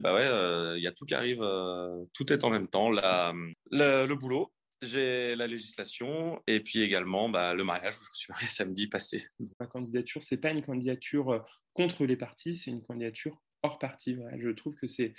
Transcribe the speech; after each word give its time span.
bah 0.00 0.14
ouais, 0.14 0.24
il 0.24 0.28
euh, 0.28 0.78
y 0.78 0.86
a 0.86 0.92
tout 0.92 1.04
qui 1.04 1.14
arrive, 1.14 1.42
euh, 1.42 2.04
tout 2.12 2.32
est 2.32 2.44
en 2.44 2.50
même 2.50 2.68
temps. 2.68 2.90
La, 2.90 3.32
le 3.70 4.14
boulot, 4.14 4.52
j'ai 4.82 5.34
la 5.36 5.46
législation 5.46 6.42
et 6.46 6.60
puis 6.60 6.82
également 6.82 7.28
bah, 7.28 7.54
le 7.54 7.64
mariage. 7.64 7.94
Je 8.12 8.18
suis 8.18 8.32
marié 8.32 8.46
samedi 8.48 8.88
passé. 8.88 9.26
Ma 9.60 9.66
candidature, 9.66 10.22
c'est 10.22 10.36
pas 10.36 10.50
une 10.50 10.62
candidature 10.62 11.30
euh, 11.30 11.38
contre 11.72 12.04
les 12.04 12.16
partis, 12.16 12.56
c'est 12.56 12.70
une 12.70 12.82
candidature 12.82 13.40
hors 13.62 13.78
parti. 13.78 14.16
Je 14.38 14.50
trouve 14.50 14.74
que 14.74 14.86
c'est 14.86 15.14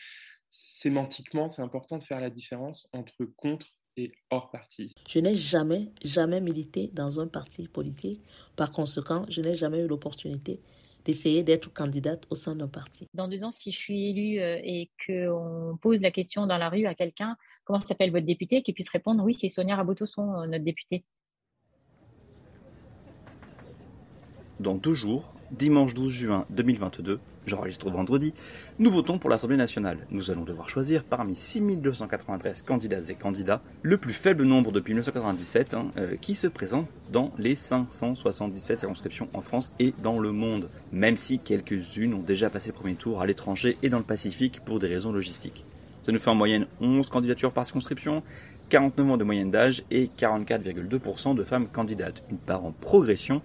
sémantiquement, 0.51 1.49
c'est 1.49 1.61
important 1.61 1.97
de 1.97 2.03
faire 2.03 2.21
la 2.21 2.29
différence 2.29 2.87
entre 2.93 3.25
contre 3.37 3.67
et 3.97 4.11
hors 4.29 4.51
parti. 4.51 4.91
Je 5.07 5.19
n'ai 5.19 5.35
jamais, 5.35 5.91
jamais 6.03 6.41
milité 6.41 6.89
dans 6.93 7.19
un 7.19 7.27
parti 7.27 7.67
politique. 7.67 8.21
Par 8.55 8.71
conséquent, 8.71 9.25
je 9.29 9.41
n'ai 9.41 9.55
jamais 9.55 9.79
eu 9.79 9.87
l'opportunité 9.87 10.61
d'essayer 11.05 11.43
d'être 11.43 11.71
candidate 11.71 12.25
au 12.29 12.35
sein 12.35 12.55
d'un 12.55 12.67
parti. 12.67 13.07
Dans 13.13 13.27
deux 13.27 13.43
ans, 13.43 13.51
si 13.51 13.71
je 13.71 13.77
suis 13.77 14.09
élue 14.09 14.41
euh, 14.41 14.59
et 14.63 14.89
qu'on 15.05 15.77
pose 15.81 16.01
la 16.01 16.11
question 16.11 16.47
dans 16.47 16.57
la 16.57 16.69
rue 16.69 16.87
à 16.87 16.95
quelqu'un, 16.95 17.37
comment 17.63 17.79
s'appelle 17.79 18.11
votre 18.11 18.25
député, 18.25 18.63
qu'il 18.63 18.73
puisse 18.73 18.89
répondre 18.89 19.23
oui, 19.23 19.33
c'est 19.33 19.49
Sonia 19.49 19.75
Rabotosson, 19.75 20.41
euh, 20.41 20.47
notre 20.47 20.65
députée. 20.65 21.05
Dans 24.59 24.75
deux 24.75 24.95
jours, 24.95 25.33
dimanche 25.51 25.93
12 25.93 26.11
juin 26.11 26.45
2022, 26.49 27.19
j'enregistre 27.45 27.89
vendredi, 27.89 28.33
nous 28.79 28.91
votons 28.91 29.17
pour 29.17 29.29
l'Assemblée 29.29 29.57
nationale. 29.57 29.99
Nous 30.11 30.31
allons 30.31 30.43
devoir 30.43 30.69
choisir 30.69 31.03
parmi 31.03 31.35
6293 31.35 32.63
candidates 32.63 33.09
et 33.09 33.15
candidats 33.15 33.61
le 33.81 33.97
plus 33.97 34.13
faible 34.13 34.43
nombre 34.43 34.71
depuis 34.71 34.93
1997 34.93 35.73
hein, 35.73 35.87
euh, 35.97 36.15
qui 36.19 36.35
se 36.35 36.47
présente 36.47 36.87
dans 37.11 37.31
les 37.37 37.55
577 37.55 38.79
circonscriptions 38.79 39.29
en 39.33 39.41
France 39.41 39.73
et 39.79 39.93
dans 40.01 40.19
le 40.19 40.31
monde, 40.31 40.69
même 40.91 41.17
si 41.17 41.39
quelques-unes 41.39 42.13
ont 42.13 42.23
déjà 42.23 42.49
passé 42.49 42.69
le 42.69 42.75
premier 42.75 42.95
tour 42.95 43.21
à 43.21 43.25
l'étranger 43.25 43.77
et 43.83 43.89
dans 43.89 43.99
le 43.99 44.03
Pacifique 44.03 44.61
pour 44.63 44.79
des 44.79 44.87
raisons 44.87 45.11
logistiques. 45.11 45.65
Ça 46.01 46.11
nous 46.11 46.19
fait 46.19 46.29
en 46.29 46.35
moyenne 46.35 46.67
11 46.81 47.09
candidatures 47.09 47.51
par 47.51 47.65
circonscription, 47.65 48.21
49 48.69 49.11
ans 49.11 49.17
de 49.17 49.23
moyenne 49.23 49.49
d'âge 49.49 49.83
et 49.89 50.07
44,2% 50.17 51.35
de 51.35 51.43
femmes 51.43 51.67
candidates, 51.67 52.23
une 52.29 52.37
part 52.37 52.63
en 52.63 52.71
progression 52.71 53.41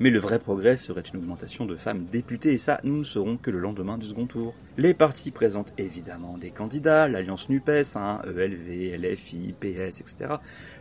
mais 0.00 0.10
le 0.10 0.18
vrai 0.18 0.38
progrès 0.38 0.76
serait 0.76 1.02
une 1.02 1.20
augmentation 1.20 1.66
de 1.66 1.76
femmes 1.76 2.06
députées, 2.10 2.54
et 2.54 2.58
ça, 2.58 2.80
nous 2.82 2.98
ne 2.98 3.04
saurons 3.04 3.36
que 3.36 3.50
le 3.50 3.60
lendemain 3.60 3.96
du 3.96 4.06
second 4.06 4.26
tour. 4.26 4.54
Les 4.76 4.92
partis 4.92 5.30
présentent 5.30 5.72
évidemment 5.78 6.36
des 6.36 6.50
candidats, 6.50 7.08
l'Alliance 7.08 7.48
NUPES, 7.48 7.96
hein, 7.96 8.20
ELV, 8.26 8.96
LFI, 8.98 9.54
PS, 9.60 10.00
etc., 10.00 10.34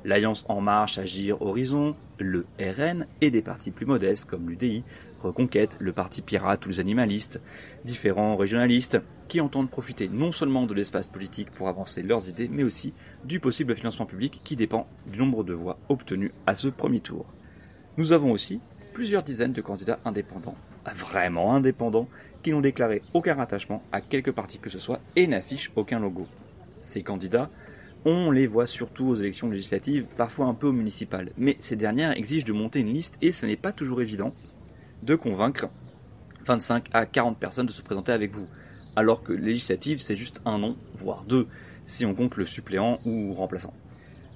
l'Alliance 0.04 0.46
En 0.50 0.62
Marche, 0.62 0.98
Agir, 0.98 1.42
Horizon, 1.42 1.96
le 2.18 2.46
RN, 2.60 3.06
et 3.22 3.30
des 3.30 3.42
partis 3.42 3.72
plus 3.72 3.86
modestes 3.86 4.26
comme 4.26 4.50
l'UDI, 4.50 4.84
Reconquête, 5.22 5.78
le 5.80 5.94
Parti 5.94 6.22
Pirate 6.22 6.66
ou 6.66 6.70
les 6.70 6.80
animalistes, 6.80 7.40
différents 7.86 8.36
régionalistes, 8.36 9.00
qui 9.28 9.40
entendent 9.40 9.70
profiter 9.70 10.10
non 10.10 10.32
seulement 10.32 10.66
de 10.66 10.74
l'espace 10.74 11.10
politique 11.10 11.52
pour 11.52 11.70
avancer 11.70 12.04
leurs 12.04 12.28
idées, 12.28 12.50
mais 12.52 12.64
aussi 12.64 12.94
du 13.24 13.40
possible 13.40 13.76
financement 13.76 14.06
public 14.06 14.42
qui 14.44 14.56
dépend 14.56 14.88
du 15.08 15.20
nombre 15.20 15.44
de 15.44 15.54
voix 15.54 15.80
obtenues 15.88 16.34
à 16.46 16.56
ce 16.56 16.68
premier 16.68 17.00
tour. 17.00 17.34
Nous 17.96 18.12
avons 18.12 18.32
aussi 18.32 18.60
plusieurs 18.94 19.24
dizaines 19.24 19.54
de 19.54 19.62
candidats 19.62 20.00
indépendants, 20.06 20.56
vraiment 20.96 21.54
indépendants, 21.56 22.08
qui 22.44 22.52
n'ont 22.52 22.62
déclaré 22.62 23.02
aucun 23.14 23.34
rattachement 23.34 23.84
à 23.92 24.02
quelque 24.02 24.32
parti 24.32 24.60
que 24.60 24.70
ce 24.70 24.80
soit 24.80 25.00
et 25.16 25.28
n'affichent 25.28 25.72
aucun 25.76 26.00
logo. 26.00 26.28
Ces 26.82 27.02
candidats, 27.02 27.50
on 28.06 28.32
les 28.32 28.48
voit 28.48 28.68
surtout 28.68 29.08
aux 29.08 29.16
élections 29.16 29.50
législatives, 29.50 30.08
parfois 30.18 30.46
un 30.48 30.54
peu 30.54 30.68
aux 30.68 30.74
municipales, 30.74 31.32
mais 31.38 31.56
ces 31.60 31.76
dernières 31.76 32.18
exigent 32.18 32.46
de 32.46 32.54
monter 32.54 32.80
une 32.80 32.94
liste 32.94 33.18
et 33.22 33.32
ce 33.32 33.46
n'est 33.46 33.56
pas 33.56 33.72
toujours 33.72 34.02
évident 34.02 34.34
de 35.04 35.16
convaincre 35.16 35.68
25 36.46 36.90
à 36.94 37.06
40 37.06 37.40
personnes 37.40 37.66
de 37.66 37.72
se 37.72 37.82
présenter 37.82 38.12
avec 38.12 38.34
vous. 38.34 38.48
Alors 38.96 39.24
que 39.24 39.34
législative, 39.34 40.00
c'est 40.00 40.16
juste 40.16 40.42
un 40.46 40.60
nom, 40.60 40.76
voire 40.96 41.24
deux, 41.24 41.48
si 41.86 42.06
on 42.06 42.14
compte 42.14 42.36
le 42.38 42.46
suppléant 42.46 43.00
ou 43.06 43.34
remplaçant. 43.34 43.74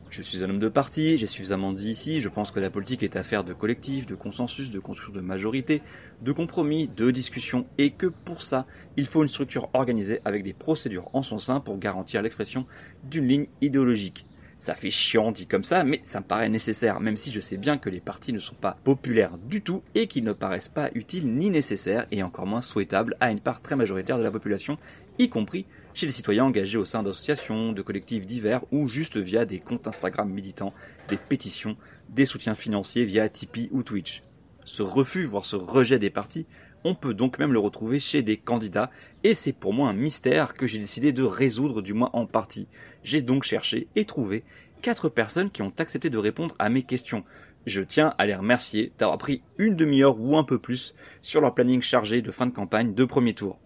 Je 0.10 0.22
suis 0.22 0.42
un 0.44 0.50
homme 0.50 0.60
de 0.60 0.70
parti, 0.70 1.18
j'ai 1.18 1.28
suffisamment 1.28 1.74
dit 1.74 1.92
ici, 1.92 2.22
je 2.22 2.30
pense 2.30 2.52
que 2.52 2.62
la 2.62 2.70
politique 2.70 3.04
est 3.04 3.18
affaire 3.18 3.44
de 3.44 3.54
collectif, 3.54 4.06
de 4.06 4.16
consensus, 4.16 4.72
de 4.72 4.80
construction 4.80 5.14
de 5.14 5.20
majorité, 5.20 5.82
de 6.22 6.32
compromis, 6.32 6.88
de 6.88 7.12
discussion, 7.12 7.66
et 7.78 7.92
que 7.92 8.08
pour 8.08 8.42
ça, 8.42 8.66
il 8.96 9.06
faut 9.06 9.22
une 9.22 9.28
structure 9.28 9.70
organisée 9.74 10.22
avec 10.24 10.44
des 10.44 10.54
procédures 10.54 11.14
en 11.14 11.24
son 11.24 11.40
sein 11.40 11.60
pour 11.60 11.78
garantir 11.78 12.22
l'expression 12.22 12.66
d'une 13.04 13.28
ligne 13.28 13.48
idéologique. 13.62 14.26
Ça 14.60 14.74
fait 14.74 14.90
chiant 14.90 15.32
dit 15.32 15.46
comme 15.46 15.66
ça, 15.66 15.84
mais 15.84 16.02
ça 16.04 16.20
me 16.20 16.26
paraît 16.26 16.50
nécessaire, 16.50 17.00
même 17.00 17.18
si 17.18 17.32
je 17.32 17.40
sais 17.42 17.58
bien 17.58 17.78
que 17.78 17.90
les 17.90 18.00
partis 18.00 18.34
ne 18.34 18.40
sont 18.40 18.56
pas 18.56 18.78
populaires 18.84 19.38
du 19.38 19.62
tout 19.62 19.84
et 19.94 20.08
qu'ils 20.08 20.24
ne 20.24 20.34
paraissent 20.34 20.70
pas 20.70 20.90
utiles 20.96 21.28
ni 21.28 21.50
nécessaires 21.50 22.08
et 22.12 22.24
encore 22.24 22.48
moins 22.48 22.62
souhaitables 22.62 23.18
à 23.20 23.30
une 23.30 23.42
part 23.42 23.62
très 23.62 23.76
majoritaire 23.76 24.18
de 24.18 24.24
la 24.24 24.32
population, 24.32 24.78
y 25.20 25.30
compris 25.30 25.66
chez 25.98 26.06
les 26.06 26.12
citoyens 26.12 26.46
engagés 26.46 26.78
au 26.78 26.86
sein 26.86 27.02
d'associations, 27.02 27.72
de 27.72 27.82
collectifs 27.82 28.28
divers 28.28 28.62
ou 28.72 28.88
juste 28.88 29.18
via 29.18 29.46
des 29.46 29.58
comptes 29.58 29.88
Instagram 29.88 30.30
militants, 30.30 30.72
des 31.10 31.18
pétitions, 31.18 31.76
des 32.10 32.26
soutiens 32.26 32.54
financiers 32.54 33.04
via 33.04 33.28
Tipeee 33.30 33.70
ou 33.72 33.82
Twitch. 33.82 34.22
Ce 34.64 34.84
refus, 34.84 35.26
voire 35.26 35.46
ce 35.46 35.56
rejet 35.56 35.98
des 35.98 36.12
partis, 36.12 36.46
on 36.84 36.94
peut 36.94 37.16
donc 37.16 37.40
même 37.40 37.52
le 37.52 37.58
retrouver 37.58 37.98
chez 38.00 38.22
des 38.22 38.38
candidats, 38.38 38.92
et 39.24 39.34
c'est 39.34 39.54
pour 39.54 39.74
moi 39.74 39.90
un 39.90 39.94
mystère 39.94 40.54
que 40.54 40.68
j'ai 40.68 40.78
décidé 40.78 41.12
de 41.12 41.24
résoudre 41.24 41.82
du 41.82 41.96
moins 41.96 42.12
en 42.14 42.28
partie. 42.28 42.68
J'ai 43.04 43.24
donc 43.24 43.42
cherché 43.42 43.88
et 43.96 44.06
trouvé 44.06 44.44
quatre 44.84 45.10
personnes 45.10 45.50
qui 45.50 45.64
ont 45.64 45.74
accepté 45.80 46.12
de 46.12 46.20
répondre 46.20 46.54
à 46.60 46.70
mes 46.70 46.84
questions. 46.84 47.24
Je 47.66 47.82
tiens 47.82 48.14
à 48.20 48.28
les 48.28 48.36
remercier 48.36 48.94
d'avoir 49.00 49.18
pris 49.18 49.42
une 49.58 49.76
demi-heure 49.76 50.20
ou 50.20 50.38
un 50.38 50.44
peu 50.44 50.60
plus 50.60 50.94
sur 51.24 51.42
leur 51.42 51.56
planning 51.56 51.82
chargé 51.82 52.22
de 52.22 52.30
fin 52.30 52.46
de 52.46 52.54
campagne 52.54 52.94
de 52.94 53.04
premier 53.04 53.34
tour. 53.34 53.60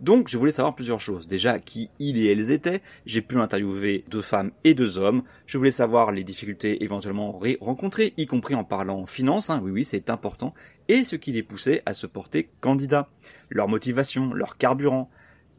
Donc 0.00 0.28
je 0.28 0.38
voulais 0.38 0.52
savoir 0.52 0.74
plusieurs 0.74 1.00
choses. 1.00 1.26
Déjà 1.26 1.58
qui 1.58 1.90
ils 1.98 2.18
et 2.18 2.30
elles 2.30 2.50
étaient. 2.50 2.82
J'ai 3.04 3.20
pu 3.20 3.38
interviewer 3.38 4.04
deux 4.08 4.22
femmes 4.22 4.52
et 4.62 4.74
deux 4.74 4.98
hommes. 4.98 5.22
Je 5.46 5.58
voulais 5.58 5.72
savoir 5.72 6.12
les 6.12 6.22
difficultés 6.22 6.84
éventuellement 6.84 7.40
rencontrées, 7.60 8.14
y 8.16 8.26
compris 8.26 8.54
en 8.54 8.64
parlant 8.64 9.06
finance. 9.06 9.50
Hein. 9.50 9.60
Oui 9.62 9.72
oui 9.72 9.84
c'est 9.84 10.10
important. 10.10 10.54
Et 10.88 11.04
ce 11.04 11.16
qui 11.16 11.32
les 11.32 11.42
poussait 11.42 11.82
à 11.84 11.94
se 11.94 12.06
porter 12.06 12.50
candidat. 12.60 13.08
Leur 13.50 13.68
motivation, 13.68 14.32
leur 14.32 14.56
carburant. 14.56 15.10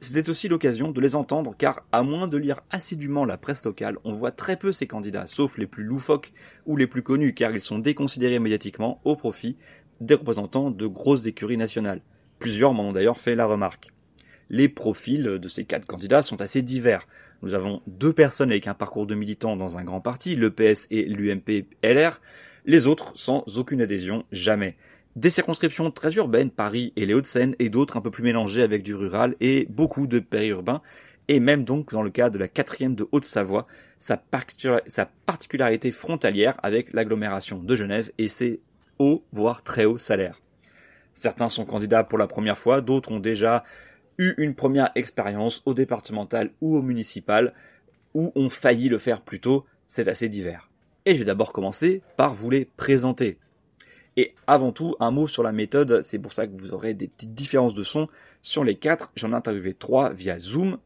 C'était 0.02 0.30
aussi 0.30 0.48
l'occasion 0.48 0.92
de 0.92 1.02
les 1.02 1.16
entendre 1.16 1.54
car 1.58 1.86
à 1.92 2.04
moins 2.04 2.28
de 2.28 2.38
lire 2.38 2.62
assidûment 2.72 3.26
la 3.26 3.38
presse 3.38 3.66
locale, 3.66 3.98
on 4.06 4.14
voit 4.14 4.32
très 4.32 4.56
peu 4.56 4.72
ces 4.72 4.88
candidats, 4.88 5.28
sauf 5.28 5.58
les 5.58 5.68
plus 5.68 5.84
loufoques 5.84 6.32
ou 6.66 6.78
les 6.78 6.88
plus 6.88 7.04
connus 7.04 7.34
car 7.34 7.52
ils 7.52 7.60
sont 7.60 7.80
déconsidérés 7.80 8.40
médiatiquement 8.40 9.02
au 9.04 9.18
profit 9.18 9.58
des 10.00 10.14
représentants 10.14 10.72
de 10.72 10.88
grosses 10.88 11.26
écuries 11.26 11.58
nationales. 11.58 12.02
Plusieurs 12.40 12.74
m'en 12.74 12.88
ont 12.88 12.94
d'ailleurs 12.94 13.20
fait 13.20 13.36
la 13.36 13.46
remarque 13.46 13.90
les 14.50 14.70
profils 14.70 15.24
de 15.24 15.48
ces 15.48 15.66
quatre 15.66 15.86
candidats 15.86 16.22
sont 16.22 16.42
assez 16.42 16.62
divers. 16.62 17.08
Nous 17.42 17.54
avons 17.54 17.82
deux 17.88 18.14
personnes 18.14 18.52
avec 18.52 18.68
un 18.68 18.74
parcours 18.74 19.08
de 19.08 19.16
militant 19.16 19.56
dans 19.56 19.78
un 19.78 19.84
grand 19.84 20.02
parti, 20.02 20.36
le 20.36 20.52
PS 20.52 20.88
et 20.92 21.04
l'UMP 21.04 21.66
LR, 21.84 22.20
les 22.66 22.88
autres 22.88 23.14
sans 23.16 23.44
aucune 23.58 23.82
adhésion, 23.82 24.26
jamais. 24.32 24.76
Des 25.16 25.30
circonscriptions 25.30 25.90
très 25.92 26.14
urbaines, 26.16 26.52
Paris 26.52 26.94
et 26.96 27.06
les 27.06 27.14
Hauts-de-Seine, 27.14 27.56
et 27.60 27.70
d'autres 27.70 27.98
un 27.98 28.02
peu 28.02 28.12
plus 28.12 28.24
mélangées 28.24 28.62
avec 28.62 28.84
du 28.84 28.94
rural 28.94 29.36
et 29.40 29.68
beaucoup 29.70 30.08
de 30.08 30.20
périurbains, 30.20 30.82
et 31.28 31.40
même 31.40 31.64
donc 31.64 31.92
dans 31.92 32.02
le 32.02 32.10
cas 32.10 32.30
de 32.30 32.40
la 32.40 32.48
quatrième 32.48 32.96
de 32.96 33.08
Haute-Savoie, 33.12 33.68
sa, 34.00 34.18
particularité 35.26 35.92
frontalière 35.92 36.60
avec 36.64 36.94
l'agglomération 36.94 37.60
de 37.60 37.76
Genève 37.76 38.12
et 38.18 38.28
ses 38.28 38.62
hauts, 38.98 39.24
voire 39.32 39.64
très 39.64 39.86
hauts 39.86 39.98
salaires. 39.98 40.42
Certains 41.14 41.50
sont 41.50 41.66
candidats 41.66 42.04
pour 42.04 42.18
la 42.18 42.28
première 42.28 42.58
fois, 42.58 42.82
d'autres 42.82 43.12
ont 43.12 43.20
déjà 43.20 43.64
eu 44.20 44.36
une 44.38 44.54
première 44.54 44.92
expérience 44.94 45.64
au 45.66 45.74
départemental 45.74 46.52
ou 46.62 46.78
au 46.78 46.84
municipal, 46.84 47.54
ou 48.14 48.32
ont 48.36 48.50
failli 48.50 48.90
le 48.90 49.00
faire 49.00 49.22
plus 49.22 49.40
tôt, 49.40 49.66
c'est 49.88 50.08
assez 50.08 50.30
divers. 50.30 50.70
Et 51.06 51.16
je 51.16 51.20
vais 51.20 51.26
d'abord 51.26 51.54
commencer 51.54 52.04
par 52.18 52.36
vous 52.36 52.52
les 52.52 52.66
présenter. 52.66 53.40
Et 54.18 54.36
avant 54.46 54.72
tout, 54.72 54.96
un 55.00 55.12
mot 55.12 55.28
sur 55.28 55.42
la 55.42 55.54
méthode, 55.54 56.02
c'est 56.04 56.20
pour 56.20 56.34
ça 56.34 56.46
que 56.46 56.60
vous 56.60 56.74
aurez 56.74 56.94
des 56.94 57.08
petites 57.08 57.34
différences 57.34 57.74
de 57.74 57.84
son. 57.84 58.10
Sur 58.42 58.64
les 58.64 58.76
quatre, 58.76 59.12
j'en 59.16 59.32
ai 59.32 59.36
interviewé 59.36 59.74
trois 59.74 60.12
via 60.12 60.38
Zoom, 60.38 60.78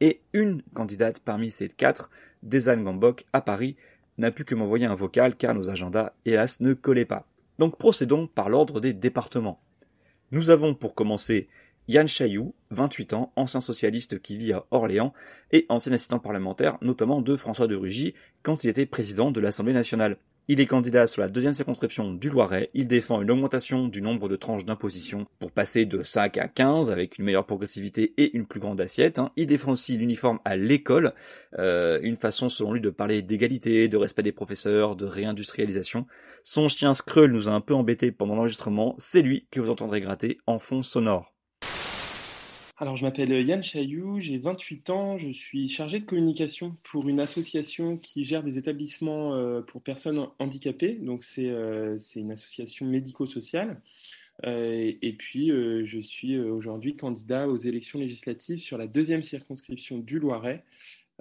et 0.00 0.20
une 0.32 0.62
candidate 0.74 1.20
parmi 1.20 1.50
ces 1.50 1.68
quatre, 1.68 2.10
Desan 2.42 2.76
Gambok, 2.82 3.26
à 3.32 3.40
Paris, 3.40 3.76
n'a 4.18 4.30
pu 4.30 4.44
que 4.44 4.54
m'envoyer 4.54 4.86
un 4.86 4.94
vocal 4.94 5.34
car 5.34 5.54
nos 5.54 5.70
agendas, 5.70 6.12
hélas, 6.24 6.60
ne 6.60 6.74
collaient 6.74 7.04
pas. 7.04 7.26
Donc 7.58 7.76
procédons 7.78 8.26
par 8.26 8.48
l'ordre 8.48 8.80
des 8.80 8.92
départements. 8.92 9.60
Nous 10.30 10.50
avons 10.50 10.74
pour 10.74 10.94
commencer 10.94 11.48
Yann 11.88 12.08
Chailloux, 12.08 12.54
28 12.70 13.12
ans, 13.12 13.32
ancien 13.36 13.60
socialiste 13.60 14.20
qui 14.20 14.36
vit 14.36 14.52
à 14.52 14.64
Orléans 14.70 15.12
et 15.52 15.66
ancien 15.68 15.92
assistant 15.92 16.18
parlementaire, 16.18 16.78
notamment 16.82 17.22
de 17.22 17.36
François 17.36 17.68
de 17.68 17.76
Rugy, 17.76 18.14
quand 18.42 18.64
il 18.64 18.70
était 18.70 18.86
président 18.86 19.30
de 19.30 19.40
l'Assemblée 19.40 19.72
nationale. 19.72 20.16
Il 20.48 20.60
est 20.60 20.66
candidat 20.66 21.08
sur 21.08 21.22
la 21.22 21.28
deuxième 21.28 21.54
circonscription 21.54 22.12
du 22.12 22.30
Loiret. 22.30 22.68
Il 22.72 22.86
défend 22.86 23.20
une 23.20 23.32
augmentation 23.32 23.88
du 23.88 24.00
nombre 24.00 24.28
de 24.28 24.36
tranches 24.36 24.64
d'imposition 24.64 25.26
pour 25.40 25.50
passer 25.50 25.86
de 25.86 26.04
5 26.04 26.38
à 26.38 26.46
15 26.46 26.88
avec 26.92 27.18
une 27.18 27.24
meilleure 27.24 27.46
progressivité 27.46 28.14
et 28.16 28.36
une 28.36 28.46
plus 28.46 28.60
grande 28.60 28.80
assiette. 28.80 29.18
Hein. 29.18 29.32
Il 29.34 29.48
défend 29.48 29.72
aussi 29.72 29.96
l'uniforme 29.96 30.38
à 30.44 30.56
l'école, 30.56 31.14
euh, 31.58 31.98
une 32.02 32.14
façon 32.14 32.48
selon 32.48 32.74
lui 32.74 32.80
de 32.80 32.90
parler 32.90 33.22
d'égalité, 33.22 33.88
de 33.88 33.96
respect 33.96 34.22
des 34.22 34.30
professeurs, 34.30 34.94
de 34.94 35.06
réindustrialisation. 35.06 36.06
Son 36.44 36.68
chien 36.68 36.94
Skrull 36.94 37.32
nous 37.32 37.48
a 37.48 37.52
un 37.52 37.60
peu 37.60 37.74
embêté 37.74 38.12
pendant 38.12 38.36
l'enregistrement. 38.36 38.94
C'est 38.98 39.22
lui 39.22 39.48
que 39.50 39.58
vous 39.60 39.70
entendrez 39.70 40.00
gratter 40.00 40.38
en 40.46 40.60
fond 40.60 40.82
sonore. 40.82 41.35
Alors, 42.78 42.94
je 42.94 43.06
m'appelle 43.06 43.32
Yann 43.46 43.62
Chailloux, 43.62 44.20
j'ai 44.20 44.36
28 44.36 44.90
ans, 44.90 45.16
je 45.16 45.30
suis 45.30 45.66
chargé 45.70 45.98
de 45.98 46.04
communication 46.04 46.76
pour 46.82 47.08
une 47.08 47.20
association 47.20 47.96
qui 47.96 48.22
gère 48.22 48.42
des 48.42 48.58
établissements 48.58 49.34
euh, 49.34 49.62
pour 49.62 49.80
personnes 49.80 50.26
handicapées. 50.38 50.92
Donc, 50.92 51.24
c'est 51.24 51.48
euh, 51.48 51.98
une 52.16 52.32
association 52.32 52.84
médico-sociale. 52.84 53.80
Euh, 54.44 54.92
et 55.00 55.12
puis, 55.14 55.48
je 55.48 55.98
suis 56.00 56.38
aujourd'hui 56.38 56.96
candidat 56.96 57.48
aux 57.48 57.56
élections 57.56 57.98
législatives 57.98 58.58
sur 58.58 58.76
la 58.76 58.86
deuxième 58.86 59.22
circonscription 59.22 59.96
du 59.96 60.18
Loiret. 60.18 60.62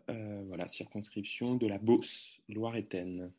voilà, 0.10 0.68
circonscription 0.68 1.56
de 1.56 1.68
la 1.68 1.78
Beauce, 1.78 2.38
Loiretaine. 2.50 3.32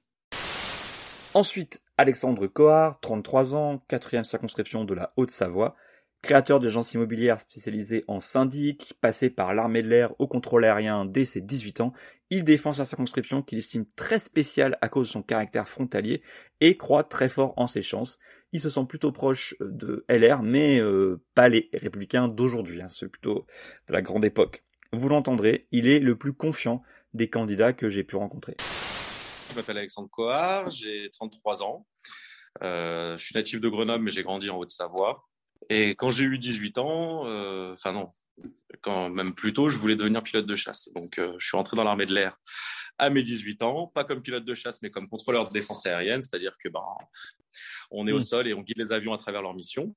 Ensuite, 1.35 1.83
Alexandre 1.99 2.47
Coard, 2.47 2.99
33 3.01 3.57
ans, 3.57 3.83
quatrième 3.89 4.25
circonscription 4.25 4.87
de 4.87 4.95
la 4.95 5.13
Haute-Savoie. 5.19 5.77
Créateur 6.23 6.59
d'agence 6.59 6.93
immobilière 6.95 7.41
spécialisée 7.41 8.05
en 8.09 8.19
syndic, 8.19 8.95
passé 9.01 9.31
par 9.31 9.55
l'armée 9.55 9.83
de 9.83 9.89
l'air 9.89 10.13
au 10.19 10.27
contrôle 10.27 10.65
aérien 10.65 11.05
dès 11.05 11.25
ses 11.25 11.41
18 11.41 11.81
ans, 11.83 11.93
il 12.31 12.43
défend 12.43 12.73
sa 12.73 12.85
circonscription 12.85 13.43
qu'il 13.43 13.59
estime 13.59 13.87
très 13.95 14.19
spéciale 14.19 14.77
à 14.81 14.89
cause 14.89 15.09
de 15.09 15.13
son 15.13 15.23
caractère 15.23 15.69
frontalier 15.69 16.23
et 16.61 16.77
croit 16.77 17.05
très 17.05 17.29
fort 17.29 17.55
en 17.57 17.69
ses 17.69 17.83
chances. 17.83 18.19
Il 18.53 18.61
se 18.61 18.71
sent 18.71 18.87
plutôt 18.89 19.13
proche 19.13 19.55
de 19.61 20.05
LR, 20.09 20.43
mais 20.43 20.81
euh, 20.81 21.23
pas 21.35 21.49
les 21.49 21.71
républicains 21.73 22.27
d'aujourd'hui, 22.27 22.83
hein, 22.83 22.89
c'est 22.89 23.09
plutôt 23.09 23.47
de 23.87 23.93
la 23.93 24.03
grande 24.03 24.25
époque. 24.25 24.65
Vous 24.93 25.09
l'entendrez, 25.09 25.69
il 25.71 25.87
est 25.87 26.01
le 26.01 26.17
plus 26.17 26.33
confiant 26.33 26.83
des 27.15 27.29
candidats 27.31 27.73
que 27.73 27.89
j'ai 27.89 28.03
pu 28.03 28.17
rencontrer. 28.17 28.57
Je 29.51 29.55
m'appelle 29.55 29.79
Alexandre 29.79 30.09
Coard, 30.11 30.71
j'ai 30.71 31.11
33 31.13 31.63
ans. 31.63 31.87
Euh, 32.63 33.17
je 33.17 33.25
suis 33.25 33.35
natif 33.35 33.61
de 33.61 33.69
Grenoble, 33.69 34.05
mais 34.05 34.11
j'ai 34.11 34.23
grandi 34.23 34.51
en 34.51 34.57
Haute-Savoie. 34.57 35.25
Et 35.69 35.91
quand 35.91 36.11
j'ai 36.11 36.25
eu 36.25 36.39
18 36.39 36.79
ans, 36.79 37.27
euh, 37.27 37.73
enfin 37.73 37.93
non, 37.93 38.11
quand 38.83 39.09
même 39.09 39.35
plus 39.35 39.53
tôt, 39.53 39.69
je 39.69 39.79
voulais 39.79 39.97
devenir 39.97 40.23
pilote 40.23 40.47
de 40.47 40.55
chasse. 40.55 40.89
Donc, 40.95 41.19
euh, 41.19 41.35
je 41.39 41.47
suis 41.47 41.57
rentré 41.57 41.77
dans 41.77 41.85
l'armée 41.85 42.07
de 42.07 42.15
l'air 42.15 42.39
à 42.99 43.11
mes 43.11 43.23
18 43.23 43.63
ans, 43.63 43.87
pas 43.89 44.05
comme 44.05 44.23
pilote 44.23 44.45
de 44.45 44.55
chasse, 44.55 44.81
mais 44.83 44.91
comme 44.91 45.09
contrôleur 45.09 45.49
de 45.49 45.53
défense 45.53 45.85
aérienne, 45.87 46.23
c'est-à-dire 46.23 46.57
que 46.63 46.69
ben, 46.69 46.85
on 47.91 48.07
est 48.07 48.13
au 48.13 48.19
mm. 48.19 48.21
sol 48.21 48.49
et 48.49 48.55
on 48.55 48.63
guide 48.63 48.79
les 48.79 48.93
avions 48.93 49.13
à 49.13 49.19
travers 49.19 49.43
leur 49.43 49.55
mission. 49.55 49.95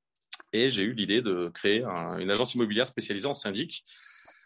Et 0.53 0.71
j'ai 0.71 0.83
eu 0.83 0.93
l'idée 0.93 1.21
de 1.21 1.49
créer 1.53 1.83
une 1.83 2.31
agence 2.31 2.55
immobilière 2.55 2.87
spécialisée 2.87 3.27
en 3.27 3.33
syndic 3.33 3.83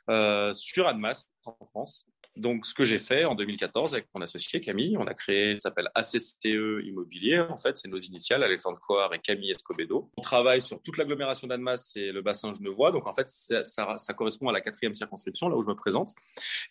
euh, 0.09 0.51
sur 0.53 0.87
Admas 0.87 1.27
en 1.45 1.65
France. 1.65 2.07
Donc, 2.35 2.65
ce 2.65 2.73
que 2.73 2.83
j'ai 2.83 2.97
fait 2.97 3.25
en 3.25 3.35
2014 3.35 3.93
avec 3.93 4.07
mon 4.15 4.21
associé 4.21 4.59
Camille, 4.59 4.97
on 4.97 5.05
a 5.05 5.13
créé, 5.13 5.53
ça 5.59 5.69
s'appelle 5.69 5.89
ACCE 5.93 6.45
Immobilier. 6.83 7.39
En 7.39 7.57
fait, 7.57 7.77
c'est 7.77 7.87
nos 7.87 7.97
initiales, 7.97 8.43
Alexandre 8.43 8.79
Coar 8.79 9.13
et 9.13 9.19
Camille 9.19 9.51
Escobedo. 9.51 10.09
On 10.17 10.21
travaille 10.21 10.61
sur 10.61 10.81
toute 10.81 10.97
l'agglomération 10.97 11.47
d'Annemasse 11.47 11.95
et 11.95 12.11
le 12.11 12.21
bassin 12.21 12.53
genevois. 12.53 12.91
Donc, 12.91 13.05
en 13.05 13.13
fait, 13.13 13.29
ça, 13.29 13.63
ça, 13.63 14.13
correspond 14.13 14.49
à 14.49 14.51
la 14.51 14.61
quatrième 14.61 14.93
circonscription, 14.93 15.47
là 15.47 15.55
où 15.55 15.63
je 15.63 15.67
me 15.67 15.75
présente. 15.75 16.13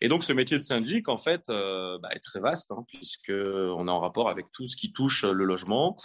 Et 0.01 0.09
donc, 0.09 0.25
ce 0.25 0.33
métier 0.33 0.59
de 0.59 0.65
syndic, 0.65 1.09
en 1.09 1.19
fait, 1.19 1.49
euh, 1.49 1.99
bah, 1.99 2.09
est 2.13 2.21
très 2.21 2.41
vaste, 2.41 2.73
hein, 2.73 2.85
puisqu'on 2.89 3.89
est 3.89 3.91
en 3.91 4.01
rapport 4.01 4.29
avec 4.29 4.51
tout 4.51 4.67
ce 4.67 4.77
qui 4.77 4.93
touche 4.93 5.25
le 5.25 5.45
logement. 5.45 5.97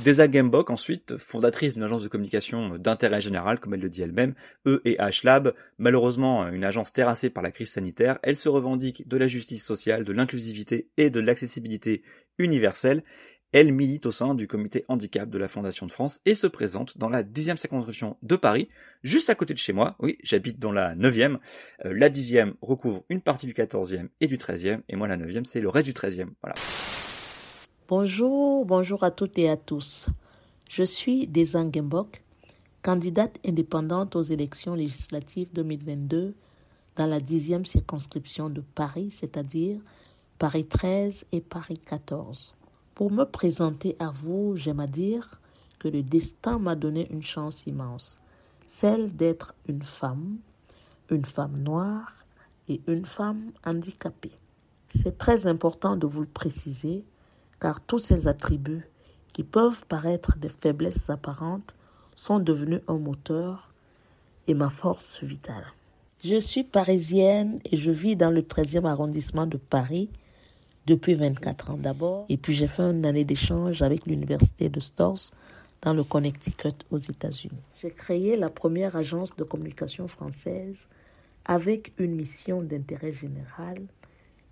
Desa 0.00 0.28
Gembok, 0.28 0.70
ensuite, 0.70 1.16
fondatrice 1.16 1.74
d'une 1.74 1.82
agence 1.84 2.02
de 2.02 2.08
communication 2.08 2.76
d'intérêt 2.76 3.20
général, 3.20 3.60
comme 3.60 3.74
elle 3.74 3.80
le 3.80 3.90
dit 3.90 4.02
elle-même, 4.02 4.34
E 4.66 4.80
et 4.84 4.96
H 4.96 5.24
Lab, 5.24 5.54
malheureusement 5.78 6.48
une 6.48 6.64
agence 6.64 6.92
terrassée 6.92 7.30
par 7.30 7.42
la 7.42 7.52
crise 7.52 7.70
sanitaire, 7.70 8.18
elle 8.22 8.36
se 8.36 8.48
revendique 8.48 9.06
de 9.06 9.16
la 9.16 9.26
justice 9.28 9.64
sociale, 9.64 10.04
de 10.04 10.12
l'inclusivité 10.12 10.88
et 10.96 11.10
de 11.10 11.20
l'accessibilité 11.20 12.02
universelle. 12.38 13.04
Elle 13.52 13.70
milite 13.70 14.06
au 14.06 14.12
sein 14.12 14.34
du 14.34 14.48
comité 14.48 14.84
handicap 14.88 15.28
de 15.28 15.38
la 15.38 15.46
Fondation 15.46 15.84
de 15.84 15.92
France 15.92 16.20
et 16.24 16.34
se 16.34 16.46
présente 16.46 16.96
dans 16.96 17.10
la 17.10 17.22
dixième 17.22 17.58
circonscription 17.58 18.16
de 18.22 18.36
Paris, 18.36 18.68
juste 19.04 19.28
à 19.28 19.34
côté 19.34 19.52
de 19.52 19.58
chez 19.58 19.74
moi. 19.74 19.94
Oui, 20.00 20.16
j'habite 20.24 20.58
dans 20.58 20.72
la 20.72 20.94
neuvième. 20.94 21.38
Euh, 21.84 21.92
la 21.94 22.08
dixième 22.08 22.54
recouvre 22.62 23.04
une 23.10 23.20
partie 23.20 23.46
du 23.46 23.54
quatorzième 23.54 24.08
et 24.20 24.26
du 24.26 24.38
treizième, 24.38 24.82
et 24.88 24.96
moi 24.96 25.06
la 25.06 25.18
neuvième 25.18 25.44
c'est 25.44 25.60
le 25.60 25.68
reste 25.68 25.86
du 25.86 25.94
treizième. 25.94 26.32
Voilà. 26.40 26.54
Bonjour, 27.94 28.64
bonjour 28.64 29.04
à 29.04 29.10
toutes 29.10 29.36
et 29.36 29.50
à 29.50 29.58
tous. 29.58 30.08
Je 30.70 30.82
suis 30.82 31.26
Desan 31.26 31.70
Gembok, 31.70 32.22
candidate 32.80 33.38
indépendante 33.46 34.16
aux 34.16 34.22
élections 34.22 34.74
législatives 34.74 35.52
2022 35.52 36.34
dans 36.96 37.04
la 37.04 37.20
dixième 37.20 37.66
circonscription 37.66 38.48
de 38.48 38.62
Paris, 38.62 39.10
c'est-à-dire 39.10 39.78
Paris 40.38 40.64
13 40.64 41.26
et 41.32 41.42
Paris 41.42 41.76
14. 41.76 42.54
Pour 42.94 43.10
me 43.10 43.24
présenter 43.24 43.94
à 43.98 44.08
vous, 44.08 44.56
j'aime 44.56 44.80
à 44.80 44.86
dire 44.86 45.38
que 45.78 45.88
le 45.88 46.02
destin 46.02 46.58
m'a 46.58 46.76
donné 46.76 47.12
une 47.12 47.22
chance 47.22 47.62
immense, 47.66 48.18
celle 48.66 49.14
d'être 49.14 49.54
une 49.68 49.82
femme, 49.82 50.38
une 51.10 51.26
femme 51.26 51.58
noire 51.58 52.24
et 52.70 52.80
une 52.86 53.04
femme 53.04 53.52
handicapée. 53.66 54.38
C'est 54.88 55.18
très 55.18 55.46
important 55.46 55.94
de 55.98 56.06
vous 56.06 56.22
le 56.22 56.26
préciser 56.26 57.04
car 57.62 57.80
tous 57.80 58.00
ces 58.00 58.26
attributs 58.26 58.88
qui 59.32 59.44
peuvent 59.44 59.86
paraître 59.86 60.36
des 60.36 60.48
faiblesses 60.48 61.08
apparentes 61.08 61.76
sont 62.16 62.40
devenus 62.40 62.80
un 62.88 62.98
moteur 62.98 63.72
et 64.48 64.54
ma 64.54 64.68
force 64.68 65.22
vitale. 65.22 65.64
Je 66.24 66.40
suis 66.40 66.64
parisienne 66.64 67.60
et 67.64 67.76
je 67.76 67.92
vis 67.92 68.16
dans 68.16 68.32
le 68.32 68.42
13e 68.42 68.84
arrondissement 68.84 69.46
de 69.46 69.58
Paris 69.58 70.10
depuis 70.86 71.14
24 71.14 71.70
ans 71.70 71.76
d'abord. 71.78 72.26
Et 72.28 72.36
puis 72.36 72.52
j'ai 72.52 72.66
fait 72.66 72.82
une 72.82 73.06
année 73.06 73.24
d'échange 73.24 73.80
avec 73.80 74.06
l'université 74.06 74.68
de 74.68 74.80
Stors 74.80 75.30
dans 75.82 75.94
le 75.94 76.02
Connecticut 76.02 76.74
aux 76.90 76.98
États-Unis. 76.98 77.62
J'ai 77.80 77.92
créé 77.92 78.36
la 78.36 78.50
première 78.50 78.96
agence 78.96 79.36
de 79.36 79.44
communication 79.44 80.08
française 80.08 80.88
avec 81.44 81.92
une 81.98 82.16
mission 82.16 82.60
d'intérêt 82.60 83.12
général 83.12 83.86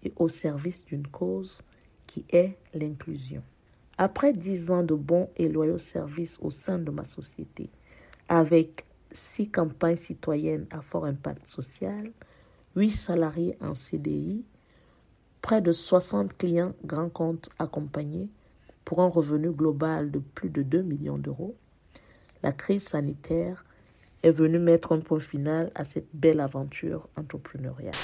et 0.04 0.12
au 0.16 0.28
service 0.28 0.84
d'une 0.84 1.08
cause 1.08 1.62
qui 2.10 2.24
est 2.30 2.56
l'inclusion. 2.74 3.40
Après 3.96 4.32
dix 4.32 4.72
ans 4.72 4.82
de 4.82 4.94
bons 4.94 5.30
et 5.36 5.48
loyaux 5.48 5.78
services 5.78 6.40
au 6.42 6.50
sein 6.50 6.80
de 6.80 6.90
ma 6.90 7.04
société, 7.04 7.70
avec 8.28 8.84
six 9.12 9.48
campagnes 9.48 9.94
citoyennes 9.94 10.66
à 10.72 10.80
fort 10.80 11.04
impact 11.04 11.46
social, 11.46 12.10
huit 12.74 12.90
salariés 12.90 13.56
en 13.60 13.74
CDI, 13.74 14.44
près 15.40 15.62
de 15.62 15.70
60 15.70 16.36
clients 16.36 16.74
grands 16.84 17.10
comptes 17.10 17.48
accompagnés 17.60 18.28
pour 18.84 19.00
un 19.00 19.08
revenu 19.08 19.52
global 19.52 20.10
de 20.10 20.18
plus 20.18 20.50
de 20.50 20.64
2 20.64 20.82
millions 20.82 21.18
d'euros, 21.18 21.54
la 22.42 22.50
crise 22.50 22.88
sanitaire 22.88 23.64
est 24.24 24.32
venue 24.32 24.58
mettre 24.58 24.90
un 24.96 25.00
point 25.00 25.20
final 25.20 25.70
à 25.76 25.84
cette 25.84 26.08
belle 26.12 26.40
aventure 26.40 27.08
entrepreneuriale. 27.16 27.94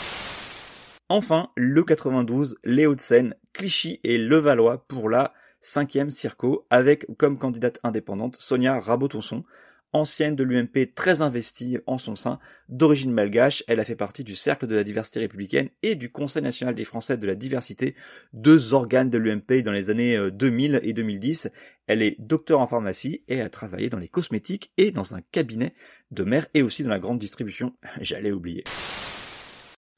Enfin, 1.09 1.51
le 1.55 1.85
92, 1.85 2.57
les 2.65 2.87
Hauts-de-Seine, 2.87 3.37
Clichy 3.53 4.01
et 4.03 4.19
Levallois 4.19 4.87
pour 4.89 5.09
la 5.09 5.33
cinquième 5.61 6.11
circo, 6.11 6.67
avec 6.69 7.07
comme 7.17 7.39
candidate 7.39 7.79
indépendante 7.85 8.37
Sonia 8.37 8.81
Rabotonson, 8.81 9.45
ancienne 9.93 10.35
de 10.35 10.43
l'UMP 10.43 10.95
très 10.97 11.23
investie 11.23 11.79
en 11.87 11.97
son 11.97 12.17
sein, 12.17 12.41
d'origine 12.69 13.13
malgache, 13.13 13.63
elle 13.69 13.79
a 13.79 13.85
fait 13.85 13.95
partie 13.95 14.25
du 14.25 14.35
Cercle 14.35 14.67
de 14.67 14.75
la 14.75 14.83
diversité 14.83 15.21
républicaine 15.21 15.71
et 15.85 15.95
du 15.95 16.11
Conseil 16.11 16.43
national 16.43 16.75
des 16.75 16.83
Français 16.85 17.17
de 17.17 17.27
la 17.27 17.37
diversité, 17.37 17.95
deux 18.33 18.75
organes 18.75 19.09
de 19.09 19.19
l'UMP 19.19 19.63
dans 19.63 19.73
les 19.73 19.91
années 19.91 20.19
2000 20.33 20.75
euh, 20.75 20.81
et 20.83 20.93
2010. 20.93 21.51
Elle 21.87 22.03
est 22.03 22.17
docteur 22.19 22.59
en 22.59 22.67
pharmacie 22.67 23.23
et 23.29 23.41
a 23.41 23.49
travaillé 23.49 23.89
dans 23.89 23.99
les 23.99 24.09
cosmétiques 24.09 24.73
et 24.77 24.91
dans 24.91 25.15
un 25.15 25.21
cabinet 25.31 25.73
de 26.11 26.25
maire 26.25 26.49
et 26.53 26.63
aussi 26.63 26.83
dans 26.83 26.91
la 26.91 26.99
grande 26.99 27.21
distribution. 27.21 27.75
J'allais 28.01 28.33
oublier. 28.33 28.65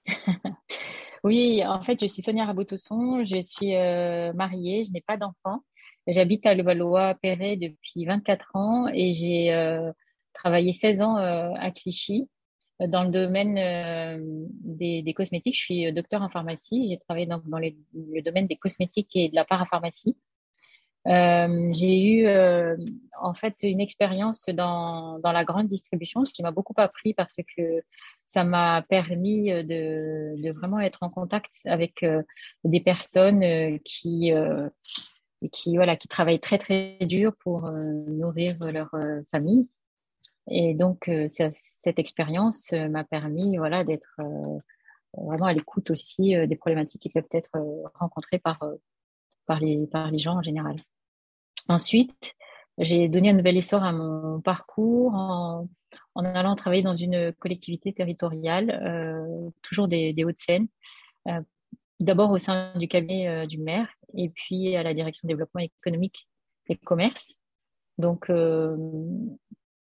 Oui, 1.28 1.62
en 1.62 1.82
fait, 1.82 2.00
je 2.00 2.06
suis 2.06 2.22
Sonia 2.22 2.46
Rabotosson, 2.46 3.22
je 3.26 3.42
suis 3.42 3.76
euh, 3.76 4.32
mariée, 4.32 4.86
je 4.86 4.92
n'ai 4.92 5.02
pas 5.02 5.18
d'enfant. 5.18 5.62
J'habite 6.06 6.46
à 6.46 6.54
Levallois-Perret 6.54 7.56
depuis 7.56 8.06
24 8.06 8.56
ans 8.56 8.88
et 8.88 9.12
j'ai 9.12 9.52
euh, 9.52 9.92
travaillé 10.32 10.72
16 10.72 11.02
ans 11.02 11.18
euh, 11.18 11.52
à 11.58 11.70
Clichy 11.70 12.30
dans 12.80 13.04
le 13.04 13.10
domaine 13.10 13.56
des, 14.62 15.12
cosmétiques. 15.14 15.56
Je 15.56 15.60
suis 15.60 15.92
docteur 15.92 16.22
en 16.22 16.30
pharmacie. 16.30 16.88
J'ai 16.88 16.96
travaillé 16.96 17.26
dans, 17.26 17.42
le 17.46 18.22
domaine 18.22 18.46
des 18.46 18.56
cosmétiques 18.56 19.14
et 19.14 19.28
de 19.28 19.34
la 19.34 19.44
parapharmacie. 19.44 20.16
Euh, 21.08 21.72
j'ai 21.72 22.02
eu 22.02 22.26
euh, 22.26 22.76
en 23.20 23.32
fait 23.32 23.56
une 23.62 23.80
expérience 23.80 24.48
dans, 24.50 25.18
dans 25.20 25.32
la 25.32 25.44
grande 25.44 25.68
distribution, 25.68 26.24
ce 26.26 26.34
qui 26.34 26.42
m'a 26.42 26.50
beaucoup 26.50 26.74
appris 26.76 27.14
parce 27.14 27.36
que 27.56 27.82
ça 28.26 28.44
m'a 28.44 28.82
permis 28.88 29.50
de, 29.64 30.52
vraiment 30.52 30.80
être 30.80 31.02
en 31.02 31.08
contact 31.08 31.54
avec 31.64 32.02
euh, 32.02 32.22
des 32.64 32.80
personnes 32.80 33.78
qui, 33.84 34.32
qui, 35.52 35.76
voilà, 35.76 35.96
qui 35.96 36.08
travaillent 36.08 36.40
très 36.40 36.58
très 36.58 36.98
dur 37.00 37.32
pour 37.40 37.70
nourrir 37.70 38.58
leur 38.60 38.90
famille. 39.30 39.68
Et 40.50 40.74
donc 40.74 41.10
cette 41.28 41.98
expérience 41.98 42.72
m'a 42.72 43.04
permis 43.04 43.56
voilà, 43.56 43.84
d'être 43.84 44.16
vraiment 45.14 45.46
à 45.46 45.52
l'écoute 45.54 45.90
aussi 45.90 46.34
des 46.46 46.56
problématiques 46.56 47.02
qui 47.02 47.10
peuvent 47.10 47.24
être 47.32 47.50
rencontrées 47.94 48.38
par 48.38 48.60
par 49.46 49.58
les, 49.60 49.86
par 49.86 50.10
les 50.10 50.18
gens 50.18 50.36
en 50.36 50.42
général. 50.42 50.76
Ensuite, 51.68 52.34
j'ai 52.78 53.08
donné 53.08 53.30
un 53.30 53.34
nouvel 53.34 53.56
essor 53.56 53.82
à 53.82 53.92
mon 53.92 54.40
parcours 54.40 55.14
en, 55.14 55.68
en 56.14 56.24
allant 56.24 56.54
travailler 56.54 56.82
dans 56.82 56.96
une 56.96 57.32
collectivité 57.34 57.92
territoriale, 57.92 58.70
euh, 58.70 59.50
toujours 59.62 59.88
des, 59.88 60.12
des 60.12 60.24
Hauts-de-Seine, 60.24 60.68
euh, 61.28 61.40
d'abord 62.00 62.30
au 62.30 62.38
sein 62.38 62.72
du 62.76 62.88
cabinet 62.88 63.28
euh, 63.28 63.46
du 63.46 63.58
maire 63.58 63.88
et 64.14 64.28
puis 64.30 64.76
à 64.76 64.82
la 64.82 64.94
direction 64.94 65.26
développement 65.26 65.60
économique 65.60 66.28
et 66.68 66.76
commerce. 66.76 67.40
Donc, 67.98 68.30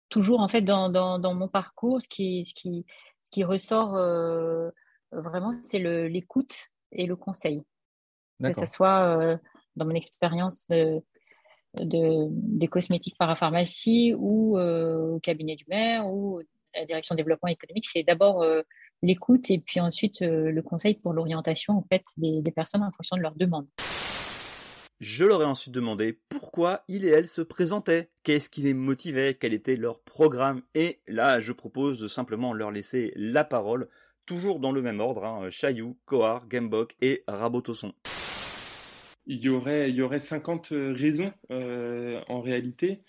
toujours 0.09 0.41
en 0.41 0.49
fait 0.49 0.61
dans, 0.61 0.89
dans, 0.89 1.19
dans, 1.19 1.33
mon 1.33 1.47
parcours, 1.47 2.01
ce 2.01 2.07
qui, 2.09 2.45
ce 2.45 2.53
qui, 2.53 2.85
ce 3.23 3.29
qui 3.31 3.45
ressort 3.45 3.93
vraiment, 5.13 5.57
c'est 5.63 5.79
l'écoute 5.79 6.53
et 6.91 7.05
le 7.05 7.15
conseil 7.15 7.63
que 8.43 8.51
ce 8.51 8.65
soit 8.65 9.39
dans 9.77 9.85
mon 9.85 9.95
expérience 9.95 10.67
de, 10.67 11.01
de, 11.75 12.27
des 12.29 12.67
cosmétiques 12.67 13.17
parapharmacie 13.17 14.13
ou 14.17 14.57
euh, 14.57 15.15
au 15.15 15.19
cabinet 15.19 15.55
du 15.55 15.65
maire 15.67 16.07
ou 16.07 16.39
à 16.75 16.79
la 16.79 16.85
direction 16.85 17.15
développement 17.15 17.49
économique, 17.49 17.87
c'est 17.91 18.03
d'abord 18.03 18.41
euh, 18.41 18.61
l'écoute 19.01 19.49
et 19.51 19.59
puis 19.59 19.79
ensuite 19.79 20.21
le 20.21 20.61
conseil 20.61 20.95
pour 20.95 21.13
l'orientation 21.13 21.77
en 21.77 21.85
fait 21.89 22.03
des, 22.17 22.41
personnes 22.51 22.83
en 22.83 22.91
fonction 22.91 23.17
de 23.17 23.21
leurs 23.21 23.35
demandes. 23.35 23.67
Je 24.99 25.25
leur 25.25 25.41
ai 25.41 25.45
ensuite 25.45 25.73
demandé 25.73 26.19
pourquoi 26.29 26.83
ils 26.87 27.05
et 27.05 27.09
elles 27.09 27.27
se 27.27 27.41
présentaient, 27.41 28.09
qu'est-ce 28.23 28.49
qui 28.49 28.61
les 28.61 28.73
motivait, 28.73 29.35
quel 29.35 29.53
était 29.53 29.75
leur 29.75 29.99
programme, 29.99 30.61
et 30.75 31.01
là 31.07 31.41
je 31.41 31.51
propose 31.51 31.99
de 31.99 32.07
simplement 32.07 32.53
leur 32.53 32.71
laisser 32.71 33.11
la 33.15 33.43
parole, 33.43 33.89
toujours 34.25 34.59
dans 34.59 34.71
le 34.71 34.81
même 34.81 35.01
ordre, 35.01 35.25
hein, 35.25 35.49
Chaillou, 35.49 35.97
Coar, 36.05 36.47
Gambok 36.47 36.95
et 37.01 37.23
Rabotosson 37.27 37.93
il 39.25 39.39
y 39.39 39.49
aurait, 39.49 39.89
il 39.89 39.95
y 39.95 40.01
aurait 40.01 40.19
50 40.19 40.71
euh, 40.71 40.93
raisons 40.93 41.33
euh, 41.51 42.21
en 42.27 42.41
réalité, 42.41 43.01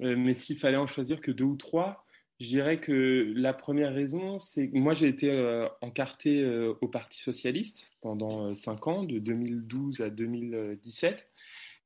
euh, 0.00 0.16
mais 0.16 0.34
s'il 0.34 0.58
fallait 0.58 0.76
en 0.76 0.86
choisir 0.86 1.20
que 1.20 1.30
deux 1.30 1.44
ou 1.44 1.56
trois, 1.56 2.04
je 2.38 2.46
dirais 2.46 2.80
que 2.80 3.32
la 3.34 3.54
première 3.54 3.94
raison, 3.94 4.38
c'est 4.40 4.70
que 4.70 4.76
moi 4.76 4.92
j'ai 4.92 5.08
été 5.08 5.30
euh, 5.30 5.68
encarté 5.80 6.44
au 6.80 6.88
Parti 6.88 7.18
socialiste 7.20 7.90
pendant 8.02 8.54
cinq 8.54 8.86
ans, 8.86 9.04
de 9.04 9.18
2012 9.18 10.02
à 10.02 10.10
2017, 10.10 11.26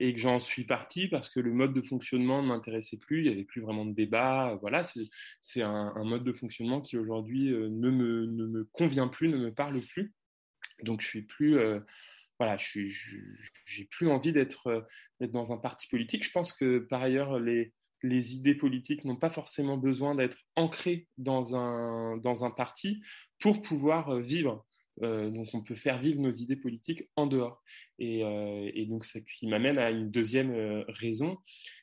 et 0.01 0.13
que 0.13 0.19
j'en 0.19 0.41
suis 0.41 0.65
parti 0.65 1.07
parce 1.07 1.31
que 1.31 1.39
le 1.39 1.53
mode 1.53 1.73
de 1.73 1.81
fonctionnement 1.81 2.43
ne 2.43 2.49
m'intéressait 2.49 2.97
plus, 2.97 3.21
il 3.21 3.27
n'y 3.27 3.33
avait 3.33 3.45
plus 3.45 3.61
vraiment 3.61 3.85
de 3.85 3.93
débat. 3.93 4.59
Voilà, 4.61 4.83
c'est 5.43 5.63
un, 5.63 5.93
un, 5.95 6.05
mode 6.05 6.25
de 6.25 6.33
fonctionnement 6.33 6.81
qui 6.81 6.97
aujourd'hui 6.97 7.51
ne 7.51 7.91
me, 7.91 8.27
ne, 8.27 8.47
me, 8.47 8.65
convient 8.73 9.09
plus, 9.09 9.29
ne 9.29 9.37
me 9.37 9.53
parle 9.53 9.81
plus. 9.81 10.15
Donc 10.83 11.03
je 11.03 11.07
suis 11.07 11.23
plus 11.23 11.59
voilà, 12.40 12.56
je 12.56 12.80
n'ai 12.80 13.85
plus 13.90 14.09
envie 14.09 14.30
euh, 14.30 14.32
d'être 14.32 14.82
dans 15.20 15.52
un 15.52 15.59
parti 15.59 15.87
politique. 15.88 16.25
Je 16.25 16.30
pense 16.30 16.54
que 16.54 16.78
par 16.78 17.02
ailleurs, 17.02 17.38
les, 17.38 17.70
idées 18.02 18.54
politiques 18.54 19.04
n'ont 19.04 19.16
pas 19.16 19.28
forcément 19.28 19.76
besoin 19.76 20.14
d'être 20.14 20.38
ancrées 20.56 21.06
dans 21.18 21.54
un, 21.54 22.50
parti 22.56 23.02
pour 23.40 23.61
pouvoir 23.61 24.09
euh, 24.09 24.23
vivre. 24.23 24.64
Euh, 25.02 25.28
donc 25.28 25.49
on 25.52 25.62
peut 25.62 25.75
faire 25.75 25.99
vivre 25.99 26.18
nos 26.18 26.32
idées 26.32 26.56
politiques 26.56 27.11
en 27.14 27.26
dehors. 27.26 27.62
Et, 27.99 28.25
donc 28.88 29.04
c'est 29.04 29.28
ce 29.28 29.35
qui 29.35 29.47
m'amène 29.47 29.76
à 29.76 29.90
une 29.90 30.11
deuxième 30.11 30.82
raison 30.88 31.37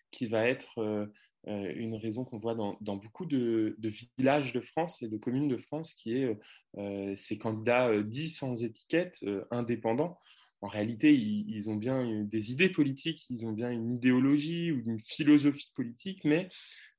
qui 0.09 0.25
va 0.25 0.47
être 0.47 1.07
une 1.45 1.95
raison 1.95 2.25
qu'on 2.25 2.39
voit 2.39 2.55
dans, 2.55 2.77
dans 2.81 2.95
beaucoup 2.95 3.27
de, 3.27 3.75
de, 3.77 3.89
villages 4.17 4.53
de 4.53 4.61
France 4.61 5.03
et 5.03 5.07
de 5.07 5.17
communes 5.17 5.47
de 5.47 5.57
France 5.57 5.93
qui 5.93 6.17
est 6.17 7.15
ces 7.15 7.37
candidats 7.37 8.01
dits 8.01 8.29
sans 8.29 8.63
étiquette, 8.63 9.23
indépendants, 9.51 10.17
en 10.61 10.67
réalité, 10.67 11.15
ils, 11.15 11.69
ont 11.69 11.75
bien 11.75 12.23
des 12.23 12.51
idées 12.51 12.69
politiques, 12.69 13.25
ils 13.29 13.45
ont 13.45 13.51
bien 13.51 13.71
une 13.71 13.91
idéologie 13.91 14.71
ou 14.71 14.81
une 14.87 14.99
philosophie 14.99 15.71
politique, 15.75 16.23
mais 16.23 16.49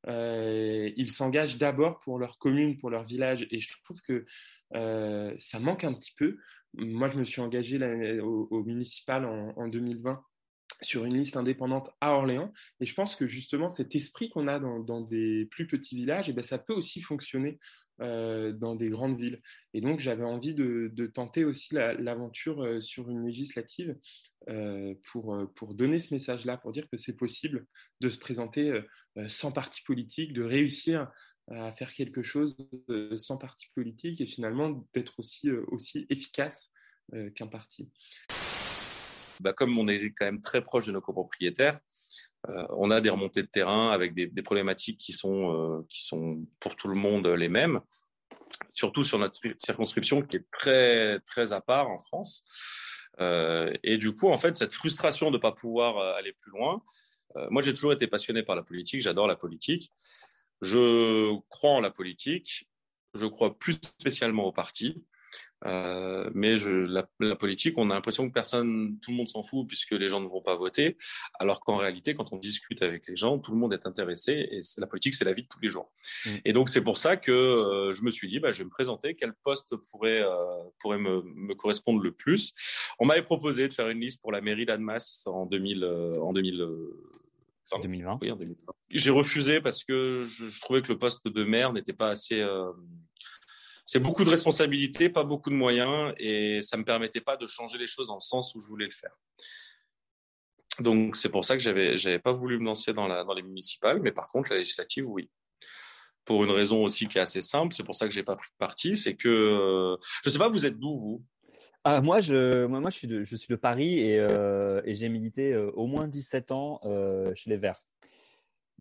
euh, 0.06 0.90
ils 0.96 1.10
s'engagent 1.10 1.58
d'abord 1.58 1.98
pour 2.00 2.18
leur 2.18 2.38
commune, 2.38 2.78
pour 2.78 2.90
leur 2.90 3.04
village. 3.04 3.48
Et 3.50 3.58
je 3.58 3.68
trouve 3.82 4.00
que 4.00 4.24
euh, 4.74 5.34
ça 5.38 5.58
manque 5.58 5.84
un 5.84 5.92
petit 5.92 6.12
peu. 6.16 6.38
Moi, 6.74 7.08
je 7.08 7.18
me 7.18 7.24
suis 7.24 7.40
engagé 7.40 7.78
au, 8.20 8.62
municipal 8.62 9.24
en, 9.24 9.52
en 9.56 9.68
2020 9.68 10.22
sur 10.82 11.04
une 11.04 11.16
liste 11.16 11.36
indépendante 11.36 11.90
à 12.00 12.12
Orléans. 12.12 12.52
Et 12.80 12.86
je 12.86 12.94
pense 12.94 13.16
que 13.16 13.26
justement, 13.26 13.68
cet 13.68 13.94
esprit 13.94 14.30
qu'on 14.30 14.48
a 14.48 14.58
dans, 14.58 15.00
des 15.00 15.46
plus 15.46 15.66
petits 15.66 15.96
villages, 15.96 16.28
eh 16.28 16.32
bien, 16.32 16.42
ça 16.42 16.58
peut 16.58 16.74
aussi 16.74 17.00
fonctionner 17.00 17.58
euh, 18.00 18.52
dans 18.52 18.76
des 18.76 18.88
grandes 18.88 19.19
villes. 19.19 19.43
Et 19.75 19.81
donc, 19.81 19.99
j'avais 19.99 20.25
envie 20.25 20.55
de, 20.55 21.07
tenter 21.12 21.45
aussi 21.45 21.75
l'aventure 21.75 22.62
la, 22.62 22.69
euh, 22.69 22.81
sur 22.81 23.11
une 23.11 23.26
législative 23.26 23.97
euh, 24.49 24.95
pour, 25.11 25.37
pour 25.57 25.75
donner 25.75 25.99
ce 25.99 26.14
message-là, 26.14 26.59
pour 26.59 26.73
dire 26.73 26.88
que 26.90 26.97
c'est 26.97 27.17
possible 27.17 27.67
de 28.00 28.09
se 28.09 28.19
présenter 28.19 28.73
sans 29.28 29.50
parti 29.50 29.83
politique, 29.83 30.33
de 30.33 30.43
réussir 30.43 31.11
à 31.50 31.73
faire 31.73 31.93
quelque 31.93 32.23
chose 32.23 32.57
sans 33.17 33.37
parti 33.37 33.67
politique 33.75 34.21
et 34.21 34.26
finalement 34.26 34.87
d'être 34.95 35.19
aussi, 35.19 35.50
aussi 35.50 36.07
efficace 36.09 36.73
qu'un 37.35 37.47
parti. 37.47 37.90
Bah, 39.40 39.52
comme 39.52 39.76
on 39.78 39.88
est 39.88 40.11
quand 40.11 40.26
même 40.26 40.40
très 40.40 40.62
proche 40.62 40.87
de 40.87 40.93
nos 40.93 41.00
copropriétaires, 41.00 41.81
on 42.47 42.90
a 42.90 43.00
des 43.00 43.11
remontées 43.11 43.42
de 43.42 43.49
terrain 43.49 43.90
avec 43.90 44.14
des, 44.14 44.42
problématiques 44.42 44.99
qui 44.99 45.12
sont, 45.12 45.52
euh, 45.52 45.87
qui 45.88 46.04
sont 46.04 46.45
pour 46.61 46.76
tout 46.76 46.88
le 46.88 46.95
monde 46.95 47.26
les 47.26 47.49
mêmes, 47.49 47.80
surtout 48.71 49.02
sur 49.02 49.18
notre 49.18 49.38
circonscription 49.59 50.23
qui 50.23 50.37
est 50.37 50.47
très, 50.50 51.21
très 51.21 51.52
à 51.52 51.61
part 51.61 51.90
en 51.90 51.99
France. 51.99 52.45
Euh, 53.21 53.73
et 53.83 53.99
du 53.99 54.12
coup, 54.12 54.28
en 54.28 54.38
fait, 54.38 54.57
cette 54.57 54.73
frustration 54.73 55.30
de 55.30 55.37
ne 55.37 55.42
pas 55.42 55.52
pouvoir 55.52 55.99
euh, 55.99 56.14
aller 56.14 56.33
plus 56.33 56.52
loin, 56.52 56.83
euh, 57.37 57.47
moi 57.50 57.62
j'ai 57.62 57.75
toujours 57.75 57.92
été 57.92 58.07
passionné 58.07 58.42
par 58.42 58.57
la 58.57 58.62
politique, 58.62 59.02
j'adore 59.02 59.26
la 59.26 59.37
politique. 59.37 59.92
Je 60.61 61.37
crois 61.49 61.71
en 61.71 61.80
la 61.80 61.90
politique, 61.90 62.68
je 63.14 63.26
crois 63.26 63.59
plus 63.59 63.75
spécialement 64.00 64.45
au 64.45 64.52
parti. 64.52 65.04
Euh, 65.64 66.30
mais 66.34 66.56
je, 66.56 66.70
la, 66.70 67.08
la, 67.20 67.36
politique, 67.36 67.76
on 67.78 67.90
a 67.90 67.94
l'impression 67.94 68.28
que 68.28 68.32
personne, 68.32 68.98
tout 69.02 69.10
le 69.10 69.16
monde 69.16 69.28
s'en 69.28 69.42
fout 69.42 69.66
puisque 69.66 69.92
les 69.92 70.08
gens 70.08 70.20
ne 70.20 70.28
vont 70.28 70.40
pas 70.40 70.56
voter, 70.56 70.96
alors 71.38 71.60
qu'en 71.60 71.76
réalité, 71.76 72.14
quand 72.14 72.32
on 72.32 72.36
discute 72.36 72.82
avec 72.82 73.08
les 73.08 73.16
gens, 73.16 73.38
tout 73.38 73.50
le 73.50 73.58
monde 73.58 73.72
est 73.72 73.86
intéressé 73.86 74.48
et 74.50 74.60
la 74.78 74.86
politique, 74.86 75.14
c'est 75.14 75.24
la 75.24 75.32
vie 75.32 75.42
de 75.42 75.48
tous 75.48 75.60
les 75.60 75.68
jours. 75.68 75.90
Mmh. 76.26 76.30
Et 76.44 76.52
donc 76.52 76.68
c'est 76.68 76.82
pour 76.82 76.96
ça 76.96 77.16
que 77.16 77.32
euh, 77.32 77.92
je 77.92 78.02
me 78.02 78.10
suis 78.10 78.28
dit, 78.28 78.38
bah, 78.38 78.52
je 78.52 78.58
vais 78.58 78.64
me 78.64 78.70
présenter, 78.70 79.14
quel 79.14 79.32
poste 79.42 79.74
pourrait 79.90 80.22
euh, 80.22 80.62
pourrait 80.80 80.98
me, 80.98 81.22
me, 81.22 81.54
correspondre 81.54 82.00
le 82.00 82.12
plus. 82.12 82.52
On 83.00 83.06
m'avait 83.06 83.22
proposé 83.22 83.68
de 83.68 83.74
faire 83.74 83.88
une 83.88 84.00
liste 84.00 84.20
pour 84.20 84.30
la 84.30 84.40
mairie 84.40 84.66
d'Annemasse 84.66 85.26
en 85.26 85.46
2000 85.46 85.82
euh, 85.82 86.14
en 86.20 86.32
2000 86.32 86.66
Enfin, 87.70 87.82
2020. 87.82 88.18
Oui, 88.22 88.30
en 88.30 88.36
2020. 88.36 88.72
J'ai 88.90 89.10
refusé 89.10 89.60
parce 89.60 89.84
que 89.84 90.22
je, 90.24 90.46
je, 90.46 90.60
trouvais 90.60 90.82
que 90.82 90.90
le 90.90 90.98
poste 90.98 91.28
de 91.28 91.44
maire 91.44 91.72
n'était 91.72 91.92
pas 91.92 92.08
assez 92.08 92.40
euh, 92.40 92.70
c'est 93.88 94.00
beaucoup 94.00 94.23
de 94.23 94.28
responsabilités, 94.28 95.09
pas 95.09 95.25
beaucoup 95.25 95.49
de 95.49 95.54
moyens, 95.54 96.12
et 96.18 96.61
ça 96.61 96.76
me 96.76 96.85
permettait 96.85 97.23
pas 97.23 97.38
de 97.38 97.47
changer 97.47 97.78
les 97.78 97.87
choses 97.87 98.09
dans 98.09 98.16
le 98.16 98.21
sens 98.21 98.54
où 98.54 98.61
je 98.61 98.68
voulais 98.68 98.85
le 98.85 98.90
faire. 98.90 99.16
Donc 100.78 101.16
c'est 101.16 101.30
pour 101.30 101.47
ça 101.47 101.57
que 101.57 101.62
j'avais 101.62 101.97
j'avais 101.97 102.18
pas 102.18 102.35
voulu 102.35 102.59
me 102.59 102.66
lancer 102.66 102.92
dans 102.92 103.09
la 103.09 103.25
dans 103.25 103.33
les 103.33 103.42
municipales, 103.42 104.00
mais 104.02 104.12
par 104.12 104.28
contre 104.28 104.50
la 104.50 104.59
législative 104.59 105.09
oui. 105.09 105.30
Pour 106.26 106.45
une 106.45 106.50
raison 106.50 106.85
aussi 106.85 107.09
qui 107.09 107.16
est 107.16 107.23
assez 107.23 107.40
simple, 107.40 107.73
c'est 107.73 107.83
pour 107.83 107.95
ça 107.95 108.07
que 108.07 108.12
j'ai 108.12 108.23
pas 108.23 108.37
pris 108.37 108.50
de 108.50 108.59
parti, 108.59 108.95
c'est 108.95 109.16
que 109.16 109.28
euh, 109.28 109.97
je 110.23 110.28
sais 110.28 110.38
pas 110.38 110.50
vous 110.50 110.66
êtes 110.66 110.78
d'où 110.78 110.95
vous? 110.95 111.25
Ah, 111.85 112.02
moi, 112.02 112.21
je, 112.21 112.66
moi, 112.66 112.80
moi, 112.80 112.90
je 112.90 112.97
suis 112.97 113.09
de, 113.09 113.25
je 113.25 113.37
suis 113.37 113.49
de 113.49 113.57
Paris 113.57 114.00
et, 114.00 114.18
euh, 114.18 114.83
et 114.85 114.95
j'ai 114.95 115.09
milité 115.09 115.54
euh, 115.54 115.71
au 115.71 115.87
moins 115.87 116.07
17 116.07 116.52
ans 116.52 116.80
euh, 116.85 117.35
chez 117.35 117.49
les 117.49 117.57
Verts. 117.57 117.80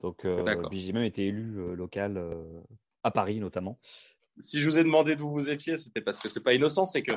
Donc, 0.02 0.28
j'ai 0.74 0.92
même 0.92 1.06
été 1.06 1.28
élu 1.28 1.74
local 1.76 2.22
à 3.04 3.12
Paris 3.12 3.40
notamment 3.40 3.80
si 4.40 4.62
je 4.62 4.70
vous 4.70 4.78
ai 4.78 4.84
demandé 4.84 5.16
d'où 5.16 5.30
vous 5.30 5.50
étiez, 5.50 5.78
c'était 5.78 6.02
parce 6.02 6.20
que 6.20 6.30
c'est 6.30 6.42
pas 6.42 6.54
innocent, 6.54 6.86
c'est 6.86 7.04
que 7.04 7.16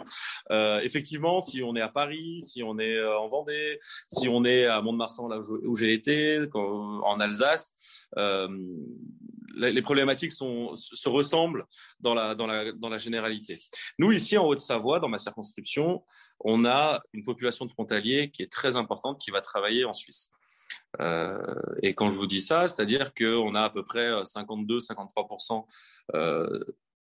euh, 0.51 0.81
effectivement, 0.81 1.41
si 1.41 1.63
on 1.63 1.77
est 1.77 1.81
à 1.81 1.89
Paris, 1.89 2.43
si 2.43 2.63
on 2.63 2.79
est 2.79 2.97
euh, 2.97 3.19
en 3.19 3.29
Vendée, 3.29 3.81
si 4.11 4.29
on 4.29 4.45
est 4.45 4.67
à 4.67 4.81
Mont-de-Marsan 4.83 5.29
là 5.29 5.39
où 5.39 5.77
j'ai 5.77 5.93
été, 5.93 6.47
en 6.55 7.21
Alsace, 7.21 8.07
euh, 8.17 8.49
les 9.57 9.83
problématiques 9.83 10.33
se 10.33 11.09
ressemblent 11.09 11.67
dans 11.99 12.15
la 12.15 12.99
généralité. 12.99 13.59
Nous, 13.99 14.13
ici 14.13 14.39
en 14.39 14.47
Haute-Savoie, 14.47 15.01
dans 15.01 15.09
ma 15.09 15.19
circonscription, 15.19 16.05
on 16.41 16.65
a 16.65 17.01
une 17.13 17.25
population 17.25 17.67
de 17.67 17.71
frontaliers 17.71 18.31
qui 18.31 18.43
est 18.43 18.53
très 18.53 18.77
importante, 18.77 19.21
qui 19.21 19.31
va 19.31 19.41
travailler 19.41 19.85
en 19.85 19.93
Suisse. 19.93 20.31
et 21.83 21.95
quand 21.95 22.11
je 22.11 22.17
vous 22.17 22.29
dis 22.29 22.41
ça, 22.41 22.69
c'est-à-dire 22.69 23.13
qu'on 23.13 23.55
a 23.55 23.63
à 23.63 23.71
peu 23.71 23.85
près 23.85 24.23
52-53% 24.23 25.65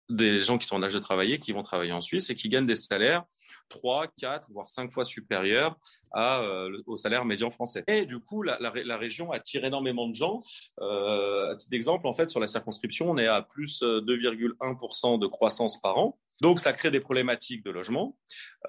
des 0.09 0.39
gens 0.39 0.57
qui 0.57 0.67
sont 0.67 0.75
en 0.75 0.83
âge 0.83 0.93
de 0.93 0.99
travailler, 0.99 1.39
qui 1.39 1.51
vont 1.51 1.63
travailler 1.63 1.91
en 1.91 2.01
Suisse 2.01 2.29
et 2.29 2.35
qui 2.35 2.49
gagnent 2.49 2.65
des 2.65 2.75
salaires 2.75 3.23
3, 3.69 4.07
4, 4.19 4.51
voire 4.51 4.69
5 4.69 4.91
fois 4.91 5.03
supérieurs 5.03 5.77
à, 6.13 6.41
euh, 6.41 6.81
au 6.85 6.97
salaire 6.97 7.25
médian 7.25 7.49
français. 7.49 7.83
Et 7.87 8.05
du 8.05 8.19
coup, 8.19 8.41
la, 8.41 8.57
la, 8.59 8.71
la 8.83 8.97
région 8.97 9.31
attire 9.31 9.65
énormément 9.65 10.07
de 10.07 10.15
gens. 10.15 10.41
Euh, 10.79 11.51
à 11.51 11.55
titre 11.55 11.71
d'exemple, 11.71 12.07
en 12.07 12.13
fait, 12.13 12.29
sur 12.29 12.39
la 12.39 12.47
circonscription, 12.47 13.09
on 13.09 13.17
est 13.17 13.27
à 13.27 13.41
plus 13.41 13.81
2,1% 13.81 15.15
euh, 15.15 15.17
de 15.17 15.27
croissance 15.27 15.79
par 15.81 15.97
an. 15.97 16.17
Donc, 16.39 16.59
ça 16.59 16.71
crée 16.71 16.91
des 16.91 16.99
problématiques 16.99 17.63
de 17.65 17.71
logement, 17.71 18.15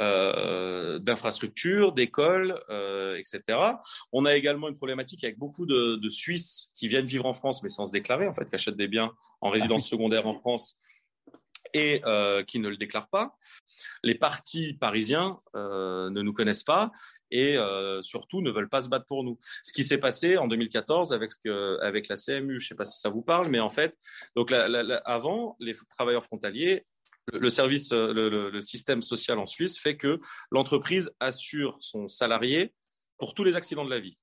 euh, 0.01 0.99
d'infrastructures, 0.99 1.93
d'écoles, 1.93 2.59
euh, 2.71 3.19
etc. 3.19 3.59
On 4.11 4.25
a 4.25 4.35
également 4.35 4.69
une 4.69 4.77
problématique 4.77 5.23
avec 5.23 5.39
beaucoup 5.39 5.67
de, 5.67 5.97
de, 5.97 6.09
Suisses 6.09 6.73
qui 6.77 6.89
viennent 6.89 7.05
vivre 7.05 7.27
en 7.27 7.35
France, 7.35 7.63
mais 7.63 7.69
sans 7.69 7.85
se 7.85 7.93
déclarer, 7.93 8.27
en 8.27 8.33
fait, 8.33 8.49
qui 8.49 8.55
achètent 8.55 8.77
des 8.77 8.89
biens 8.89 9.13
en 9.43 9.51
résidence 9.51 9.85
ah 9.85 9.91
secondaire 9.91 10.27
en 10.27 10.35
France 10.35 10.79
et 11.75 12.03
euh, 12.05 12.43
qui 12.45 12.59
ne 12.59 12.69
le 12.69 12.77
déclarent 12.77 13.09
pas. 13.09 13.35
Les 14.03 14.15
partis 14.15 14.75
parisiens 14.75 15.41
euh, 15.55 16.11
ne 16.11 16.23
nous 16.23 16.33
connaissent 16.33 16.63
pas 16.63 16.91
et 17.31 17.57
euh, 17.57 18.03
surtout 18.03 18.41
ne 18.41 18.51
veulent 18.51 18.69
pas 18.69 18.83
se 18.83 18.89
battre 18.89 19.07
pour 19.07 19.25
nous. 19.25 19.39
Ce 19.63 19.73
qui 19.73 19.85
s'est 19.85 19.99
passé 19.99 20.37
en 20.37 20.47
2014 20.47 21.13
avec, 21.13 21.33
avec 21.83 22.09
la 22.09 22.17
CMU, 22.17 22.59
je 22.59 22.65
ne 22.65 22.69
sais 22.69 22.75
pas 22.75 22.85
si 22.85 22.99
ça 22.99 23.09
vous 23.09 23.23
parle, 23.23 23.49
mais 23.49 23.61
en 23.61 23.71
fait, 23.71 23.97
donc 24.37 24.53
avant, 24.53 25.57
les 25.61 25.75
travailleurs 25.89 26.25
frontaliers 26.25 26.87
le 27.35 27.51
service, 27.51 27.93
le, 27.93 28.51
le, 28.51 28.61
système 28.63 29.03
social 29.03 29.39
en 29.39 29.45
Suisse 29.45 29.79
fait 29.79 29.99
que 29.99 30.19
l'entreprise 30.51 31.13
assure 31.21 31.77
son 31.79 32.09
salarié 32.09 32.73
pour 33.19 33.35
tous 33.35 33.45
les 33.45 33.55
accidents 33.55 33.85
de 33.85 33.91
la 33.91 34.01
vie. 34.01 34.17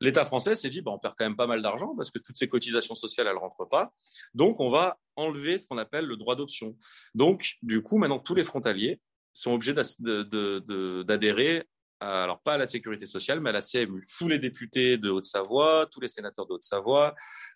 L'État 0.00 0.24
français 0.24 0.54
s'est 0.54 0.70
dit, 0.70 0.80
bah, 0.80 0.92
on 0.92 0.98
perd 0.98 1.14
quand 1.18 1.24
même 1.24 1.36
pas 1.36 1.46
mal 1.46 1.62
d'argent 1.62 1.94
parce 1.96 2.10
que 2.10 2.18
toutes 2.18 2.36
ces 2.36 2.48
cotisations 2.48 2.94
sociales, 2.94 3.26
elles 3.26 3.34
ne 3.34 3.40
rentrent 3.40 3.68
pas. 3.68 3.92
Donc, 4.34 4.60
on 4.60 4.70
va 4.70 4.98
enlever 5.16 5.58
ce 5.58 5.66
qu'on 5.66 5.78
appelle 5.78 6.04
le 6.04 6.16
droit 6.16 6.36
d'option. 6.36 6.76
Donc, 7.14 7.56
du 7.62 7.82
coup, 7.82 7.98
maintenant, 7.98 8.18
tous 8.18 8.34
les 8.34 8.44
frontaliers 8.44 9.00
sont 9.32 9.52
obligés 9.52 9.74
d'adhérer 9.74 11.66
alors 12.00 12.40
pas 12.40 12.54
à 12.54 12.58
la 12.58 12.66
sécurité 12.66 13.06
sociale, 13.06 13.40
mais 13.40 13.50
à 13.50 13.52
la 13.52 13.62
CMU. 13.62 14.06
Tous 14.18 14.28
les 14.28 14.38
députés 14.38 14.98
de 14.98 15.10
Haute-Savoie, 15.10 15.86
tous 15.90 16.00
les 16.00 16.08
sénateurs 16.08 16.46
de 16.46 16.52
Haute-Savoie 16.52 17.14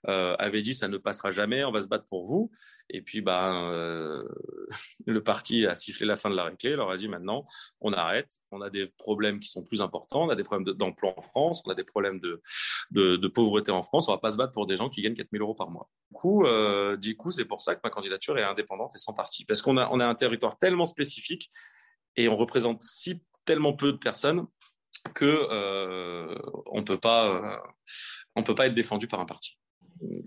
euh, 0.08 0.34
avaient 0.38 0.62
dit 0.62 0.74
ça 0.74 0.88
ne 0.88 0.98
passera 0.98 1.30
jamais, 1.30 1.64
on 1.64 1.70
va 1.70 1.80
se 1.80 1.86
battre 1.86 2.06
pour 2.06 2.26
vous. 2.26 2.50
Et 2.90 3.02
puis, 3.02 3.20
ben, 3.20 3.70
euh, 3.70 4.22
le 5.06 5.22
parti 5.22 5.66
a 5.66 5.74
sifflé 5.74 6.06
la 6.06 6.16
fin 6.16 6.28
de 6.28 6.34
la 6.34 6.44
réclé, 6.44 6.76
leur 6.76 6.90
a 6.90 6.96
dit 6.96 7.08
maintenant, 7.08 7.44
on 7.80 7.92
arrête, 7.92 8.40
on 8.50 8.60
a 8.60 8.70
des 8.70 8.86
problèmes 8.86 9.38
qui 9.40 9.48
sont 9.48 9.62
plus 9.62 9.80
importants, 9.80 10.24
on 10.24 10.28
a 10.28 10.34
des 10.34 10.44
problèmes 10.44 10.74
d'emploi 10.74 11.14
en 11.16 11.20
France, 11.20 11.62
on 11.64 11.70
a 11.70 11.74
des 11.74 11.84
problèmes 11.84 12.20
de, 12.20 12.40
de, 12.90 13.16
de, 13.16 13.28
pauvreté 13.28 13.70
en 13.70 13.82
France, 13.82 14.08
on 14.08 14.12
va 14.12 14.18
pas 14.18 14.32
se 14.32 14.36
battre 14.36 14.52
pour 14.52 14.66
des 14.66 14.76
gens 14.76 14.88
qui 14.88 15.02
gagnent 15.02 15.14
4000 15.14 15.40
euros 15.40 15.54
par 15.54 15.70
mois. 15.70 15.88
Du 16.10 16.16
coup, 16.16 16.44
euh, 16.44 16.96
du 16.96 17.16
coup 17.16 17.30
c'est 17.30 17.44
pour 17.44 17.60
ça 17.60 17.74
que 17.74 17.80
ma 17.82 17.90
candidature 17.90 18.36
est 18.38 18.42
indépendante 18.42 18.92
et 18.94 18.98
sans 18.98 19.14
parti, 19.14 19.44
parce 19.44 19.62
qu'on 19.62 19.76
a, 19.76 19.88
on 19.90 20.00
a 20.00 20.06
un 20.06 20.14
territoire 20.14 20.58
tellement 20.58 20.86
spécifique 20.86 21.50
et 22.16 22.28
on 22.28 22.36
représente 22.36 22.82
si 22.82 23.22
tellement 23.44 23.72
peu 23.72 23.92
de 23.92 23.98
personnes 23.98 24.46
que 25.14 25.24
euh, 25.50 26.38
on 26.66 26.82
peut 26.82 26.98
pas 26.98 27.28
euh, 27.28 27.56
on 28.36 28.42
peut 28.42 28.54
pas 28.54 28.66
être 28.66 28.74
défendu 28.74 29.08
par 29.08 29.20
un 29.20 29.26
parti. 29.26 29.58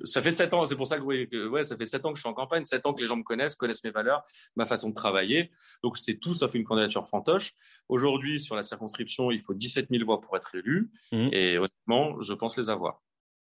Ça 0.05 0.21
fait 0.21 0.31
sept 0.31 0.53
ans, 0.53 0.63
c'est 0.63 0.77
pour 0.77 0.87
ça 0.87 0.97
que, 0.97 1.47
ouais, 1.47 1.63
ça 1.65 1.75
fait 1.75 1.85
sept 1.85 2.05
ans 2.05 2.13
que 2.13 2.17
je 2.17 2.21
suis 2.21 2.29
en 2.29 2.33
campagne, 2.33 2.63
sept 2.63 2.85
ans 2.85 2.93
que 2.93 3.01
les 3.01 3.07
gens 3.07 3.17
me 3.17 3.23
connaissent, 3.23 3.55
connaissent 3.55 3.83
mes 3.83 3.91
valeurs, 3.91 4.23
ma 4.55 4.65
façon 4.65 4.89
de 4.89 4.93
travailler. 4.93 5.51
Donc 5.83 5.97
c'est 5.97 6.15
tout 6.15 6.33
sauf 6.33 6.53
une 6.53 6.63
candidature 6.63 7.05
fantoche. 7.05 7.51
Aujourd'hui, 7.89 8.39
sur 8.39 8.55
la 8.55 8.63
circonscription, 8.63 9.31
il 9.31 9.41
faut 9.41 9.53
17 9.53 9.87
000 9.91 10.05
voix 10.05 10.21
pour 10.21 10.37
être 10.37 10.55
élu, 10.55 10.91
mmh. 11.11 11.29
et 11.33 11.57
honnêtement, 11.57 12.21
je 12.21 12.33
pense 12.33 12.57
les 12.57 12.69
avoir. 12.69 13.01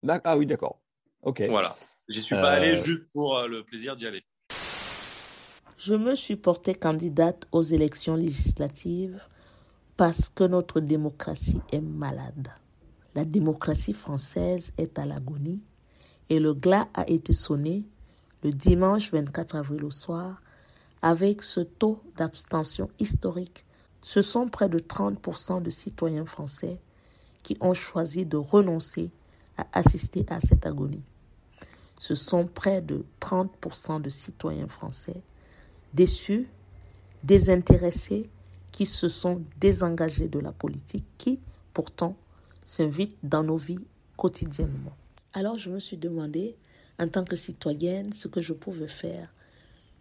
Ah 0.09 0.37
oui, 0.39 0.47
d'accord. 0.47 0.81
Ok. 1.23 1.43
Voilà. 1.49 1.77
J'y 2.09 2.23
suis 2.23 2.35
pas 2.35 2.53
allé 2.53 2.73
euh. 2.73 2.77
juste 2.77 3.07
pour 3.13 3.43
le 3.43 3.63
plaisir 3.65 3.97
d'y 3.97 4.07
aller. 4.07 4.25
Je 5.79 5.95
me 5.95 6.15
suis 6.15 6.37
portée 6.37 6.75
candidate 6.75 7.47
aux 7.53 7.63
élections 7.63 8.15
législatives 8.15 9.21
parce 9.97 10.29
que 10.29 10.45
notre 10.45 10.81
démocratie 10.81 11.61
est 11.71 11.81
malade. 11.81 12.49
La 13.15 13.25
démocratie 13.25 13.93
française 13.93 14.73
est 14.77 14.99
à 14.99 15.05
l'agonie 15.05 15.61
et 16.29 16.41
le 16.41 16.53
glas 16.53 16.89
a 16.95 17.09
été 17.09 17.33
sonné 17.33 17.85
le 18.43 18.51
dimanche 18.51 19.13
24 19.13 19.57
avril 19.57 19.85
au 19.85 19.91
soir 19.91 20.43
avec 21.01 21.43
ce 21.43 21.61
taux 21.61 22.03
d'abstention 22.17 22.91
historique. 22.99 23.65
Ce 24.03 24.21
sont 24.21 24.49
près 24.49 24.69
de 24.69 24.79
30% 24.79 25.63
de 25.63 25.71
citoyens 25.71 26.25
français 26.25 26.81
qui 27.43 27.57
ont 27.61 27.75
choisi 27.75 28.27
de 28.27 28.37
renoncer 28.37 29.11
à 29.57 29.67
assister 29.73 30.27
à 30.29 30.41
cette 30.41 30.67
agonie. 30.67 31.05
Ce 32.01 32.15
sont 32.15 32.47
près 32.47 32.83
de 32.83 33.05
30% 33.21 34.03
de 34.03 34.09
citoyens 34.09 34.67
français 34.67 35.23
déçus, 35.95 36.49
désintéressés 37.23 38.29
qui 38.75 38.87
se 38.87 39.07
sont 39.07 39.41
désengagés 39.61 40.27
de 40.27 40.41
la 40.41 40.51
politique, 40.51 41.05
qui 41.17 41.39
pourtant 41.73 42.17
s'invitent 42.67 43.17
dans 43.23 43.45
nos 43.45 43.57
vies 43.57 43.87
quotidiennement. 44.17 44.97
Alors 45.33 45.59
je 45.59 45.71
me 45.71 45.79
suis 45.79 45.97
demandé, 45.97 46.57
en 46.99 47.07
tant 47.07 47.25
que 47.25 47.37
citoyenne, 47.37 48.13
ce 48.13 48.27
que 48.27 48.41
je 48.41 48.53
pouvais 48.53 48.89
faire. 48.89 49.33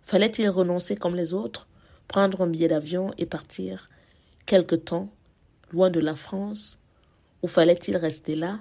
Fallait-il 0.07 0.49
renoncer 0.49 0.95
comme 0.95 1.15
les 1.15 1.35
autres, 1.35 1.67
prendre 2.07 2.41
un 2.41 2.47
billet 2.47 2.67
d'avion 2.67 3.13
et 3.19 3.27
partir 3.27 3.91
quelque 4.47 4.75
temps, 4.75 5.07
loin 5.71 5.91
de 5.91 5.99
la 5.99 6.15
France, 6.15 6.79
ou 7.43 7.47
fallait-il 7.47 7.95
rester 7.95 8.35
là 8.35 8.59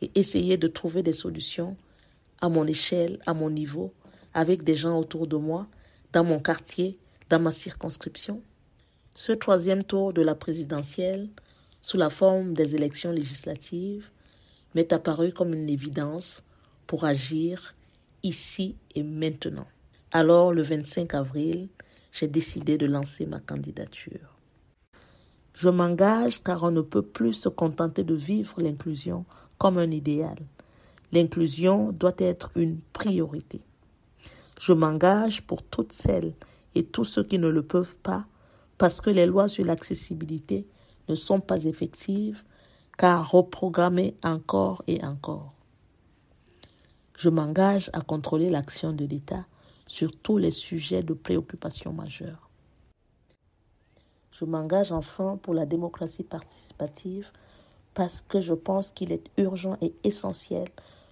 et 0.00 0.12
essayer 0.14 0.58
de 0.58 0.68
trouver 0.68 1.02
des 1.02 1.12
solutions 1.12 1.76
à 2.40 2.48
mon 2.48 2.68
échelle, 2.68 3.18
à 3.26 3.34
mon 3.34 3.50
niveau, 3.50 3.92
avec 4.32 4.62
des 4.62 4.74
gens 4.74 4.96
autour 4.96 5.26
de 5.26 5.36
moi, 5.36 5.66
dans 6.12 6.22
mon 6.22 6.38
quartier, 6.38 6.96
dans 7.28 7.40
ma 7.40 7.50
circonscription? 7.50 8.40
Ce 9.20 9.32
troisième 9.32 9.84
tour 9.84 10.14
de 10.14 10.22
la 10.22 10.34
présidentielle, 10.34 11.28
sous 11.82 11.98
la 11.98 12.08
forme 12.08 12.54
des 12.54 12.74
élections 12.74 13.12
législatives, 13.12 14.08
m'est 14.74 14.94
apparu 14.94 15.30
comme 15.34 15.52
une 15.52 15.68
évidence 15.68 16.42
pour 16.86 17.04
agir 17.04 17.74
ici 18.22 18.76
et 18.94 19.02
maintenant. 19.02 19.66
Alors, 20.10 20.54
le 20.54 20.62
25 20.62 21.12
avril, 21.12 21.68
j'ai 22.12 22.28
décidé 22.28 22.78
de 22.78 22.86
lancer 22.86 23.26
ma 23.26 23.40
candidature. 23.40 24.38
Je 25.52 25.68
m'engage 25.68 26.42
car 26.42 26.62
on 26.62 26.70
ne 26.70 26.80
peut 26.80 27.02
plus 27.02 27.34
se 27.34 27.50
contenter 27.50 28.04
de 28.04 28.14
vivre 28.14 28.62
l'inclusion 28.62 29.26
comme 29.58 29.76
un 29.76 29.90
idéal. 29.90 30.38
L'inclusion 31.12 31.92
doit 31.92 32.16
être 32.16 32.52
une 32.54 32.78
priorité. 32.94 33.60
Je 34.58 34.72
m'engage 34.72 35.42
pour 35.42 35.62
toutes 35.62 35.92
celles 35.92 36.32
et 36.74 36.84
tous 36.84 37.04
ceux 37.04 37.24
qui 37.24 37.38
ne 37.38 37.48
le 37.48 37.62
peuvent 37.62 37.98
pas 37.98 38.24
parce 38.80 39.02
que 39.02 39.10
les 39.10 39.26
lois 39.26 39.46
sur 39.46 39.66
l'accessibilité 39.66 40.66
ne 41.10 41.14
sont 41.14 41.40
pas 41.40 41.64
effectives 41.64 42.44
car 42.96 43.30
reprogrammées 43.30 44.16
encore 44.22 44.82
et 44.86 45.04
encore. 45.04 45.52
Je 47.14 47.28
m'engage 47.28 47.90
à 47.92 48.00
contrôler 48.00 48.48
l'action 48.48 48.94
de 48.94 49.04
l'État 49.04 49.44
sur 49.86 50.16
tous 50.16 50.38
les 50.38 50.50
sujets 50.50 51.02
de 51.02 51.12
préoccupation 51.12 51.92
majeure. 51.92 52.48
Je 54.30 54.46
m'engage 54.46 54.92
enfin 54.92 55.36
pour 55.36 55.52
la 55.52 55.66
démocratie 55.66 56.24
participative 56.24 57.32
parce 57.92 58.22
que 58.22 58.40
je 58.40 58.54
pense 58.54 58.92
qu'il 58.92 59.12
est 59.12 59.28
urgent 59.36 59.76
et 59.82 59.92
essentiel 60.04 60.68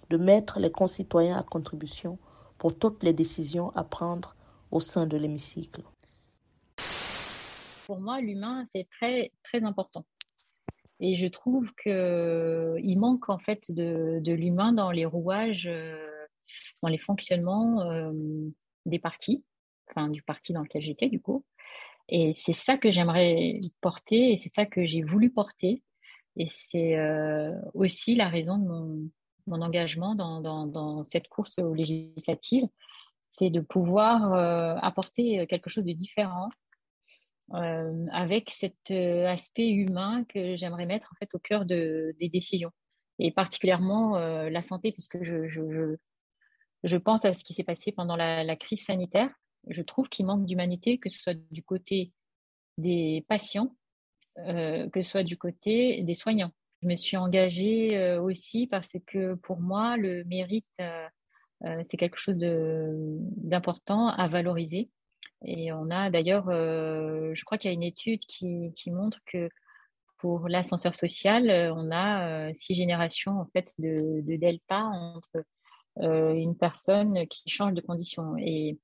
de 0.09 0.17
mettre 0.17 0.59
les 0.59 0.71
concitoyens 0.71 1.37
à 1.37 1.43
contribution 1.43 2.17
pour 2.57 2.75
toutes 2.75 3.03
les 3.03 3.13
décisions 3.13 3.77
à 3.77 3.85
prendre 3.85 4.35
au 4.71 4.81
sein 4.81 5.07
de 5.07 5.19
l'hémicycle 5.19 5.83
pour 7.89 8.01
moi, 8.01 8.21
l'humain, 8.21 8.65
c'est 8.71 8.87
très, 8.91 9.33
très 9.43 9.65
important. 9.65 10.05
Et 11.01 11.17
je 11.17 11.27
trouve 11.27 11.73
qu'il 11.83 12.99
manque 12.99 13.31
en 13.31 13.39
fait 13.39 13.73
de, 13.73 14.21
l'humain 14.31 14.73
dans 14.73 14.91
les 14.91 15.07
rouages, 15.07 15.67
euh, 15.67 15.97
dans 16.83 16.91
les 16.91 16.99
fonctionnements 16.99 17.81
euh, 17.81 18.13
des 18.85 18.99
partis, 18.99 19.43
enfin 19.89 20.09
du 20.11 20.23
parti 20.23 20.53
dans 20.53 20.63
lequel 20.63 20.83
j'étais 20.83 21.09
du 21.09 21.19
coup. 21.19 21.47
Et 22.11 22.35
c'est 22.35 22.53
ça 22.53 22.77
que 22.77 22.91
j'aimerais 22.91 23.59
porter 23.81 24.33
et 24.33 24.37
c'est 24.37 24.51
ça 24.51 24.67
que 24.67 24.85
j'ai 24.85 25.03
voulu 25.03 25.31
porter. 25.31 25.83
Et 26.37 26.47
c'est 26.51 26.99
euh, 26.99 27.55
aussi 27.73 28.17
la 28.17 28.29
raison 28.29 28.59
de 28.59 28.67
mon, 29.47 29.63
engagement 29.63 30.15
dans, 30.15 31.05
cette 31.05 31.29
course 31.29 31.57
législative, 31.59 32.67
c'est 33.31 33.49
de 33.49 33.61
pouvoir 33.61 34.35
apporter 34.85 35.47
quelque 35.47 35.71
chose 35.71 35.85
de 35.85 35.93
différent 35.93 36.51
euh, 37.55 38.07
avec 38.13 38.51
cet 38.51 38.91
euh, 38.91 39.27
aspect 39.27 39.71
humain 39.71 40.25
que 40.29 40.55
j'aimerais 40.57 40.85
mettre 40.85 41.09
en 41.11 41.17
fait 41.17 41.35
au 41.35 41.39
cœur 41.39 41.65
de, 41.65 42.15
des 42.21 42.29
décisions 42.29 42.73
et 43.19 43.31
particulièrement 43.31 44.19
euh, 44.19 44.51
la 44.51 44.61
santé 44.61 44.93
puisque 44.93 45.23
je, 45.23 45.49
je, 45.49 45.97
je, 46.85 46.97
pense 46.99 47.25
à 47.25 47.33
ce 47.33 47.43
qui 47.45 47.55
s'est 47.55 47.65
passé 47.65 47.91
pendant 47.91 48.17
la, 48.17 48.45
la, 48.45 48.55
crise 48.55 48.85
sanitaire. 48.85 49.31
Je 49.69 49.81
trouve 49.81 50.11
qu'il 50.11 50.27
manque 50.27 50.45
d'humanité, 50.45 50.99
que 50.99 51.09
ce 51.09 51.19
soit 51.19 51.39
du 51.51 51.63
côté 51.63 52.13
des 52.77 53.25
patients, 53.29 53.75
que 54.37 55.03
ce 55.03 55.11
soit 55.11 55.25
du 55.25 55.39
côté 55.39 56.03
des 56.03 56.15
soignants. 56.15 56.53
Je 56.83 56.89
me 56.89 56.97
suis 56.97 57.17
engagée 57.17 58.19
aussi 58.19 58.67
parce 58.69 58.93
que 59.05 59.35
pour 59.35 59.61
moi, 59.61 59.97
le 59.97 60.23
mérite, 60.25 60.81
c'est 61.83 61.97
quelque 61.97 62.19
chose 62.19 62.37
d'important 62.39 64.09
à 64.09 64.29
valoriser. 64.29 64.91
Et 65.45 65.73
on 65.73 65.91
a 65.91 66.11
d'ailleurs, 66.11 66.47
je 66.51 67.45
crois 67.45 67.59
qu'il 67.59 67.71
y 67.71 67.73
a 67.73 67.75
une 67.75 67.83
étude 67.83 68.21
qui, 68.21 68.73
montre 68.91 69.19
que 69.27 69.49
pour 70.19 70.49
l'ascenseur 70.49 70.95
social, 70.95 71.73
on 71.77 71.91
a 71.93 72.53
six 72.55 72.75
générations 72.75 73.39
en 73.39 73.47
fait 73.47 73.73
de, 73.79 74.21
de 74.23 74.37
delta 74.37 74.83
entre 74.85 75.45
une 76.01 76.57
personne 76.57 77.27
qui 77.29 77.49
change 77.49 77.75
de 77.75 77.81
condition. 77.81 78.37
Et, 78.39 78.79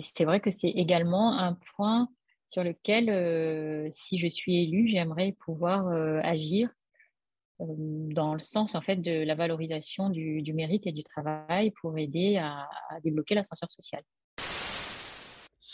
c'est 0.00 0.24
vrai 0.24 0.40
que 0.40 0.50
c'est 0.50 0.70
également 0.70 1.36
un 1.36 1.58
point 1.74 2.08
sur 2.48 2.62
lequel, 2.62 3.90
si 3.92 4.18
je 4.18 4.28
suis 4.28 4.62
élue, 4.62 4.88
j'aimerais 4.88 5.32
pouvoir 5.32 5.88
agir 6.24 6.70
dans 7.58 8.34
le 8.34 8.40
sens 8.40 8.74
en 8.74 8.80
fait 8.80 8.96
de 8.96 9.24
la 9.24 9.34
valorisation 9.34 10.10
du, 10.10 10.52
mérite 10.54 10.86
et 10.86 10.92
du 10.92 11.02
travail 11.02 11.72
pour 11.80 11.98
aider 11.98 12.36
à 12.36 12.68
débloquer 13.02 13.34
l'ascenseur 13.34 13.70
social. 13.70 14.02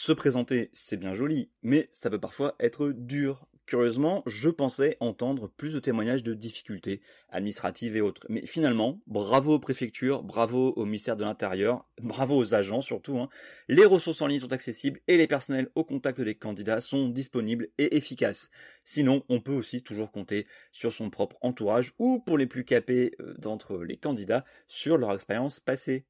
Se 0.05 0.11
présenter, 0.11 0.69
c'est 0.73 0.97
bien 0.97 1.15
joli, 1.15 1.49
mais 1.63 1.89
ça 1.93 2.11
peut 2.11 2.19
parfois 2.19 2.57
être 2.59 2.89
dur. 2.91 3.47
Curieusement, 3.67 4.25
je 4.27 4.49
pensais 4.49 4.97
entendre 4.99 5.49
plus 5.57 5.75
de 5.75 5.79
témoignages 5.79 6.25
de 6.25 6.35
difficultés 6.35 7.03
administratives 7.29 7.97
et 7.97 8.01
autres. 8.01 8.27
Mais 8.29 8.45
finalement, 8.45 9.01
bravo 9.07 9.55
aux 9.55 9.59
préfectures, 9.61 10.25
bravo 10.25 10.73
au 10.75 10.87
ministère 10.87 11.17
de 11.17 11.23
l'Intérieur, 11.23 11.89
bravo 12.03 12.37
aux 12.37 12.53
agents 12.57 12.81
surtout. 12.81 13.17
Hein. 13.21 13.29
Les 13.69 13.85
ressources 13.85 14.21
en 14.23 14.27
ligne 14.27 14.41
sont 14.41 14.53
accessibles 14.53 14.99
et 15.07 15.17
les 15.17 15.29
personnels 15.29 15.71
au 15.77 15.85
contact 15.85 16.21
des 16.21 16.35
candidats 16.35 16.81
sont 16.81 17.09
disponibles 17.09 17.69
et 17.79 17.97
efficaces. 17.97 18.51
Sinon, 18.85 19.23
on 19.29 19.39
peut 19.39 19.55
aussi 19.55 19.85
toujours 19.85 20.11
compter 20.11 20.49
sur 20.73 20.93
son 20.93 21.11
propre 21.11 21.37
entourage 21.43 21.95
ou 22.01 22.19
pour 22.19 22.39
les 22.39 22.49
plus 22.49 22.65
capés 22.65 23.13
euh, 23.21 23.35
d'entre 23.39 23.79
les 23.79 23.99
candidats 23.99 24.45
sur 24.67 24.99
leur 24.99 25.15
expérience 25.15 25.61
passée. 25.61 26.07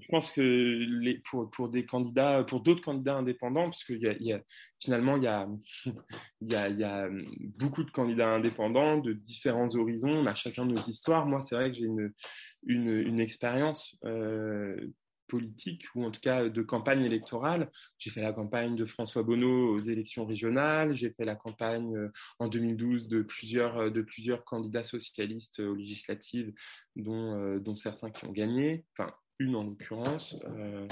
Je 0.00 0.08
pense 0.08 0.30
que 0.30 1.20
pour, 1.50 1.68
des 1.68 1.86
candidats, 1.86 2.44
pour 2.44 2.60
d'autres 2.60 2.82
candidats 2.82 3.16
indépendants, 3.16 3.64
parce 3.64 3.84
que 3.84 3.94
finalement, 4.80 5.16
il 5.16 5.22
y 5.22 5.26
a, 5.26 5.48
a 6.54 7.08
beaucoup 7.56 7.82
de 7.82 7.90
candidats 7.90 8.34
indépendants 8.34 8.98
de 8.98 9.12
différents 9.12 9.74
horizons, 9.74 10.10
on 10.10 10.26
a 10.26 10.34
chacun 10.34 10.66
nos 10.66 10.80
histoires. 10.82 11.26
Moi, 11.26 11.40
c'est 11.40 11.54
vrai 11.54 11.72
que 11.72 11.78
j'ai 11.78 11.86
une, 12.66 13.20
expérience 13.20 13.98
euh, 14.04 14.76
politique 15.28 15.86
ou 15.94 16.04
en 16.04 16.10
tout 16.10 16.20
cas 16.20 16.48
de 16.48 16.62
campagne 16.62 17.02
électorale. 17.02 17.70
J'ai 17.98 18.10
fait 18.10 18.20
la 18.20 18.32
campagne 18.32 18.76
de 18.76 18.84
François 18.84 19.22
Bonneau 19.22 19.74
aux 19.74 19.80
élections 19.80 20.26
régionales, 20.26 20.92
j'ai 20.92 21.10
fait 21.10 21.24
la 21.24 21.36
campagne 21.36 21.96
euh, 21.96 22.12
en 22.38 22.48
2012 22.48 23.08
de 23.08 23.22
plusieurs, 23.22 23.78
euh, 23.78 23.90
de 23.90 24.02
plusieurs 24.02 24.44
candidats 24.44 24.84
socialistes 24.84 25.60
aux 25.60 25.74
législatives, 25.74 26.52
dont, 26.96 27.76
certains 27.76 28.10
qui 28.10 28.24
ont 28.26 28.32
gagné. 28.32 28.84
Une 29.38 29.56
en 29.56 29.64
l'occurrence. 29.64 30.36
Euh, 30.44 30.86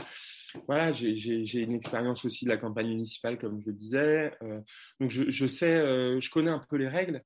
voilà, 0.67 0.93
j'ai 0.93 1.59
une 1.61 1.73
expérience 1.73 2.25
aussi 2.25 2.45
de 2.45 2.51
la 2.51 2.57
campagne 2.57 2.89
municipale, 2.89 3.39
comme 3.39 3.61
je 3.61 3.67
le 3.67 3.73
disais. 3.73 4.33
Euh, 4.43 4.61
donc, 5.01 5.11
je, 5.11 5.29
je 5.29 5.47
sais, 5.47 5.75
euh, 5.75 6.21
je 6.21 6.31
connais 6.31 6.51
un 6.51 6.63
peu 6.71 6.77
les 6.77 6.89
règles, 6.89 7.23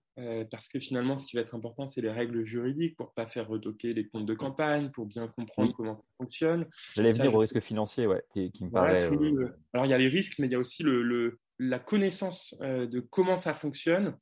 parce 0.51 0.69
que 0.69 0.81
finalement, 0.81 1.17
ce 1.17 1.25
qui 1.27 1.37
va 1.37 1.43
être 1.43 1.55
important, 1.55 1.87
c'est 1.87 2.01
les 2.01 2.11
règles 2.11 2.45
juridiques 2.45 2.97
pour 2.97 3.13
pas 3.15 3.27
faire 3.27 3.47
retoquer 3.47 3.93
les 3.93 4.09
comptes 4.09 4.27
de 4.27 4.35
campagne, 4.35 4.91
pour 4.91 5.07
bien 5.07 5.29
comprendre 5.29 5.73
comment 5.77 5.95
ça 5.95 6.03
fonctionne. 6.17 6.67
J'allais 6.95 7.13
venir 7.13 7.35
au 7.35 7.39
risque 7.39 7.61
financier, 7.61 8.07
ouais, 8.07 8.23
qui, 8.33 8.51
qui 8.51 8.65
me 8.65 8.71
paraît. 8.71 9.05
Euh, 9.05 9.49
alors, 9.73 9.87
il 9.87 9.91
y 9.91 9.95
a 9.95 9.99
les 9.99 10.09
risques, 10.09 10.39
mais 10.39 10.47
il 10.47 10.53
y 10.53 10.57
a 10.57 10.59
aussi 10.59 10.83
le, 10.83 11.03
le 11.03 11.39
la 11.61 11.81
connaissance 11.81 12.55
euh, 12.61 12.87
de 12.87 13.01
comment 13.01 13.37
ça 13.37 13.53
fonctionne. 13.53 14.17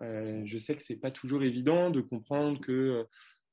je 0.00 0.58
sais 0.58 0.74
que 0.74 0.82
c'est 0.82 0.96
pas 0.96 1.12
toujours 1.12 1.44
évident 1.44 1.90
de 1.90 2.00
comprendre 2.00 2.60
que 2.60 3.06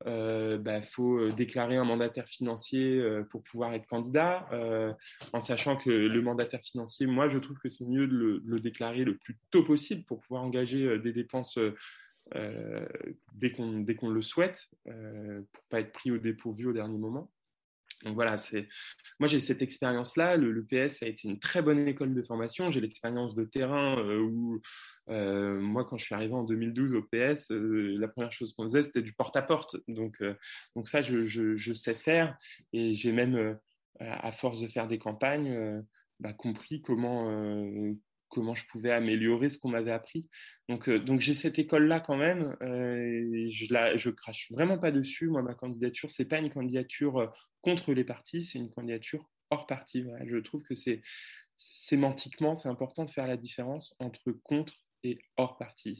il 0.06 0.12
euh, 0.12 0.58
bah, 0.60 0.82
faut 0.82 1.18
euh, 1.18 1.32
déclarer 1.32 1.76
un 1.76 1.84
mandataire 1.84 2.28
financier 2.28 3.00
euh, 3.00 3.24
pour 3.24 3.42
pouvoir 3.42 3.74
être 3.74 3.88
candidat, 3.88 4.48
en 5.34 5.40
sachant 5.40 5.76
que 5.76 5.90
le 5.90 6.22
mandataire 6.22 6.62
financier, 6.62 7.08
moi, 7.08 7.28
je 7.28 7.40
trouve 7.40 7.58
que 7.58 7.70
c'est 7.70 7.86
mieux 7.86 8.08
de 8.08 8.42
le, 8.46 8.60
déclarer 8.60 9.04
le 9.04 9.18
plus 9.18 9.38
tôt 9.50 9.64
possible 9.64 10.04
pour 10.06 10.20
pouvoir 10.22 10.44
engager 10.44 11.00
des 11.00 11.14
dépenses 11.14 11.58
dès 13.34 13.52
qu'on 13.52 14.10
le 14.10 14.22
souhaite, 14.22 14.70
pour 14.84 15.64
pas 15.70 15.80
être 15.80 15.92
pris 15.92 16.12
au 16.12 16.18
dépourvu 16.18 16.68
au 16.68 16.74
dernier 16.74 16.98
moment. 16.98 17.32
Donc 18.04 18.14
voilà, 18.14 18.36
moi 19.20 19.28
j'ai 19.28 19.40
cette 19.40 19.64
expérience-là. 19.64 20.38
Le, 20.38 20.64
PS 20.64 21.02
a 21.02 21.08
été 21.08 21.28
une 21.28 21.40
très 21.40 21.64
bonne 21.64 21.88
école 21.88 22.14
de 22.14 22.22
formation. 22.22 22.70
J'ai 22.70 22.82
l'expérience 22.82 23.34
de 23.34 23.44
terrain 23.46 23.98
où 24.20 24.62
euh, 25.10 25.60
moi, 25.60 25.86
quand 25.86 25.98
je 25.98 26.06
suis 26.06 26.16
arrivé 26.16 26.34
en 26.34 26.44
2012 26.44 26.96
au 26.96 27.04
PS, 27.04 27.52
euh, 27.52 27.96
la 27.98 28.08
première 28.08 28.32
chose 28.32 28.54
qu'on 28.54 28.66
faisait, 28.66 28.84
c'était 28.84 29.02
du 29.02 29.14
porte-à-porte. 29.14 29.78
Donc, 29.88 30.18
euh, 30.22 30.36
donc 30.76 30.90
ça, 30.90 31.02
je, 31.02 31.74
sais 31.74 31.94
faire. 31.94 32.38
Et 32.74 32.96
j'ai 32.96 33.12
même, 33.12 33.58
à 34.00 34.32
force 34.32 34.62
de 34.62 34.68
faire 34.68 34.88
des 34.88 34.98
campagnes, 34.98 35.84
bah, 36.20 36.34
compris 36.34 36.82
comment, 36.82 37.32
comment 38.30 38.56
je 38.56 38.66
pouvais 38.68 38.92
améliorer 38.92 39.50
ce 39.50 39.60
qu'on 39.60 39.70
m'avait 39.70 39.92
appris. 39.92 40.28
Donc, 40.70 40.90
donc 40.90 41.22
j'ai 41.22 41.34
cette 41.34 41.60
école-là 41.60 42.00
quand 42.00 42.18
même. 42.18 42.56
Je 42.62 43.74
la, 43.74 43.96
je 43.98 44.10
crache 44.10 44.52
vraiment 44.52 44.78
pas 44.78 44.92
dessus. 44.92 45.28
Moi, 45.28 45.42
ma 45.42 45.54
candidature, 45.54 46.10
c'est 46.10 46.26
pas 46.26 46.40
une 46.40 46.50
candidature 46.50 47.32
contre 47.62 47.94
les 47.94 48.04
partis, 48.04 48.44
c'est 48.44 48.60
une 48.60 48.72
candidature 48.72 49.30
hors 49.50 49.68
parti. 49.68 50.06
Je 50.26 50.38
trouve 50.38 50.64
que 50.64 50.76
c'est 50.76 51.02
sémantiquement, 51.58 52.56
c'est 52.56 52.70
important 52.70 53.04
de 53.06 53.10
faire 53.10 53.28
la 53.28 53.38
différence 53.38 53.96
entre 54.00 54.32
contre 54.44 54.74
et 55.04 55.20
hors 55.38 55.58
partie. 55.58 56.00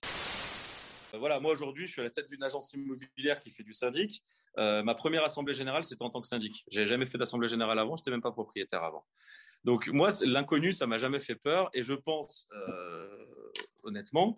Euh, 1.14 1.18
voilà, 1.18 1.40
moi 1.40 1.52
aujourd'hui, 1.52 1.88
je 1.88 1.92
suis 1.92 2.02
à 2.02 2.04
la 2.04 2.10
tête 2.10 2.28
d'une 2.28 2.44
agence 2.44 2.74
immobilière 2.74 3.40
qui 3.40 3.50
fait 3.50 3.64
du 3.64 3.74
syndic. 3.74 4.24
Euh, 4.58 4.84
ma 4.84 4.96
première 4.96 5.24
assemblée 5.24 5.54
générale, 5.54 5.84
c'était 5.84 6.04
en 6.04 6.10
tant 6.10 6.22
que 6.22 6.28
syndic. 6.28 6.66
J'avais 6.72 6.88
jamais 6.88 7.06
fait 7.06 7.18
d'assemblée 7.18 7.48
générale 7.48 7.80
avant, 7.80 7.96
je 7.96 8.02
n'étais 8.02 8.12
même 8.12 8.22
pas 8.22 8.32
propriétaire 8.32 8.84
avant. 8.84 9.06
Donc 9.64 9.88
moi, 9.88 10.10
l'inconnu, 10.22 10.72
ça 10.72 10.88
m'a 10.88 10.98
jamais 10.98 11.20
fait 11.20 11.36
peur, 11.36 11.70
et 11.74 11.84
je 11.84 11.94
pense 11.94 12.48
euh, 12.52 13.52
honnêtement 13.84 14.36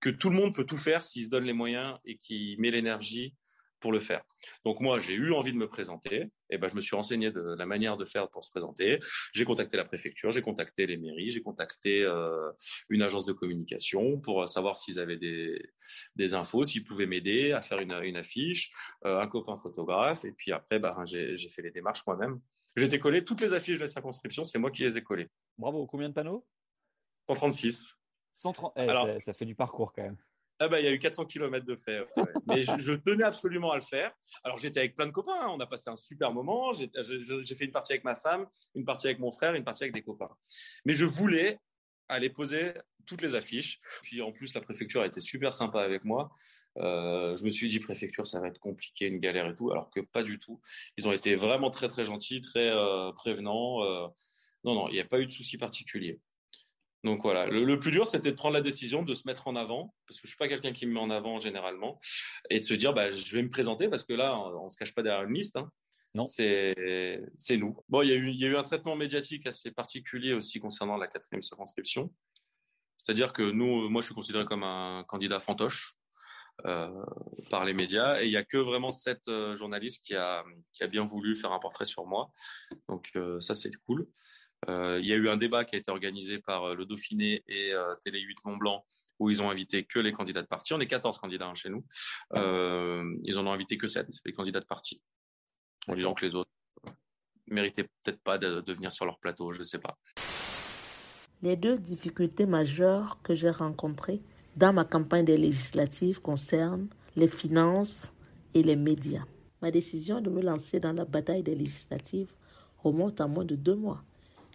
que 0.00 0.10
tout 0.10 0.30
le 0.30 0.36
monde 0.36 0.54
peut 0.54 0.64
tout 0.64 0.76
faire 0.76 1.04
s'il 1.04 1.24
se 1.24 1.28
donne 1.28 1.44
les 1.44 1.52
moyens 1.52 1.98
et 2.04 2.16
qu'il 2.16 2.60
met 2.60 2.70
l'énergie 2.70 3.34
pour 3.80 3.92
le 3.92 4.00
faire. 4.00 4.22
Donc 4.64 4.80
moi, 4.80 4.98
j'ai 4.98 5.14
eu 5.14 5.32
envie 5.32 5.52
de 5.52 5.58
me 5.58 5.68
présenter. 5.68 6.30
Et 6.50 6.58
ben, 6.58 6.68
je 6.68 6.74
me 6.74 6.80
suis 6.80 6.96
renseigné 6.96 7.30
de 7.30 7.40
la 7.40 7.66
manière 7.66 7.96
de 7.96 8.04
faire 8.04 8.28
pour 8.28 8.44
se 8.44 8.50
présenter. 8.50 9.00
J'ai 9.32 9.44
contacté 9.44 9.76
la 9.76 9.84
préfecture, 9.84 10.30
j'ai 10.32 10.42
contacté 10.42 10.86
les 10.86 10.96
mairies, 10.96 11.30
j'ai 11.30 11.42
contacté 11.42 12.02
euh, 12.02 12.50
une 12.88 13.02
agence 13.02 13.24
de 13.24 13.32
communication 13.32 14.18
pour 14.20 14.48
savoir 14.48 14.76
s'ils 14.76 14.98
avaient 14.98 15.16
des, 15.16 15.60
des 16.16 16.34
infos, 16.34 16.64
s'ils 16.64 16.84
pouvaient 16.84 17.06
m'aider 17.06 17.52
à 17.52 17.60
faire 17.60 17.78
une, 17.80 17.92
une 17.92 18.16
affiche, 18.16 18.72
euh, 19.04 19.20
un 19.20 19.26
copain 19.26 19.56
photographe. 19.56 20.24
Et 20.24 20.32
puis 20.32 20.52
après, 20.52 20.78
ben, 20.78 20.94
j'ai 21.04 21.48
fait 21.48 21.62
les 21.62 21.70
démarches 21.70 22.06
moi-même. 22.06 22.40
J'ai 22.76 22.88
décollé 22.88 23.24
toutes 23.24 23.40
les 23.40 23.52
affiches 23.52 23.78
de 23.78 23.82
la 23.82 23.88
circonscription, 23.88 24.44
c'est 24.44 24.58
moi 24.58 24.70
qui 24.70 24.82
les 24.82 24.96
ai 24.96 25.02
collées. 25.02 25.28
Bravo. 25.58 25.86
Combien 25.86 26.08
de 26.08 26.14
panneaux? 26.14 26.46
136. 27.26 27.96
130. 28.32 28.72
Eh, 28.76 28.80
Alors, 28.80 29.06
ça, 29.06 29.20
ça 29.20 29.32
fait 29.32 29.44
du 29.44 29.54
parcours 29.54 29.92
quand 29.92 30.02
même. 30.02 30.16
Ah 30.62 30.68
bah, 30.68 30.78
il 30.78 30.84
y 30.84 30.88
a 30.88 30.92
eu 30.92 30.98
400 30.98 31.24
km 31.24 31.64
de 31.64 31.74
fait. 31.74 32.00
Ouais. 32.16 32.24
Mais 32.46 32.62
je, 32.62 32.92
tenais 32.92 33.24
absolument 33.24 33.72
à 33.72 33.76
le 33.76 33.82
faire. 33.82 34.12
Alors, 34.44 34.58
j'étais 34.58 34.80
avec 34.80 34.94
plein 34.94 35.06
de 35.06 35.10
copains. 35.10 35.40
Hein. 35.40 35.48
On 35.48 35.58
a 35.58 35.66
passé 35.66 35.88
un 35.88 35.96
super 35.96 36.32
moment. 36.32 36.74
J'ai 36.74 37.54
fait 37.54 37.64
une 37.64 37.72
partie 37.72 37.92
avec 37.94 38.04
ma 38.04 38.14
femme, 38.14 38.46
une 38.74 38.84
partie 38.84 39.06
avec 39.06 39.18
mon 39.20 39.32
frère, 39.32 39.54
une 39.54 39.64
partie 39.64 39.84
avec 39.84 39.94
des 39.94 40.02
copains. 40.02 40.28
Mais 40.84 40.92
je 40.92 41.06
voulais 41.06 41.58
aller 42.08 42.28
poser 42.28 42.74
toutes 43.06 43.22
les 43.22 43.36
affiches. 43.36 43.80
Puis 44.02 44.20
en 44.20 44.32
plus, 44.32 44.52
la 44.52 44.60
préfecture 44.60 45.00
a 45.00 45.06
été 45.06 45.20
super 45.20 45.54
sympa 45.54 45.80
avec 45.80 46.04
moi. 46.04 46.30
Euh, 46.76 47.38
je 47.38 47.44
me 47.44 47.50
suis 47.50 47.68
dit, 47.68 47.80
préfecture, 47.80 48.26
ça 48.26 48.38
va 48.40 48.48
être 48.48 48.58
compliqué, 48.58 49.06
une 49.06 49.18
galère 49.18 49.48
et 49.48 49.56
tout. 49.56 49.70
Alors 49.70 49.88
que 49.88 50.00
pas 50.00 50.22
du 50.22 50.38
tout. 50.38 50.60
Ils 50.98 51.08
ont 51.08 51.12
été 51.12 51.36
vraiment 51.36 51.70
très, 51.70 51.88
très 51.88 52.04
gentils, 52.04 52.42
très 52.42 52.68
euh, 52.68 53.12
prévenants. 53.12 53.82
Euh, 53.82 54.08
non, 54.64 54.74
non, 54.74 54.88
il 54.88 54.92
n'y 54.92 55.00
a 55.00 55.06
pas 55.06 55.20
eu 55.20 55.26
de 55.26 55.32
souci 55.32 55.56
particulier. 55.56 56.20
Donc 57.02 57.22
voilà, 57.22 57.46
le, 57.46 57.64
le 57.64 57.78
plus 57.78 57.90
dur, 57.90 58.06
c'était 58.06 58.30
de 58.30 58.36
prendre 58.36 58.54
la 58.54 58.60
décision 58.60 59.02
de 59.02 59.14
se 59.14 59.26
mettre 59.26 59.48
en 59.48 59.56
avant, 59.56 59.94
parce 60.06 60.20
que 60.20 60.26
je 60.26 60.32
suis 60.32 60.36
pas 60.36 60.48
quelqu'un 60.48 60.72
qui 60.72 60.86
me 60.86 60.92
met 60.92 61.00
en 61.00 61.10
avant 61.10 61.38
généralement, 61.38 61.98
et 62.50 62.60
de 62.60 62.64
se 62.64 62.74
dire, 62.74 62.92
bah, 62.92 63.10
je 63.10 63.34
vais 63.34 63.42
me 63.42 63.48
présenter, 63.48 63.88
parce 63.88 64.04
que 64.04 64.12
là, 64.12 64.38
on, 64.38 64.66
on 64.66 64.68
se 64.68 64.76
cache 64.76 64.94
pas 64.94 65.02
derrière 65.02 65.26
une 65.26 65.34
liste. 65.34 65.56
Hein. 65.56 65.70
Non. 66.14 66.26
C'est, 66.26 66.70
c'est 67.36 67.56
nous. 67.56 67.76
Bon, 67.88 68.02
il 68.02 68.08
y, 68.08 68.12
a 68.12 68.16
eu, 68.16 68.30
il 68.30 68.40
y 68.40 68.44
a 68.44 68.48
eu 68.48 68.56
un 68.56 68.62
traitement 68.62 68.96
médiatique 68.96 69.46
assez 69.46 69.70
particulier 69.70 70.34
aussi 70.34 70.58
concernant 70.58 70.96
la 70.96 71.06
quatrième 71.06 71.40
circonscription. 71.40 72.12
C'est-à-dire 72.96 73.32
que 73.32 73.50
nous, 73.50 73.88
moi, 73.88 74.02
je 74.02 74.06
suis 74.06 74.14
considéré 74.14 74.44
comme 74.44 74.64
un 74.64 75.04
candidat 75.08 75.40
fantoche 75.40 75.94
euh, 76.66 76.90
par 77.48 77.64
les 77.64 77.72
médias, 77.72 78.20
et 78.20 78.26
il 78.26 78.32
y 78.32 78.36
a 78.36 78.44
que 78.44 78.58
vraiment 78.58 78.90
sept 78.90 79.28
euh, 79.28 79.54
journalistes 79.54 80.02
qui 80.04 80.14
a, 80.14 80.44
qui 80.74 80.82
a 80.82 80.86
bien 80.86 81.04
voulu 81.06 81.34
faire 81.34 81.52
un 81.52 81.60
portrait 81.60 81.86
sur 81.86 82.04
moi. 82.04 82.30
Donc 82.88 83.08
euh, 83.16 83.40
ça, 83.40 83.54
c'est 83.54 83.70
cool. 83.86 84.06
Euh, 84.70 85.00
il 85.00 85.06
y 85.06 85.12
a 85.12 85.16
eu 85.16 85.28
un 85.28 85.36
débat 85.36 85.64
qui 85.64 85.74
a 85.74 85.78
été 85.78 85.90
organisé 85.90 86.38
par 86.38 86.64
euh, 86.64 86.74
le 86.74 86.84
Dauphiné 86.86 87.42
et 87.48 87.72
euh, 87.72 87.88
Télé 88.02 88.20
8 88.20 88.44
Mont 88.44 88.56
Blanc 88.56 88.84
où 89.18 89.28
ils 89.28 89.42
ont 89.42 89.50
invité 89.50 89.84
que 89.84 89.98
les 89.98 90.12
candidats 90.12 90.42
de 90.42 90.46
parti. 90.46 90.72
On 90.72 90.80
est 90.80 90.86
14 90.86 91.18
candidats 91.18 91.46
hein, 91.46 91.54
chez 91.54 91.68
nous. 91.68 91.84
Euh, 92.38 93.04
ils 93.22 93.38
en 93.38 93.46
ont 93.46 93.52
invité 93.52 93.76
que 93.76 93.86
7, 93.86 94.08
les 94.24 94.32
candidats 94.32 94.60
de 94.60 94.64
parti. 94.64 95.02
En 95.88 95.94
disant 95.94 96.14
que 96.14 96.24
les 96.24 96.34
autres 96.34 96.50
méritaient 97.46 97.84
peut-être 98.02 98.22
pas 98.22 98.38
de, 98.38 98.60
de, 98.62 98.72
venir 98.72 98.90
sur 98.92 99.04
leur 99.04 99.18
plateau, 99.18 99.52
je 99.52 99.58
ne 99.58 99.64
sais 99.64 99.78
pas. 99.78 99.98
Les 101.42 101.56
deux 101.56 101.74
difficultés 101.74 102.46
majeures 102.46 103.20
que 103.22 103.34
j'ai 103.34 103.50
rencontrées 103.50 104.22
dans 104.56 104.72
ma 104.72 104.84
campagne 104.84 105.26
des 105.26 105.36
législatives 105.36 106.20
concerne 106.20 106.88
les 107.16 107.28
finances 107.28 108.10
et 108.54 108.62
les 108.62 108.76
médias. 108.76 109.24
Ma 109.60 109.70
décision 109.70 110.22
de 110.22 110.30
me 110.30 110.40
lancer 110.40 110.80
dans 110.80 110.92
la 110.92 111.04
bataille 111.04 111.42
des 111.42 111.54
législatives 111.54 112.34
remonte 112.78 113.20
à 113.20 113.26
moins 113.26 113.44
de 113.44 113.56
deux 113.56 113.74
mois. 113.76 114.02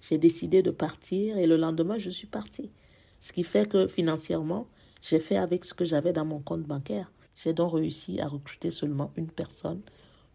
J'ai 0.07 0.19
décidé 0.19 0.61
de 0.61 0.69
partir 0.69 1.35
et 1.39 1.47
le 1.47 1.57
lendemain, 1.57 1.97
je 1.97 2.11
suis 2.11 2.27
parti. 2.27 2.69
Ce 3.21 3.33
qui 3.33 3.43
fait 3.43 3.67
que 3.67 3.87
financièrement, 3.87 4.67
j'ai 5.01 5.17
fait 5.17 5.35
avec 5.35 5.65
ce 5.65 5.73
que 5.73 5.83
j'avais 5.83 6.13
dans 6.13 6.25
mon 6.25 6.39
compte 6.39 6.61
bancaire. 6.61 7.11
J'ai 7.35 7.53
donc 7.53 7.73
réussi 7.73 8.21
à 8.21 8.27
recruter 8.27 8.69
seulement 8.69 9.11
une 9.15 9.31
personne 9.31 9.81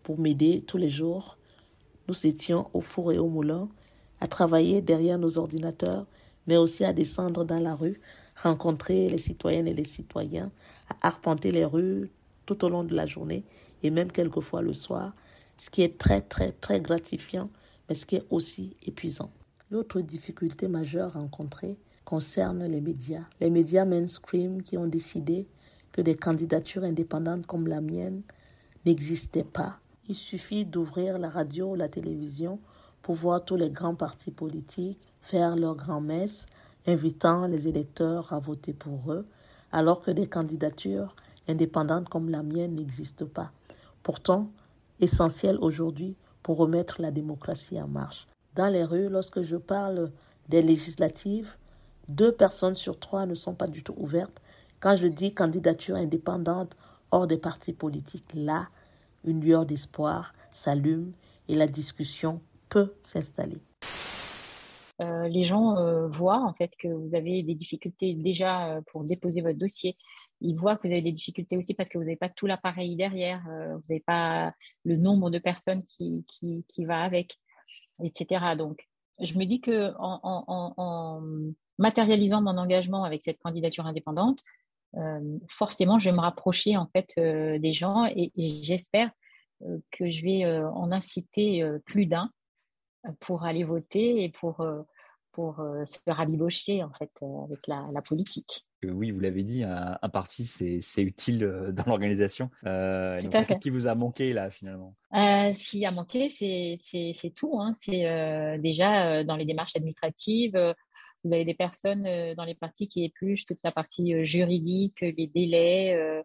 pour 0.02 0.18
m'aider 0.18 0.64
tous 0.66 0.76
les 0.76 0.88
jours. 0.88 1.38
Nous 2.08 2.26
étions 2.26 2.68
au 2.72 2.80
four 2.80 3.12
et 3.12 3.18
au 3.18 3.28
moulin, 3.28 3.68
à 4.20 4.26
travailler 4.26 4.80
derrière 4.80 5.18
nos 5.18 5.38
ordinateurs, 5.38 6.04
mais 6.48 6.56
aussi 6.56 6.84
à 6.84 6.92
descendre 6.92 7.44
dans 7.44 7.60
la 7.60 7.76
rue, 7.76 8.00
rencontrer 8.42 9.08
les 9.08 9.18
citoyennes 9.18 9.68
et 9.68 9.74
les 9.74 9.84
citoyens, 9.84 10.50
à 10.88 11.06
arpenter 11.06 11.52
les 11.52 11.64
rues 11.64 12.10
tout 12.44 12.64
au 12.64 12.68
long 12.68 12.82
de 12.82 12.96
la 12.96 13.06
journée 13.06 13.44
et 13.84 13.90
même 13.90 14.10
quelquefois 14.10 14.62
le 14.62 14.72
soir, 14.72 15.14
ce 15.58 15.70
qui 15.70 15.82
est 15.82 15.96
très 15.96 16.22
très 16.22 16.50
très 16.50 16.80
gratifiant, 16.80 17.50
mais 17.88 17.94
ce 17.94 18.04
qui 18.04 18.16
est 18.16 18.26
aussi 18.30 18.74
épuisant. 18.84 19.30
L'autre 19.72 20.00
difficulté 20.00 20.66
majeure 20.66 21.12
rencontrée 21.12 21.76
concerne 22.04 22.64
les 22.64 22.80
médias. 22.80 23.22
Les 23.38 23.50
médias 23.50 23.84
mainstream 23.84 24.64
qui 24.64 24.76
ont 24.76 24.88
décidé 24.88 25.46
que 25.92 26.00
des 26.00 26.16
candidatures 26.16 26.82
indépendantes 26.82 27.46
comme 27.46 27.68
la 27.68 27.80
mienne 27.80 28.22
n'existaient 28.84 29.44
pas. 29.44 29.78
Il 30.08 30.16
suffit 30.16 30.64
d'ouvrir 30.64 31.20
la 31.20 31.28
radio 31.28 31.70
ou 31.70 31.74
la 31.76 31.88
télévision 31.88 32.58
pour 33.00 33.14
voir 33.14 33.44
tous 33.44 33.54
les 33.54 33.70
grands 33.70 33.94
partis 33.94 34.32
politiques 34.32 34.98
faire 35.20 35.54
leur 35.54 35.76
grand-messe, 35.76 36.46
invitant 36.88 37.46
les 37.46 37.68
électeurs 37.68 38.32
à 38.32 38.40
voter 38.40 38.72
pour 38.72 39.12
eux, 39.12 39.24
alors 39.70 40.00
que 40.00 40.10
des 40.10 40.26
candidatures 40.26 41.14
indépendantes 41.46 42.08
comme 42.08 42.28
la 42.28 42.42
mienne 42.42 42.74
n'existent 42.74 43.26
pas. 43.26 43.52
Pourtant, 44.02 44.50
essentiel 44.98 45.58
aujourd'hui 45.60 46.16
pour 46.42 46.56
remettre 46.56 47.00
la 47.00 47.12
démocratie 47.12 47.80
en 47.80 47.86
marche. 47.86 48.26
Dans 48.60 48.68
les 48.68 48.84
rues, 48.84 49.08
lorsque 49.08 49.40
je 49.40 49.56
parle 49.56 50.12
des 50.50 50.60
législatives, 50.60 51.56
deux 52.10 52.30
personnes 52.30 52.74
sur 52.74 52.98
trois 53.00 53.24
ne 53.24 53.34
sont 53.34 53.54
pas 53.54 53.66
du 53.66 53.82
tout 53.82 53.94
ouvertes. 53.96 54.42
Quand 54.80 54.96
je 54.96 55.06
dis 55.06 55.32
candidature 55.32 55.96
indépendante 55.96 56.76
hors 57.10 57.26
des 57.26 57.38
partis 57.38 57.72
politiques, 57.72 58.30
là, 58.34 58.68
une 59.24 59.40
lueur 59.40 59.64
d'espoir 59.64 60.34
s'allume 60.50 61.12
et 61.48 61.54
la 61.54 61.66
discussion 61.66 62.42
peut 62.68 62.92
s'installer. 63.02 63.62
Euh, 65.00 65.26
les 65.28 65.44
gens 65.44 65.78
euh, 65.78 66.08
voient 66.08 66.44
en 66.44 66.52
fait 66.52 66.72
que 66.78 66.88
vous 66.88 67.14
avez 67.14 67.42
des 67.42 67.54
difficultés 67.54 68.12
déjà 68.12 68.74
euh, 68.74 68.80
pour 68.92 69.04
déposer 69.04 69.40
votre 69.40 69.58
dossier. 69.58 69.96
Ils 70.42 70.54
voient 70.54 70.76
que 70.76 70.86
vous 70.86 70.92
avez 70.92 71.00
des 71.00 71.12
difficultés 71.12 71.56
aussi 71.56 71.72
parce 71.72 71.88
que 71.88 71.96
vous 71.96 72.04
n'avez 72.04 72.16
pas 72.16 72.28
tout 72.28 72.44
l'appareil 72.44 72.94
derrière, 72.94 73.42
vous 73.46 73.82
n'avez 73.88 74.04
pas 74.06 74.52
le 74.84 74.96
nombre 74.96 75.30
de 75.30 75.38
personnes 75.38 75.82
qui, 75.84 76.26
qui, 76.28 76.66
qui, 76.68 76.84
va 76.84 77.00
avec, 77.00 77.38
etc. 78.02 78.56
Donc, 78.56 78.86
je 79.20 79.38
me 79.38 79.44
dis 79.44 79.60
que 79.60 79.92
en, 79.98 81.22
matérialisant 81.78 82.42
mon 82.42 82.58
engagement 82.58 83.04
avec 83.04 83.22
cette 83.22 83.38
candidature 83.38 83.86
indépendante, 83.86 84.40
forcément, 85.48 85.98
je 85.98 86.10
vais 86.10 86.16
me 86.16 86.20
rapprocher 86.20 86.76
en 86.76 86.86
fait 86.86 87.14
des 87.16 87.72
gens 87.72 88.06
et 88.06 88.32
j'espère 88.36 89.10
que 89.90 90.10
je 90.10 90.22
vais 90.22 90.46
en 90.46 90.92
inciter 90.92 91.64
plus 91.86 92.06
d'un 92.06 92.30
pour 93.20 93.44
aller 93.44 93.64
voter 93.64 94.22
et 94.22 94.28
pour, 94.28 94.60
euh, 94.60 94.82
pour 95.32 95.60
euh, 95.60 95.84
se 95.84 95.98
rabibocher 96.06 96.82
en 96.82 96.92
fait 96.92 97.10
euh, 97.22 97.44
avec 97.44 97.66
la, 97.66 97.86
la 97.92 98.02
politique. 98.02 98.66
Oui, 98.82 99.10
vous 99.10 99.20
l'avez 99.20 99.42
dit, 99.42 99.62
un, 99.62 100.08
parti, 100.08 100.46
c'est 100.46 101.02
utile 101.02 101.40
dans 101.72 101.84
l'organisation. 101.86 102.50
Qu'est-ce 102.62 103.60
qui 103.60 103.68
vous 103.68 103.88
a 103.88 103.94
manqué 103.94 104.32
là 104.32 104.50
finalement? 104.50 104.96
Ce 105.12 105.68
qui 105.68 105.84
a 105.84 105.90
manqué, 105.90 106.30
c'est 106.30 107.30
tout. 107.34 107.60
Hein. 107.60 107.74
C'est 107.76 108.58
déjà 108.58 109.22
dans 109.22 109.36
les 109.36 109.44
démarches 109.44 109.76
administratives, 109.76 110.74
vous 111.24 111.32
avez 111.34 111.44
des 111.44 111.52
personnes 111.52 112.04
dans 112.34 112.44
les 112.44 112.54
partis 112.54 112.88
qui 112.88 113.04
épluchent 113.04 113.44
toute 113.44 113.60
la 113.62 113.70
partie 113.70 114.24
juridique, 114.24 115.02
les 115.02 115.26
délais, 115.26 116.24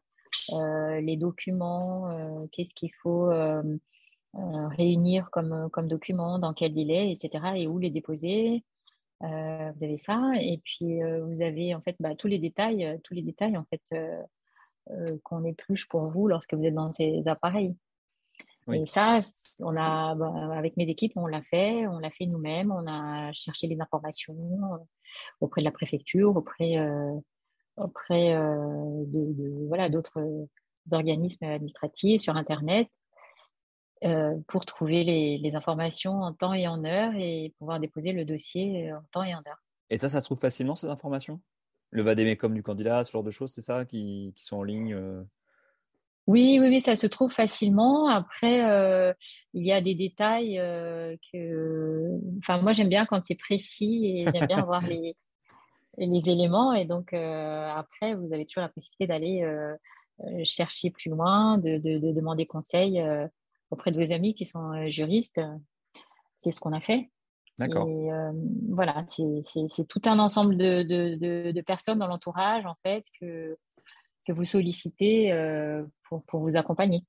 les 0.49 1.17
documents, 1.17 2.47
qu'est-ce 2.53 2.73
qu'il 2.73 2.93
faut 3.03 3.33
euh, 4.37 4.67
réunir 4.67 5.29
comme, 5.31 5.53
euh, 5.53 5.69
comme 5.69 5.87
document, 5.87 6.39
dans 6.39 6.53
quel 6.53 6.73
délai, 6.73 7.09
etc. 7.09 7.53
et 7.55 7.67
où 7.67 7.79
les 7.79 7.89
déposer. 7.89 8.65
Euh, 9.25 9.71
vous 9.75 9.83
avez 9.83 9.97
ça. 9.97 10.31
Et 10.39 10.59
puis, 10.63 10.99
vous 11.23 11.41
avez 11.41 11.73
en 11.75 11.81
fait 11.81 11.95
bah, 11.99 12.15
tous 12.15 12.27
les 12.27 12.39
détails, 12.39 12.99
tous 13.03 13.13
les 13.13 13.21
détails 13.21 13.57
en 13.57 13.65
fait 13.65 13.81
qu'on 15.23 15.43
épluche 15.43 15.87
pour 15.87 16.07
vous 16.09 16.27
lorsque 16.27 16.53
vous 16.53 16.63
êtes 16.63 16.75
dans 16.75 16.93
ces 16.93 17.27
appareils. 17.27 17.75
Et 18.73 18.85
ça, 18.87 19.21
on 19.59 19.77
a, 19.77 20.15
bah, 20.15 20.33
avec 20.53 20.75
mes 20.75 20.89
équipes, 20.89 21.13
on 21.17 21.27
l'a 21.27 21.43
fait, 21.43 21.85
on 21.85 21.99
l'a 21.99 22.09
fait 22.09 22.25
nous-mêmes, 22.25 22.71
on 22.71 22.87
a 22.87 23.31
cherché 23.31 23.67
les 23.67 23.79
informations 23.79 24.35
auprès 25.39 25.61
de 25.61 25.65
la 25.65 25.71
préfecture, 25.71 26.35
auprès, 26.35 26.79
auprès 27.77 28.33
de, 28.33 29.67
voilà 29.67 29.89
d'autres 29.89 30.47
organismes 30.91 31.45
administratifs 31.45 32.21
sur 32.21 32.35
Internet. 32.35 32.87
Euh, 34.03 34.35
pour 34.47 34.65
trouver 34.65 35.05
les, 35.05 35.55
informations 35.55 36.21
en 36.21 36.33
temps 36.33 36.53
et 36.53 36.67
en 36.67 36.83
heure 36.83 37.13
et 37.15 37.53
pouvoir 37.57 37.79
déposer 37.79 38.11
le 38.11 38.25
dossier 38.25 38.91
euh, 38.91 38.97
en 38.97 39.03
temps 39.11 39.23
et 39.23 39.33
en 39.33 39.39
heure. 39.39 39.63
Et 39.89 39.97
ça, 39.97 40.09
ça 40.09 40.19
se 40.19 40.25
trouve 40.25 40.37
facilement, 40.37 40.75
ces 40.75 40.87
informations? 40.87 41.39
Le 41.91 42.03
vadémécom 42.03 42.53
du 42.53 42.61
candidat, 42.61 43.05
ce 43.05 43.11
genre 43.13 43.23
de 43.23 43.31
choses, 43.31 43.53
c'est 43.53 43.61
ça 43.61 43.85
qui, 43.85 44.33
sont 44.35 44.57
en 44.57 44.63
ligne 44.63 44.93
euh? 44.93 45.23
Oui, 46.27 46.57
oui, 46.59 46.67
oui, 46.67 46.81
ça 46.81 46.97
se 46.97 47.07
trouve 47.07 47.31
facilement. 47.31 48.09
Après, 48.09 49.15
il 49.53 49.63
y 49.63 49.71
a 49.71 49.79
des 49.79 49.93
détails 49.93 50.55
que. 51.31 52.19
Enfin, 52.39 52.59
moi, 52.59 52.73
j'aime 52.73 52.89
bien 52.89 53.05
quand 53.05 53.23
c'est 53.23 53.35
précis 53.35 54.07
et 54.07 54.31
j'aime 54.31 54.47
bien 54.47 54.57
avoir 54.57 54.81
les, 54.89 55.15
les 55.99 56.29
éléments. 56.29 56.73
Et 56.73 56.85
donc, 56.85 57.13
après, 57.13 58.15
vous 58.15 58.33
avez 58.33 58.43
toujours 58.43 58.63
la 58.63 58.69
possibilité 58.69 59.05
d'aller 59.05 59.47
chercher 60.43 60.89
plus 60.89 61.11
loin, 61.11 61.59
de, 61.59 61.77
de, 61.77 61.99
de 61.99 62.11
demander 62.11 62.47
conseil 62.47 62.99
auprès 63.71 63.91
de 63.91 64.03
vos 64.03 64.11
amis 64.11 64.35
qui 64.35 64.45
sont 64.45 64.71
euh, 64.73 64.89
juristes. 64.89 65.37
Euh, 65.37 65.57
c'est 66.35 66.51
ce 66.51 66.59
qu'on 66.59 66.73
a 66.73 66.81
fait. 66.81 67.09
D'accord. 67.57 67.87
Et 67.87 68.11
euh, 68.11 68.31
voilà, 68.69 69.05
c'est 69.07 69.87
tout 69.87 70.01
un 70.05 70.19
ensemble 70.19 70.57
de, 70.57 70.83
de, 70.83 71.61
personnes 71.61 71.99
dans 71.99 72.07
l'entourage, 72.07 72.65
en 72.65 72.75
fait, 72.83 73.05
que, 73.19 73.57
que 74.27 74.33
vous 74.33 74.43
sollicitez 74.43 75.33
pour, 76.03 76.25
pour 76.25 76.41
vous 76.41 76.57
accompagner 76.57 77.05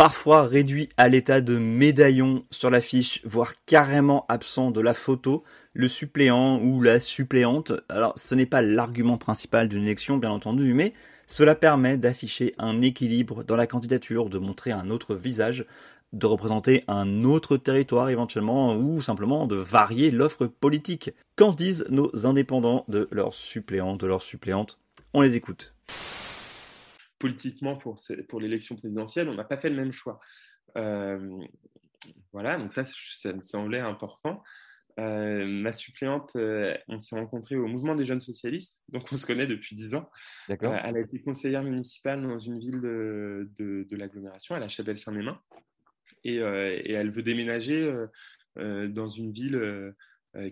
parfois 0.00 0.44
réduit 0.44 0.88
à 0.96 1.08
l'état 1.08 1.42
de 1.42 1.58
médaillon 1.58 2.46
sur 2.50 2.70
l'affiche, 2.70 3.20
voire 3.26 3.52
carrément 3.66 4.24
absent 4.30 4.70
de 4.70 4.80
la 4.80 4.94
photo, 4.94 5.44
le 5.74 5.88
suppléant 5.88 6.58
ou 6.58 6.80
la 6.80 7.00
suppléante. 7.00 7.72
Alors 7.90 8.14
ce 8.16 8.34
n'est 8.34 8.46
pas 8.46 8.62
l'argument 8.62 9.18
principal 9.18 9.68
d'une 9.68 9.82
élection 9.82 10.16
bien 10.16 10.30
entendu, 10.30 10.72
mais 10.72 10.94
cela 11.30 11.54
permet 11.54 11.96
d'afficher 11.96 12.54
un 12.58 12.82
équilibre 12.82 13.44
dans 13.44 13.54
la 13.54 13.68
candidature, 13.68 14.28
de 14.28 14.38
montrer 14.38 14.72
un 14.72 14.90
autre 14.90 15.14
visage, 15.14 15.64
de 16.12 16.26
représenter 16.26 16.82
un 16.88 17.22
autre 17.22 17.56
territoire 17.56 18.08
éventuellement, 18.08 18.74
ou 18.74 19.00
simplement 19.00 19.46
de 19.46 19.54
varier 19.54 20.10
l'offre 20.10 20.46
politique. 20.46 21.12
Qu'en 21.36 21.52
disent 21.52 21.86
nos 21.88 22.26
indépendants 22.26 22.84
de 22.88 23.06
leurs 23.12 23.32
suppléants, 23.32 23.94
de 23.94 24.08
leurs 24.08 24.22
suppléantes? 24.22 24.80
On 25.14 25.20
les 25.20 25.36
écoute. 25.36 25.72
Politiquement, 27.20 27.76
pour, 27.76 27.94
pour 28.28 28.40
l'élection 28.40 28.74
présidentielle, 28.74 29.28
on 29.28 29.34
n'a 29.34 29.44
pas 29.44 29.56
fait 29.56 29.70
le 29.70 29.76
même 29.76 29.92
choix. 29.92 30.18
Euh, 30.76 31.38
voilà, 32.32 32.58
donc 32.58 32.72
ça, 32.72 32.82
ça 32.84 33.32
me 33.32 33.40
semblait 33.40 33.78
important. 33.78 34.42
Euh, 35.00 35.46
ma 35.46 35.72
suppléante, 35.72 36.32
euh, 36.36 36.76
on 36.88 36.98
s'est 36.98 37.16
rencontrés 37.16 37.56
au 37.56 37.66
mouvement 37.66 37.94
des 37.94 38.04
jeunes 38.04 38.20
socialistes, 38.20 38.82
donc 38.90 39.10
on 39.10 39.16
se 39.16 39.24
connaît 39.24 39.46
depuis 39.46 39.74
10 39.74 39.94
ans. 39.94 40.10
Euh, 40.50 40.56
elle 40.60 40.96
a 40.96 41.00
été 41.00 41.20
conseillère 41.22 41.62
municipale 41.62 42.22
dans 42.22 42.38
une 42.38 42.58
ville 42.58 42.80
de, 42.80 43.48
de, 43.56 43.96
l'agglomération, 43.96 44.54
à 44.54 44.58
la 44.58 44.68
Chapelle-Saint-Mémin, 44.68 45.40
et, 46.24 46.36
et, 46.36 46.92
elle 46.92 47.10
veut 47.10 47.22
déménager 47.22 47.90
dans 48.56 49.08
une 49.08 49.32
ville 49.32 49.94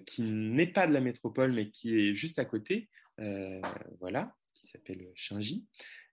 qui 0.07 0.23
n'est 0.23 0.73
pas 0.73 0.87
de 0.87 0.93
la 0.93 1.01
métropole, 1.01 1.53
mais 1.53 1.71
qui 1.71 1.99
est 1.99 2.15
juste 2.15 2.39
à 2.39 2.47
côté, 2.47 2.89
voilà, 4.01 4.35
qui 4.55 4.69
s'appelle 4.69 5.05
Chingy. 5.15 5.67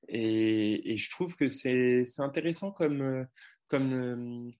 Et, 0.09 0.93
et, 0.93 0.97
je 0.97 1.09
trouve 1.09 1.35
que 1.35 1.47
c'est 1.47 2.05
intéressant 2.17 2.71
comme, 2.71 3.27
comme 3.69 4.51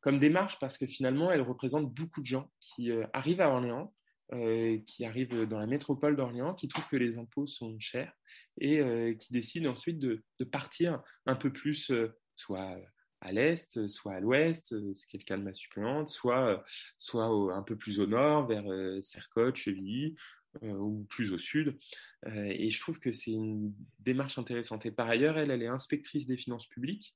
comme 0.00 0.18
démarche 0.18 0.58
parce 0.58 0.78
que 0.78 0.86
finalement, 0.86 1.30
elle 1.30 1.42
représente 1.42 1.92
beaucoup 1.92 2.20
de 2.20 2.26
gens 2.26 2.50
qui 2.60 2.90
euh, 2.90 3.06
arrivent 3.12 3.40
à 3.40 3.50
Orléans, 3.50 3.94
euh, 4.32 4.78
qui 4.86 5.04
arrivent 5.04 5.46
dans 5.46 5.58
la 5.58 5.66
métropole 5.66 6.16
d'Orléans, 6.16 6.54
qui 6.54 6.68
trouvent 6.68 6.88
que 6.88 6.96
les 6.96 7.18
impôts 7.18 7.46
sont 7.46 7.78
chers 7.78 8.12
et 8.58 8.80
euh, 8.80 9.14
qui 9.14 9.32
décident 9.32 9.70
ensuite 9.70 9.98
de, 9.98 10.22
partir 10.50 11.02
un 11.26 11.36
peu 11.36 11.52
plus, 11.52 11.92
soit 12.36 12.78
à 13.20 13.32
l'est, 13.32 13.86
soit 13.88 14.14
à 14.14 14.20
l'ouest, 14.20 14.68
ce 14.68 15.06
qui 15.06 15.16
est 15.16 15.20
le 15.20 15.24
cas 15.24 15.36
de 15.36 15.42
ma 15.42 15.52
suppléante, 15.52 16.08
soit, 16.08 16.64
soit 16.96 17.26
un 17.54 17.62
peu 17.62 17.76
plus 17.76 18.00
au 18.00 18.06
nord, 18.06 18.46
vers 18.46 18.64
Sercotte, 19.02 19.56
Chevilly, 19.56 20.16
ou 20.62 21.06
plus 21.10 21.32
au 21.32 21.38
sud. 21.38 21.78
et 22.26 22.70
je 22.70 22.80
trouve 22.80 22.98
que 22.98 23.12
c'est 23.12 23.32
une 23.32 23.74
démarche 23.98 24.38
intéressante. 24.38 24.86
Et 24.86 24.90
par 24.90 25.08
ailleurs, 25.08 25.38
elle, 25.38 25.50
elle 25.50 25.62
est 25.62 25.68
inspectrice 25.68 26.26
des 26.26 26.38
finances 26.38 26.66
publiques. 26.66 27.14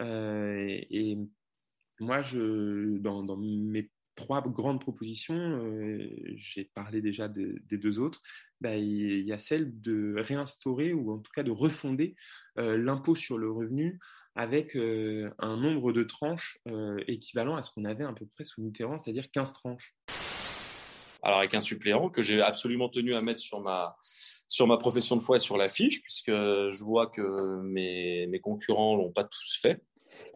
et, 0.00 1.16
moi, 2.00 2.22
je, 2.22 2.98
dans, 2.98 3.36
mes 3.36 3.90
trois 4.14 4.42
grandes 4.42 4.80
propositions, 4.80 5.34
euh, 5.34 6.08
j'ai 6.36 6.64
parlé 6.74 7.00
déjà 7.00 7.28
des 7.28 7.78
deux 7.78 7.98
autres, 7.98 8.22
bah, 8.60 8.76
il 8.76 9.26
y 9.26 9.32
a 9.32 9.38
celle 9.38 9.80
de 9.80 10.14
réinstaurer 10.18 10.92
ou 10.92 11.12
en 11.12 11.18
tout 11.18 11.32
cas 11.34 11.42
de 11.42 11.50
refonder 11.50 12.14
euh, 12.58 12.76
l'impôt 12.76 13.14
sur 13.14 13.38
le 13.38 13.50
revenu 13.50 13.98
avec 14.36 14.76
euh, 14.76 15.30
un 15.38 15.56
nombre 15.56 15.92
de 15.92 16.02
tranches 16.02 16.58
équivalent 17.06 17.54
à 17.54 17.62
ce 17.62 17.70
qu'on 17.70 17.84
avait 17.84 18.04
à 18.04 18.12
peu 18.12 18.26
près 18.26 18.42
sous 18.44 18.62
Mitterrand, 18.62 18.98
c'est-à-dire 18.98 19.30
15 19.30 19.52
tranches. 19.52 19.94
Alors 21.22 21.38
avec 21.38 21.54
un 21.54 21.60
suppléant 21.60 22.10
que 22.10 22.20
j'ai 22.20 22.42
absolument 22.42 22.88
tenu 22.88 23.14
à 23.14 23.22
mettre 23.22 23.40
sur 23.40 23.60
ma, 23.60 23.96
sur 24.48 24.66
ma 24.66 24.76
profession 24.76 25.16
de 25.16 25.22
foi 25.22 25.36
et 25.36 25.40
sur 25.40 25.56
l'affiche, 25.56 26.02
puisque 26.02 26.32
je 26.32 26.84
vois 26.84 27.06
que 27.06 27.62
mes, 27.62 28.26
mes 28.26 28.40
concurrents 28.40 28.96
l'ont 28.96 29.12
pas 29.12 29.24
tous 29.24 29.58
fait. 29.62 29.82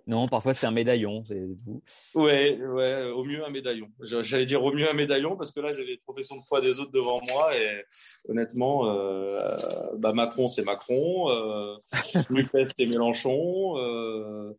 Non, 0.08 0.26
parfois 0.26 0.54
c'est 0.54 0.66
un 0.66 0.70
médaillon, 0.70 1.22
c'est 1.26 1.38
vous. 1.66 1.82
Ouais, 2.14 2.58
ouais, 2.58 3.10
au 3.10 3.24
mieux 3.24 3.44
un 3.44 3.50
médaillon. 3.50 3.90
J'allais 4.00 4.46
dire 4.46 4.64
au 4.64 4.72
mieux 4.72 4.88
un 4.88 4.94
médaillon 4.94 5.36
parce 5.36 5.52
que 5.52 5.60
là 5.60 5.70
j'ai 5.70 5.84
les 5.84 5.98
professions 5.98 6.34
de 6.34 6.40
foi 6.40 6.62
des 6.62 6.80
autres 6.80 6.92
devant 6.92 7.20
moi 7.28 7.54
et 7.54 7.84
honnêtement, 8.26 8.88
euh, 8.88 9.46
bah, 9.98 10.14
Macron 10.14 10.48
c'est 10.48 10.62
Macron, 10.62 11.30
euh, 11.30 11.76
c'est 12.64 12.86
Mélenchon. 12.86 13.76
Euh, 13.76 14.54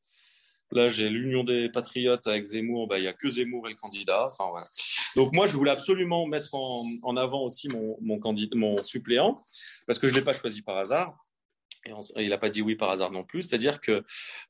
là 0.72 0.88
j'ai 0.88 1.10
l'Union 1.10 1.44
des 1.44 1.68
Patriotes 1.70 2.28
avec 2.28 2.44
Zemmour, 2.44 2.88
bah, 2.88 3.00
il 3.00 3.02
n'y 3.02 3.08
a 3.08 3.14
que 3.14 3.28
Zemmour 3.28 3.68
et 3.68 3.72
le 3.72 3.78
candidat. 3.78 4.28
Enfin 4.28 4.52
voilà. 4.52 4.68
Donc 5.16 5.34
moi 5.34 5.48
je 5.48 5.58
voulais 5.58 5.72
absolument 5.72 6.28
mettre 6.28 6.54
en, 6.54 6.86
en 7.02 7.18
avant 7.18 7.42
aussi 7.42 7.70
mon, 7.70 7.98
mon, 8.02 8.20
candidat, 8.20 8.56
mon 8.56 8.78
suppléant 8.84 9.42
parce 9.88 9.98
que 9.98 10.08
je 10.08 10.14
ne 10.14 10.20
l'ai 10.20 10.26
pas 10.26 10.36
choisi 10.36 10.62
par 10.62 10.78
hasard. 10.78 11.18
Et 11.86 11.92
il 12.18 12.30
n'a 12.30 12.38
pas 12.38 12.50
dit 12.50 12.62
oui 12.62 12.76
par 12.76 12.90
hasard 12.90 13.12
non 13.12 13.24
plus. 13.24 13.44
C'est-à-dire 13.44 13.80
que 13.80 14.04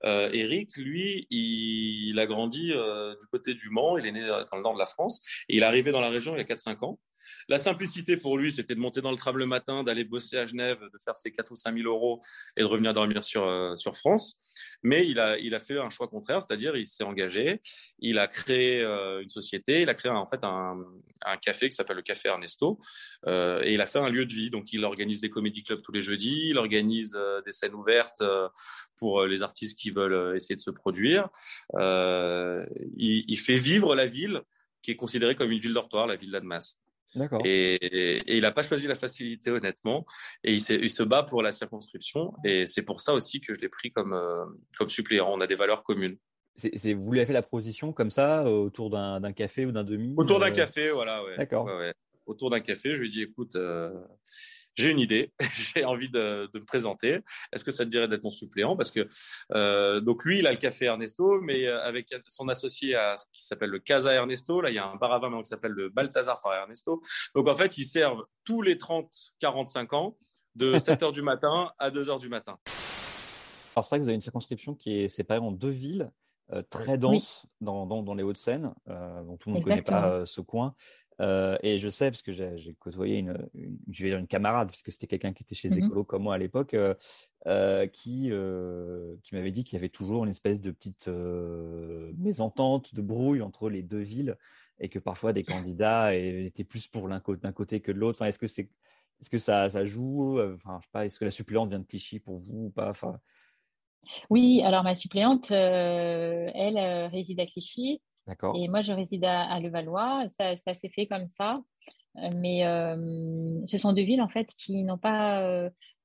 euh, 0.04 0.30
Eric, 0.32 0.76
lui, 0.78 1.28
il, 1.30 2.18
a 2.20 2.26
grandi 2.26 2.72
euh, 2.74 3.16
du 3.20 3.28
côté 3.28 3.54
du 3.54 3.70
Mans, 3.70 3.98
il 3.98 4.06
est 4.06 4.12
né 4.12 4.26
dans 4.28 4.58
le 4.58 4.62
nord 4.64 4.74
de 4.74 4.80
la 4.80 4.86
France, 4.86 5.22
et 5.48 5.58
il 5.58 5.64
est 5.64 5.66
arrivé 5.66 5.92
dans 5.92 6.02
la 6.02 6.10
région 6.10 6.36
il 6.36 6.40
y 6.40 6.42
a 6.42 6.56
4-5 6.56 6.84
ans. 6.86 7.00
La 7.48 7.58
simplicité 7.58 8.18
pour 8.18 8.38
lui, 8.38 8.52
c'était 8.52 8.76
de 8.76 8.80
monter 8.80 9.02
dans 9.02 9.12
le 9.12 9.18
tram 9.18 9.38
le 9.38 9.46
matin, 9.46 9.84
d'aller 9.84 10.04
bosser 10.04 10.38
à 10.38 10.46
Genève, 10.46 10.80
de 10.82 11.00
faire 11.04 11.16
ses 11.16 11.32
4 11.32 11.52
ou 11.52 11.56
5 11.56 11.76
000 11.76 11.88
euros 11.88 12.22
et 12.56 12.62
de 12.62 12.66
revenir 12.66 12.94
dormir 12.94 13.24
sur, 13.24 13.44
euh, 13.44 13.76
sur 13.76 13.98
France. 13.98 14.40
Mais 14.84 15.08
il 15.08 15.20
a, 15.20 15.38
il 15.38 15.56
a 15.56 15.60
fait 15.60 15.80
un 15.80 15.90
choix 15.90 16.08
contraire, 16.08 16.42
c'est-à-dire 16.42 16.76
il 16.76 16.88
s'est 16.88 17.04
engagé, 17.04 17.60
il 18.00 18.20
a 18.20 18.28
créé 18.28 18.82
euh, 18.82 19.22
une 19.22 19.30
société, 19.30 19.82
il 19.82 19.90
a 19.90 19.94
créé 19.94 20.12
en 20.12 20.26
fait 20.26 20.44
un, 20.44 20.78
un 21.26 21.38
café 21.38 21.70
qui 21.70 21.76
s'appelle 21.76 21.96
le 21.96 22.02
Café 22.02 22.30
Ernesto, 22.30 22.80
euh, 23.26 23.62
et 23.64 23.74
il 23.74 23.82
a 23.82 23.86
fait 23.86 24.00
un 24.00 24.10
lieu 24.10 24.26
de 24.26 24.34
vie. 24.34 24.50
Donc 24.50 24.72
il 24.74 24.84
organise 24.86 25.22
des 25.22 25.30
comédie 25.30 25.64
clubs 25.64 25.82
tous 25.82 25.92
les 25.92 26.02
jeudis, 26.02 26.50
il 26.50 26.58
organise 26.58 27.18
des 27.46 27.52
scènes 27.52 27.74
ouvertes 27.74 28.24
pour 28.98 29.26
les 29.26 29.44
artistes 29.44 29.80
qui 29.80 29.92
veulent 29.92 30.36
essayer 30.36 30.56
de 30.56 30.62
se 30.62 30.72
produire. 30.72 31.30
Il, 31.78 33.24
il, 33.28 33.38
fait 33.40 33.58
vivre 33.58 33.96
la 33.96 34.06
ville 34.06 34.42
qui 34.82 34.92
est 34.92 34.96
considérée 34.96 35.36
comme 35.36 35.52
une 35.52 35.60
ville 35.60 35.74
dortoir, 35.74 36.08
la 36.08 36.16
ville 36.16 36.32
d'Annemasse. 36.32 36.78
Et, 37.44 38.36
il 38.36 38.42
n'a 38.42 38.52
pas 38.52 38.64
choisi 38.64 38.88
la 38.88 38.96
facilité, 38.96 39.52
honnêtement. 39.52 40.06
Et 40.44 40.54
il, 40.54 40.72
il, 40.72 40.90
se 40.90 41.04
bat 41.04 41.24
pour 41.24 41.42
la 41.42 41.52
circonscription. 41.52 42.34
Et 42.44 42.66
c'est 42.66 42.84
pour 42.84 43.02
ça 43.02 43.14
aussi 43.14 43.42
que 43.42 43.54
je 43.54 43.62
l'ai 43.62 43.70
pris 43.70 43.92
comme, 43.92 44.14
euh, 44.14 44.46
comme 44.78 44.90
suppléant. 44.90 45.32
On 45.32 45.42
a 45.42 45.48
des 45.48 45.56
valeurs 45.56 45.84
communes. 45.84 46.18
C'est, 46.56 46.94
vous 46.94 47.12
lui 47.12 47.20
avez 47.20 47.26
fait 47.26 47.34
la 47.34 47.42
proposition 47.42 47.94
comme 47.94 48.12
ça, 48.12 48.44
euh, 48.44 48.50
autour 48.50 48.90
d'un, 48.90 49.32
café 49.32 49.66
ou 49.66 49.72
d'un 49.72 49.86
demi 49.86 50.14
Autour 50.18 50.40
d'un 50.40 50.52
euh, 50.52 50.54
café, 50.54 50.92
voilà. 50.92 51.24
Ouais. 51.24 51.38
D'accord. 51.38 51.66
Ouais, 51.66 51.94
Autour 52.26 52.50
d'un 52.50 52.60
café, 52.60 52.96
je 52.96 53.02
lui 53.02 53.08
ai 53.08 53.12
dit 53.12 53.22
écoute, 53.24 53.56
j'ai 54.76 54.90
une 54.90 55.00
idée, 55.00 55.34
j'ai 55.76 55.84
envie 55.86 56.10
de, 56.10 56.50
me 56.54 56.66
présenter. 56.66 57.20
Est-ce 57.52 57.64
que 57.64 57.72
ça 57.72 57.86
te 57.86 57.90
dirait 57.90 58.08
d'être 58.08 58.24
mon 58.24 58.32
suppléant? 58.32 58.76
Parce 58.76 58.92
que 58.92 59.08
euh, 59.54 60.00
donc 60.00 60.24
lui, 60.26 60.40
il 60.40 60.48
a 60.48 60.52
le 60.52 60.58
café 60.58 60.86
Ernesto, 60.86 61.42
mais 61.42 61.68
euh, 61.68 61.82
avec 61.84 62.14
son 62.28 62.48
associé 62.48 62.96
à 62.96 63.18
ce 63.18 63.26
qui 63.32 63.44
s'appelle 63.44 63.70
le 63.70 63.80
Casa 63.80 64.14
Ernesto, 64.14 64.62
là 64.62 64.70
il 64.70 64.76
y 64.76 64.80
a 64.80 64.90
un 64.90 64.96
bar 64.96 65.12
à 65.12 65.20
vin 65.20 65.42
qui 65.42 65.50
s'appelle 65.50 65.72
le 65.72 65.90
Balthazar 65.90 66.42
par 66.42 66.54
Ernesto. 66.54 67.02
Donc 67.36 67.48
en 67.48 67.56
fait, 67.56 67.78
ils 67.78 67.86
servent 67.86 68.24
tous 68.46 68.62
les 68.62 68.76
30-45 68.76 69.96
ans 69.96 70.18
de 70.56 70.80
7 70.80 71.04
heures 71.04 71.12
du 71.12 71.22
matin 71.22 71.72
à 71.78 71.92
2 71.92 72.10
heures 72.10 72.20
du 72.20 72.30
matin. 72.30 72.58
Alors 73.76 73.86
c'est 73.86 73.90
vrai 73.90 74.00
que 74.00 74.04
vous 74.04 74.10
avez 74.10 74.16
une 74.16 74.22
circonscription 74.22 74.76
qui 74.76 75.02
est 75.02 75.10
séparée 75.10 75.40
en 75.40 75.52
deux 75.52 75.70
villes. 75.70 76.12
Euh, 76.52 76.64
très 76.68 76.98
dense 76.98 77.46
dans, 77.62 77.86
dans, 77.86 78.16
les 78.16 78.24
Hauts-de-Seine, 78.24 78.74
dont 78.88 79.38
tout 79.38 79.50
le 79.50 79.54
monde 79.54 79.62
ne 79.62 79.68
connaît 79.68 79.84
pas 79.84 80.26
ce 80.26 80.42
coin. 80.42 80.74
Euh, 81.22 81.58
et 81.64 81.80
je 81.80 81.90
sais, 81.90 82.10
parce 82.10 82.22
que 82.22 82.32
j'ai 82.32 82.74
côtoyé 82.80 83.18
une, 83.18 83.38
je 83.90 84.04
vais 84.04 84.10
dire 84.10 84.20
une 84.20 84.28
camarade, 84.28 84.70
parce 84.70 84.82
que 84.82 84.92
c'était 84.92 85.08
quelqu'un 85.08 85.34
qui 85.34 85.44
était 85.44 85.56
chez 85.56 85.70
mmh 85.70 85.86
Écolo 85.86 86.04
comme 86.04 86.24
moi 86.24 86.36
à 86.36 86.38
l'époque, 86.38 86.74
euh, 86.74 86.94
euh, 87.48 87.88
qui, 87.88 88.32
qui 89.24 89.36
m'avait 89.36 89.52
dit 89.52 89.64
qu'il 89.64 89.78
y 89.78 89.80
avait 89.80 89.90
toujours 89.90 90.24
une 90.24 90.30
espèce 90.30 90.62
de 90.62 90.72
petite 90.72 91.10
mésentente, 92.18 92.96
de 92.96 93.02
brouille 93.02 93.42
entre 93.42 93.70
les 93.70 93.84
deux 93.84 94.00
villes, 94.00 94.38
et 94.80 94.88
que 94.88 95.00
parfois 95.00 95.34
des 95.34 95.44
candidats 95.44 96.16
étaient 96.16 96.64
plus 96.64 96.88
pour 96.88 97.08
l'un 97.08 97.22
d'un 97.42 97.52
côté 97.52 97.82
que 97.82 97.92
de 97.92 97.98
l'autre. 97.98 98.18
Enfin, 98.18 98.28
est-ce 98.28 98.40
que 98.40 98.48
c'est 98.48 98.70
est-ce 99.20 99.30
que 99.30 99.38
ça, 99.38 99.68
ça 99.68 99.84
joue 99.84 100.40
enfin, 100.40 100.80
je 100.80 100.86
sais 100.86 100.92
pas, 100.94 101.06
Est-ce 101.06 101.20
que 101.20 101.26
la 101.26 101.32
suppléante 101.32 101.70
vient 101.70 101.80
de 101.80 101.86
Clichy 101.86 102.20
pour 102.22 102.38
vous 102.38 102.68
ou 102.68 102.70
pas? 102.70 102.90
Enfin... 102.90 103.20
Oui, 104.30 104.62
alors 104.64 104.84
ma 104.84 104.96
suppléante, 104.96 105.52
elle 105.52 107.10
réside 107.12 107.42
à 107.42 107.46
Clichy. 107.46 108.02
Et 108.56 108.68
moi, 108.68 108.82
je 108.82 108.94
réside 108.94 109.26
à, 109.26 109.60
Levallois. 109.60 110.28
Ça, 110.30 110.56
ça 110.56 110.74
s'est 110.74 110.90
fait 110.90 111.08
comme 111.08 111.28
ça. 111.28 111.62
Euh, 112.18 112.30
mais 112.36 112.66
euh, 112.66 113.66
ce 113.66 113.78
sont 113.78 113.94
deux 113.94 114.04
villes 114.04 114.22
en 114.22 114.28
fait 114.28 114.54
qui 114.58 114.84
n'ont 114.84 114.98
pas 114.98 115.42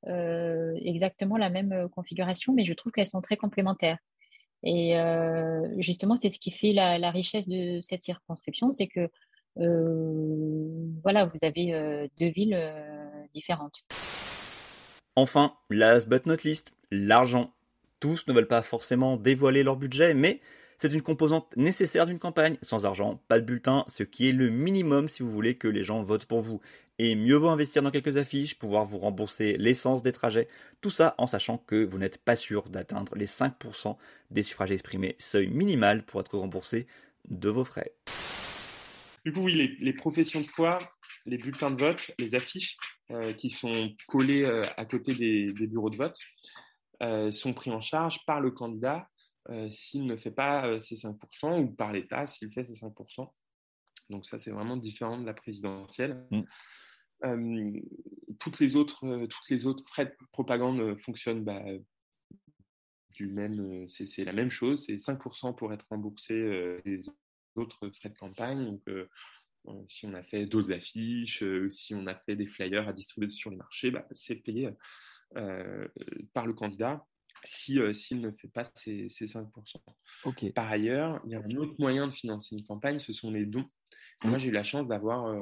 euh, 0.06 0.74
exactement 0.82 1.36
la 1.36 1.50
même 1.50 1.88
configuration, 1.90 2.52
mais 2.52 2.64
je 2.64 2.74
trouve 2.74 2.92
qu'elles 2.92 3.06
sont 3.06 3.22
très 3.22 3.36
complémentaires. 3.36 3.98
Et 4.66 4.94
justement, 5.76 6.16
c'est 6.16 6.30
ce 6.30 6.38
qui 6.38 6.50
fait 6.50 6.72
la, 6.72 7.10
richesse 7.10 7.46
de 7.46 7.80
cette 7.82 8.02
circonscription, 8.02 8.72
c'est 8.72 8.86
que 8.86 9.10
voilà, 9.56 11.26
vous 11.26 11.38
avez 11.42 12.08
deux 12.18 12.28
villes 12.28 12.58
différentes. 13.34 13.82
Enfin, 15.16 15.52
last 15.68 16.08
but 16.08 16.24
not 16.24 16.38
least, 16.44 16.72
l'argent. 16.90 17.52
Tous 18.00 18.26
ne 18.26 18.32
veulent 18.32 18.48
pas 18.48 18.62
forcément 18.62 19.18
dévoiler 19.18 19.62
leur 19.62 19.76
budget, 19.76 20.14
mais 20.14 20.40
c'est 20.78 20.92
une 20.92 21.02
composante 21.02 21.54
nécessaire 21.56 22.06
d'une 22.06 22.18
campagne. 22.18 22.56
Sans 22.62 22.86
argent, 22.86 23.22
pas 23.28 23.40
de 23.40 23.44
bulletin, 23.44 23.84
ce 23.88 24.02
qui 24.02 24.28
est 24.28 24.32
le 24.32 24.50
minimum 24.50 25.08
si 25.08 25.22
vous 25.22 25.30
voulez 25.30 25.56
que 25.56 25.68
les 25.68 25.82
gens 25.82 26.02
votent 26.02 26.26
pour 26.26 26.40
vous. 26.40 26.60
Et 26.98 27.16
mieux 27.16 27.34
vaut 27.34 27.48
investir 27.48 27.82
dans 27.82 27.90
quelques 27.90 28.16
affiches, 28.16 28.56
pouvoir 28.56 28.84
vous 28.84 28.98
rembourser 28.98 29.56
l'essence 29.58 30.02
des 30.02 30.12
trajets, 30.12 30.48
tout 30.80 30.90
ça 30.90 31.16
en 31.18 31.26
sachant 31.26 31.58
que 31.58 31.84
vous 31.84 31.98
n'êtes 31.98 32.18
pas 32.18 32.36
sûr 32.36 32.68
d'atteindre 32.68 33.16
les 33.16 33.26
5% 33.26 33.96
des 34.30 34.42
suffrages 34.42 34.70
exprimés, 34.70 35.16
seuil 35.18 35.48
minimal 35.48 36.04
pour 36.04 36.20
être 36.20 36.38
remboursé 36.38 36.86
de 37.28 37.48
vos 37.48 37.64
frais. 37.64 37.94
Du 39.24 39.32
coup, 39.32 39.40
oui, 39.40 39.76
les, 39.80 39.92
professions 39.92 40.42
de 40.42 40.46
foi, 40.46 40.78
les 41.26 41.38
bulletins 41.38 41.70
de 41.70 41.80
vote, 41.80 42.12
les 42.18 42.34
affiches 42.34 42.76
euh, 43.10 43.32
qui 43.32 43.50
sont 43.50 43.90
collées 44.06 44.44
euh, 44.44 44.64
à 44.76 44.84
côté 44.84 45.14
des, 45.14 45.66
bureaux 45.66 45.90
de 45.90 45.96
vote 45.96 46.18
euh, 47.02 47.32
sont 47.32 47.54
pris 47.54 47.70
en 47.70 47.80
charge 47.80 48.24
par 48.26 48.40
le 48.40 48.50
candidat 48.50 49.08
euh, 49.50 49.70
s'il 49.70 50.06
ne 50.06 50.16
fait 50.16 50.30
pas 50.30 50.66
euh, 50.66 50.80
ces 50.80 50.96
5% 50.96 51.62
ou 51.62 51.68
par 51.68 51.92
l'État 51.92 52.26
s'il 52.26 52.50
fait 52.50 52.64
ces 52.64 52.84
5%. 52.84 53.30
Donc 54.10 54.26
ça, 54.26 54.38
c'est 54.38 54.50
vraiment 54.50 54.76
différent 54.76 55.18
de 55.18 55.26
la 55.26 55.34
présidentielle. 55.34 56.26
Mm. 56.30 56.42
Euh, 57.24 57.80
toutes, 58.38 58.58
les 58.60 58.76
autres, 58.76 59.26
toutes 59.26 59.50
les 59.50 59.66
autres 59.66 59.84
frais 59.86 60.06
de 60.06 60.14
propagande 60.32 60.98
fonctionnent 61.00 61.44
bah, 61.44 61.62
du 63.10 63.28
même, 63.28 63.88
c'est 63.88 64.24
la 64.24 64.32
même 64.32 64.50
chose, 64.50 64.86
c'est 64.86 64.96
5% 64.96 65.54
pour 65.54 65.72
être 65.72 65.86
remboursé 65.88 66.80
des 66.84 67.00
autres 67.54 67.88
frais 67.90 68.10
de 68.10 68.18
campagne. 68.18 68.64
Donc, 68.64 68.82
si 69.88 70.04
on 70.04 70.12
a 70.12 70.22
fait 70.22 70.44
deux 70.44 70.72
affiches, 70.72 71.42
si 71.70 71.94
on 71.94 72.06
a 72.06 72.14
fait 72.14 72.36
des 72.36 72.46
flyers 72.46 72.88
à 72.88 72.92
distribuer 72.92 73.30
sur 73.30 73.50
les 73.50 73.56
marchés, 73.56 73.90
bah, 73.90 74.06
c'est 74.10 74.36
payé 74.36 74.70
par 76.34 76.46
le 76.46 76.52
candidat 76.52 77.06
si, 77.44 77.78
euh, 77.78 77.92
s'il 77.92 78.20
ne 78.20 78.30
fait 78.30 78.48
pas 78.48 78.64
ces, 78.74 79.08
5%. 79.08 80.52
Par 80.54 80.70
ailleurs, 80.70 81.20
il 81.24 81.32
y 81.32 81.34
a 81.34 81.40
un 81.40 81.56
autre 81.56 81.74
moyen 81.78 82.08
de 82.08 82.12
financer 82.12 82.56
une 82.56 82.64
campagne, 82.64 82.98
ce 82.98 83.12
sont 83.12 83.30
les 83.30 83.46
dons. 83.46 83.68
Mmh. 84.22 84.28
Moi, 84.28 84.38
j'ai 84.38 84.48
eu 84.48 84.52
la 84.52 84.62
chance 84.62 84.88
d'avoir 84.88 85.26
euh, 85.26 85.40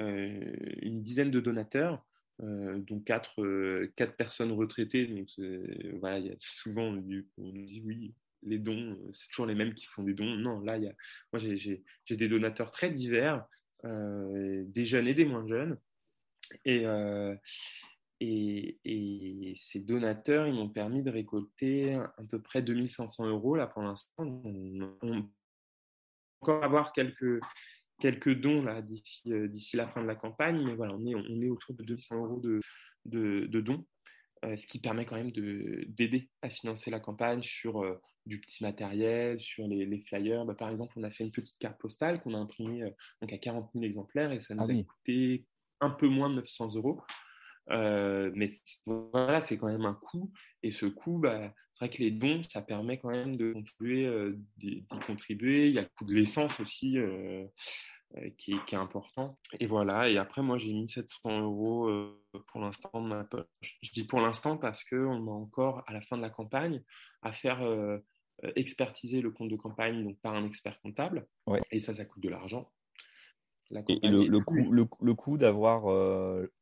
euh, 0.00 0.56
une 0.82 1.02
dizaine 1.02 1.30
de 1.30 1.40
donateurs, 1.40 2.04
dont 2.38 3.00
quatre, 3.00 3.86
quatre, 3.96 4.14
personnes 4.14 4.52
retraitées. 4.52 5.06
Donc, 5.06 5.28
voilà, 6.00 6.18
il 6.18 6.26
y 6.26 6.30
a 6.30 6.36
souvent, 6.38 6.82
on 6.82 6.92
nous 6.92 7.64
dit 7.64 7.82
oui, 7.82 8.14
les 8.42 8.58
dons, 8.58 8.98
c'est 9.12 9.28
toujours 9.28 9.46
les 9.46 9.54
mêmes 9.54 9.72
qui 9.72 9.86
font 9.86 10.02
des 10.02 10.12
dons. 10.12 10.36
Non, 10.36 10.60
là, 10.60 10.76
il 10.76 10.84
y 10.84 10.86
a, 10.86 10.92
moi, 11.32 11.40
j'ai, 11.40 11.82
des 12.10 12.28
donateurs 12.28 12.72
très 12.72 12.90
divers, 12.90 13.46
des 13.84 14.84
jeunes 14.84 15.08
et 15.08 15.14
des 15.14 15.24
moins 15.24 15.48
jeunes. 15.48 15.78
Et, 16.66 16.84
et, 18.20 19.54
ces 19.58 19.80
donateurs, 19.80 20.46
ils 20.46 20.54
m'ont 20.54 20.68
permis 20.68 21.02
de 21.02 21.10
récolter 21.10 21.94
à 21.94 22.22
peu 22.30 22.40
près 22.40 22.62
2500 22.62 23.26
euros 23.26 23.56
là 23.56 23.66
pour 23.66 23.82
l'instant. 23.82 24.12
On, 24.18 24.42
peut 25.00 25.28
encore 26.40 26.64
avoir 26.64 26.92
quelques, 26.92 27.40
quelques 28.00 28.34
dons 28.40 28.62
là 28.62 28.82
d'ici 28.82 29.22
d'ici 29.48 29.76
la 29.76 29.88
fin 29.88 30.02
de 30.02 30.06
la 30.06 30.14
campagne, 30.14 30.62
mais 30.64 30.74
voilà, 30.74 30.94
on 30.94 31.06
est, 31.06 31.14
on 31.14 31.40
est 31.40 31.48
autour 31.48 31.74
de 31.74 31.82
200 31.82 32.16
euros 32.24 32.40
de, 32.40 32.60
de, 33.06 33.46
de 33.46 33.60
dons. 33.60 33.84
ce 34.42 34.66
qui 34.66 34.78
permet 34.80 35.06
quand 35.06 35.16
même 35.16 35.32
d'aider 35.32 36.30
à 36.42 36.50
financer 36.50 36.90
la 36.90 37.00
campagne 37.00 37.42
sur 37.42 37.84
du 38.26 38.40
petit 38.40 38.62
matériel, 38.62 39.38
sur 39.38 39.66
les, 39.66 39.86
les 39.86 40.00
flyers. 40.00 40.44
Bah, 40.44 40.54
par 40.54 40.70
exemple, 40.70 40.92
on 40.96 41.02
a 41.02 41.10
fait 41.10 41.24
une 41.24 41.32
petite 41.32 41.58
carte 41.58 41.80
postale 41.80 42.20
qu'on 42.20 42.34
a 42.34 42.38
imprimée 42.38 42.90
donc 43.20 43.32
à 43.32 43.38
40 43.38 43.70
000 43.72 43.84
exemplaires 43.84 44.32
et 44.32 44.40
ça 44.40 44.54
nous 44.54 44.64
ah 44.68 44.72
a 44.72 44.82
coûté 44.82 45.46
un 45.80 45.90
peu 45.90 46.08
moins 46.08 46.30
de 46.30 46.36
900 46.36 46.76
euros. 46.76 47.02
Euh, 47.70 48.30
mais 48.34 48.50
voilà, 48.86 49.40
c'est 49.40 49.58
quand 49.58 49.68
même 49.68 49.84
un 49.84 49.94
coût. 49.94 50.30
Et 50.62 50.70
ce 50.70 50.86
coût, 50.86 51.18
bah, 51.18 51.52
c'est 51.74 51.86
vrai 51.86 51.94
que 51.94 52.02
les 52.02 52.10
dons, 52.10 52.42
ça 52.44 52.62
permet 52.62 52.98
quand 52.98 53.10
même 53.10 53.36
de 53.36 53.52
contribuer, 53.52 54.06
euh, 54.06 54.38
d'y 54.56 54.86
contribuer. 55.06 55.68
Il 55.68 55.74
y 55.74 55.78
a 55.78 55.82
le 55.82 55.88
coût 55.96 56.04
de 56.04 56.14
l'essence 56.14 56.58
aussi 56.60 56.98
euh, 56.98 57.46
qui, 58.38 58.52
est, 58.52 58.64
qui, 58.66 58.74
est, 58.74 58.78
important. 58.78 59.38
Et 59.60 59.66
voilà. 59.66 60.08
Et 60.08 60.18
après, 60.18 60.42
moi, 60.42 60.58
j'ai 60.58 60.72
mis 60.72 60.88
700 60.88 61.40
euros 61.40 61.90
pour 62.48 62.60
l'instant 62.60 63.02
de 63.02 63.08
ma 63.08 63.24
poche. 63.24 63.78
Je 63.82 63.90
dis 63.92 64.04
pour 64.04 64.20
l'instant 64.20 64.56
parce 64.56 64.84
qu'on 64.84 65.26
a 65.26 65.30
encore, 65.30 65.82
à 65.86 65.92
la 65.92 66.00
fin 66.00 66.16
de 66.16 66.22
la 66.22 66.30
campagne, 66.30 66.82
à 67.22 67.32
faire 67.32 67.60
expertiser 68.54 69.20
le 69.20 69.30
compte 69.30 69.48
de 69.48 69.56
campagne 69.56 70.04
donc 70.04 70.20
par 70.20 70.34
un 70.34 70.46
expert 70.46 70.80
comptable. 70.80 71.26
Et 71.70 71.80
ça, 71.80 71.94
ça 71.94 72.04
coûte 72.04 72.22
de 72.22 72.28
l'argent. 72.28 72.70
Et, 73.88 73.98
le, 74.08 74.26
le, 74.26 74.40
coût, 74.40 74.70
le, 74.70 74.84
le 75.00 75.14
coût 75.14 75.38
d'avoir 75.38 75.86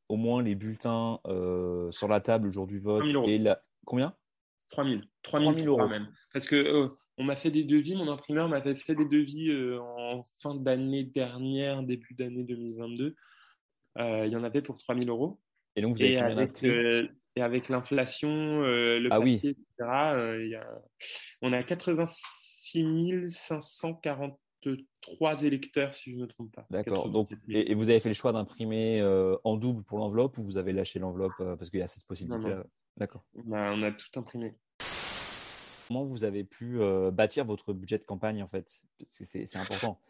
au 0.09 0.17
moins 0.17 0.43
les 0.43 0.55
bulletins 0.55 1.19
euh, 1.27 1.91
sur 1.91 2.09
la 2.09 2.21
table 2.21 2.47
le 2.47 2.53
jour 2.53 2.67
du 2.67 2.79
vote. 2.79 3.05
Et 3.27 3.39
la... 3.39 3.63
Combien? 3.85 4.15
3 4.71 4.85
000. 4.85 5.01
3 5.23 5.55
000, 5.55 5.67
euros 5.67 5.89
même. 5.89 6.09
Parce 6.33 6.47
que 6.47 6.57
euh, 6.57 6.89
on 7.19 7.25
m'a 7.25 7.37
fait 7.37 7.51
des 7.51 7.65
devis, 7.65 7.97
mon 7.97 8.11
imprimeur 8.11 8.49
m'avait 8.49 8.75
fait 8.75 8.95
des 8.95 9.07
devis 9.07 9.51
euh, 9.51 9.81
en 9.81 10.27
fin 10.41 10.55
d'année 10.55 11.05
dernière, 11.05 11.83
début 11.83 12.15
d'année 12.15 12.45
2022. 12.45 13.15
il 13.99 14.29
y 14.29 14.37
en 14.37 14.45
avait 14.45 14.63
pour 14.63 14.79
3 14.79 14.97
000 14.97 15.09
euros. 15.09 15.41
Et 15.77 15.83
donc, 15.83 15.97
vous 15.97 16.03
avez 16.03 16.13
et 16.13 16.19
avec, 16.19 16.63
et 16.63 17.43
avec 17.43 17.69
l'inflation, 17.69 18.61
le 18.61 19.09
ah 19.11 19.19
papier, 19.19 19.51
etc., 19.51 19.65
y 19.79 20.55
a... 20.55 20.69
on 21.43 21.53
a 21.53 21.63
86 21.63 23.31
540 23.31 24.39
trois 25.01 25.43
électeurs, 25.43 25.95
si 25.95 26.11
je 26.11 26.17
ne 26.17 26.23
me 26.23 26.27
trompe 26.27 26.53
pas. 26.53 26.67
D'accord. 26.71 27.09
Donc, 27.11 27.27
et, 27.49 27.75
vous 27.75 27.89
avez 27.89 28.01
fait 28.01 28.09
le 28.09 28.15
choix 28.15 28.33
d'imprimer 28.33 29.01
euh, 29.01 29.37
en 29.45 29.57
double 29.57 29.83
pour 29.83 29.99
l'enveloppe 29.99 30.39
ou 30.39 30.43
vous 30.43 30.57
avez 30.57 30.73
lâché 30.73 30.99
l'enveloppe 30.99 31.33
euh, 31.41 31.57
parce 31.57 31.71
qu'il 31.71 31.81
y 31.81 31.83
a 31.83 31.89
cette 31.89 32.07
possibilité 32.07 32.55
D'accord. 32.97 33.25
Bah, 33.35 33.73
on 33.75 33.83
a 33.83 33.91
tout 33.91 34.19
imprimé. 34.19 34.55
Comment 35.89 36.05
vous 36.05 36.25
avez 36.25 36.45
pu 36.45 36.81
euh, 36.81 37.11
bâtir 37.11 37.45
votre 37.45 37.73
budget 37.73 37.99
de 37.99 38.05
campagne 38.05 38.43
en 38.43 38.49
fait? 38.49 38.71
C'est 39.09 39.57
important. 39.57 40.01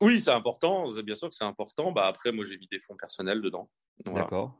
Oui, 0.00 0.18
c'est 0.18 0.32
important. 0.32 0.90
Bien 1.02 1.14
sûr 1.14 1.28
que 1.28 1.34
c'est 1.34 1.44
important. 1.44 1.92
Bah, 1.92 2.06
après, 2.06 2.32
moi, 2.32 2.44
j'ai 2.44 2.58
mis 2.58 2.66
des 2.66 2.80
fonds 2.80 2.96
personnels 2.96 3.40
dedans. 3.40 3.70
D'accord. 4.04 4.58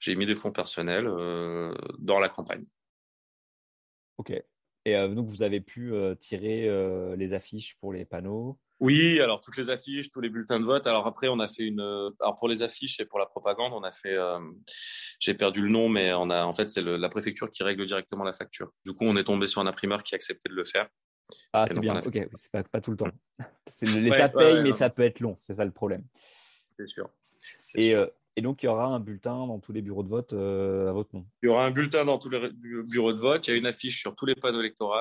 J'ai 0.00 0.16
mis 0.16 0.26
des 0.26 0.34
fonds 0.34 0.50
personnels 0.50 1.06
dans 1.98 2.18
la 2.18 2.28
campagne. 2.28 2.64
Ok. 4.16 4.32
Et 4.88 4.96
euh, 4.96 5.08
donc, 5.08 5.26
vous 5.26 5.42
avez 5.42 5.60
pu 5.60 5.92
euh, 5.92 6.14
tirer 6.14 6.66
euh, 6.66 7.14
les 7.16 7.34
affiches 7.34 7.76
pour 7.80 7.92
les 7.92 8.04
panneaux 8.04 8.58
oui, 8.80 9.20
alors 9.20 9.40
toutes 9.40 9.56
les 9.56 9.70
affiches, 9.70 10.08
tous 10.08 10.20
les 10.20 10.28
bulletins 10.28 10.60
de 10.60 10.64
vote. 10.64 10.86
Alors 10.86 11.04
après, 11.08 11.26
on 11.26 11.40
a 11.40 11.48
fait 11.48 11.64
une. 11.64 11.80
Alors 11.80 12.36
pour 12.36 12.46
les 12.46 12.62
affiches 12.62 13.00
et 13.00 13.04
pour 13.04 13.18
la 13.18 13.26
propagande, 13.26 13.72
on 13.72 13.82
a 13.82 13.90
fait. 13.90 14.16
J'ai 15.18 15.34
perdu 15.34 15.62
le 15.62 15.68
nom, 15.68 15.88
mais 15.88 16.12
on 16.12 16.30
a. 16.30 16.44
En 16.44 16.52
fait, 16.52 16.70
c'est 16.70 16.82
la 16.82 17.08
préfecture 17.08 17.50
qui 17.50 17.64
règle 17.64 17.86
directement 17.86 18.22
la 18.22 18.32
facture. 18.32 18.70
Du 18.86 18.92
coup, 18.92 19.04
on 19.04 19.16
est 19.16 19.24
tombé 19.24 19.48
sur 19.48 19.60
un 19.60 19.66
imprimeur 19.66 20.04
qui 20.04 20.14
acceptait 20.14 20.48
de 20.48 20.54
le 20.54 20.62
faire. 20.62 20.88
Ah, 21.52 21.66
c'est 21.66 21.80
bien. 21.80 22.00
Ok, 22.06 22.24
c'est 22.36 22.52
pas, 22.52 22.62
pas, 22.62 22.80
tout 22.80 22.92
le 22.92 22.96
temps. 22.98 23.10
L'État 23.82 24.28
paye, 24.28 24.62
mais 24.62 24.70
ça 24.70 24.90
peut 24.90 25.02
être 25.02 25.18
long. 25.18 25.36
C'est 25.40 25.54
ça 25.54 25.64
le 25.64 25.72
problème. 25.72 26.04
C'est 26.70 26.86
sûr. 26.86 27.10
Et, 27.74 27.90
sûr. 27.90 28.12
Et 28.38 28.40
donc, 28.40 28.62
il 28.62 28.66
y 28.66 28.68
aura 28.68 28.84
un 28.84 29.00
bulletin 29.00 29.48
dans 29.48 29.58
tous 29.58 29.72
les 29.72 29.82
bureaux 29.82 30.04
de 30.04 30.08
vote 30.08 30.32
euh, 30.32 30.90
à 30.90 30.92
votre 30.92 31.12
nom. 31.12 31.26
Il 31.42 31.46
y 31.46 31.48
aura 31.48 31.64
un 31.64 31.72
bulletin 31.72 32.04
dans 32.04 32.18
tous 32.18 32.30
les 32.30 32.50
bureaux 32.84 33.12
de 33.12 33.18
vote. 33.18 33.44
Il 33.48 33.50
y 33.50 33.54
a 33.54 33.56
une 33.56 33.66
affiche 33.66 33.98
sur 33.98 34.14
tous 34.14 34.26
les 34.26 34.36
panneaux 34.36 34.60
électoraux. 34.60 34.94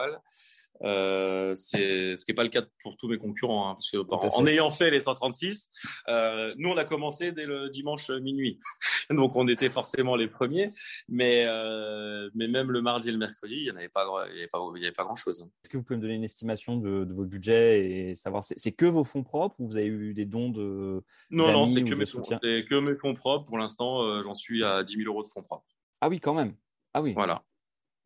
Euh, 0.84 1.56
c'est 1.56 2.18
ce 2.18 2.26
qui 2.26 2.32
n'est 2.32 2.36
pas 2.36 2.44
le 2.44 2.50
cas 2.50 2.64
pour 2.82 2.98
tous 2.98 3.08
mes 3.08 3.18
concurrents, 3.18 3.70
hein, 3.70 3.74
parce 3.74 3.90
que 3.90 3.98
en, 3.98 4.46
ayant 4.46 4.70
fait 4.70 4.92
les 4.92 5.02
136, 5.02 5.70
euh, 6.08 6.54
nous 6.58 6.70
on 6.70 6.78
a 6.78 6.86
commencé 6.86 7.32
dès 7.32 7.46
le 7.46 7.70
dimanche 7.70 8.10
minuit, 8.10 8.60
donc 9.10 9.36
on 9.36 9.48
était 9.48 9.70
forcément 9.70 10.16
les 10.16 10.28
premiers, 10.28 10.72
mais 11.08 11.46
euh, 11.48 12.30
mais 12.36 12.48
même 12.48 12.72
le 12.72 12.82
mardi 12.82 13.10
et 13.10 13.12
le 13.12 13.18
mercredi, 13.18 13.56
il 13.58 13.64
n'y 13.64 13.70
avait 13.70 13.90
pas, 13.90 14.06
il 14.32 14.36
y 14.36 14.40
avait 14.40 14.48
pas, 14.48 14.60
il 14.76 14.82
y 14.82 14.86
avait 14.86 14.94
pas 14.94 15.04
grand 15.04 15.16
chose. 15.16 15.42
Est-ce 15.64 15.70
que 15.70 15.78
vous 15.78 15.84
pouvez 15.84 15.98
me 15.98 16.02
donner 16.02 16.16
une 16.16 16.24
estimation 16.24 16.78
de, 16.78 17.06
de 17.06 17.14
votre 17.14 17.30
budget 17.30 17.90
et 17.90 18.16
savoir 18.16 18.44
c'est 18.44 18.72
que 18.72 18.86
vos 18.86 19.04
fonds 19.04 19.24
propres 19.24 19.56
ou 19.60 19.68
vous 19.68 19.78
avez 19.78 19.88
eu 19.88 20.14
des 20.14 20.26
dons 20.26 20.50
de 20.50 21.04
Non 21.32 21.52
non, 21.52 21.66
c'est 21.66 21.84
que 21.84 21.96
mes 21.96 22.06
fonds, 22.06 22.22
que 22.22 22.80
mes 22.80 22.96
fonds 22.96 23.14
propres. 23.14 23.46
Pour 23.46 23.58
l'instant, 23.58 24.02
euh, 24.04 24.22
j'en 24.24 24.34
suis 24.34 24.64
à 24.64 24.84
10 24.84 24.98
000 24.98 25.10
euros 25.10 25.24
de 25.24 25.28
fonds 25.28 25.44
propres. 25.44 25.66
Ah 26.02 26.10
oui, 26.10 26.20
quand 26.20 26.34
même. 26.34 26.56
Ah 26.94 27.02
oui. 27.02 27.14
Voilà. 27.14 27.44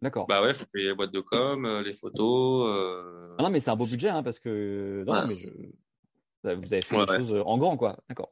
D'accord. 0.02 0.26
Bah 0.28 0.42
ouais, 0.42 0.54
faut 0.54 0.66
payer 0.66 0.88
les 0.88 0.96
boîtes 0.96 1.12
de 1.12 1.20
com, 1.20 1.66
euh, 1.66 1.84
les 1.84 1.94
photos. 1.94 2.68
Euh. 2.68 3.36
Ah 3.38 3.44
non, 3.44 3.50
mais 3.50 3.60
c'est 3.60 3.70
un 3.70 3.76
beau 3.76 3.86
budget, 3.86 4.10
hein, 4.10 4.24
parce 4.24 4.40
que 4.40 5.04
non, 5.06 5.28
mais 5.28 5.36
vous 6.44 6.74
avez 6.74 6.82
fait 6.82 6.98
des 6.98 7.18
choses 7.18 7.44
en 7.46 7.58
grand, 7.58 7.78
quoi. 7.78 7.98
D'accord. 8.10 8.32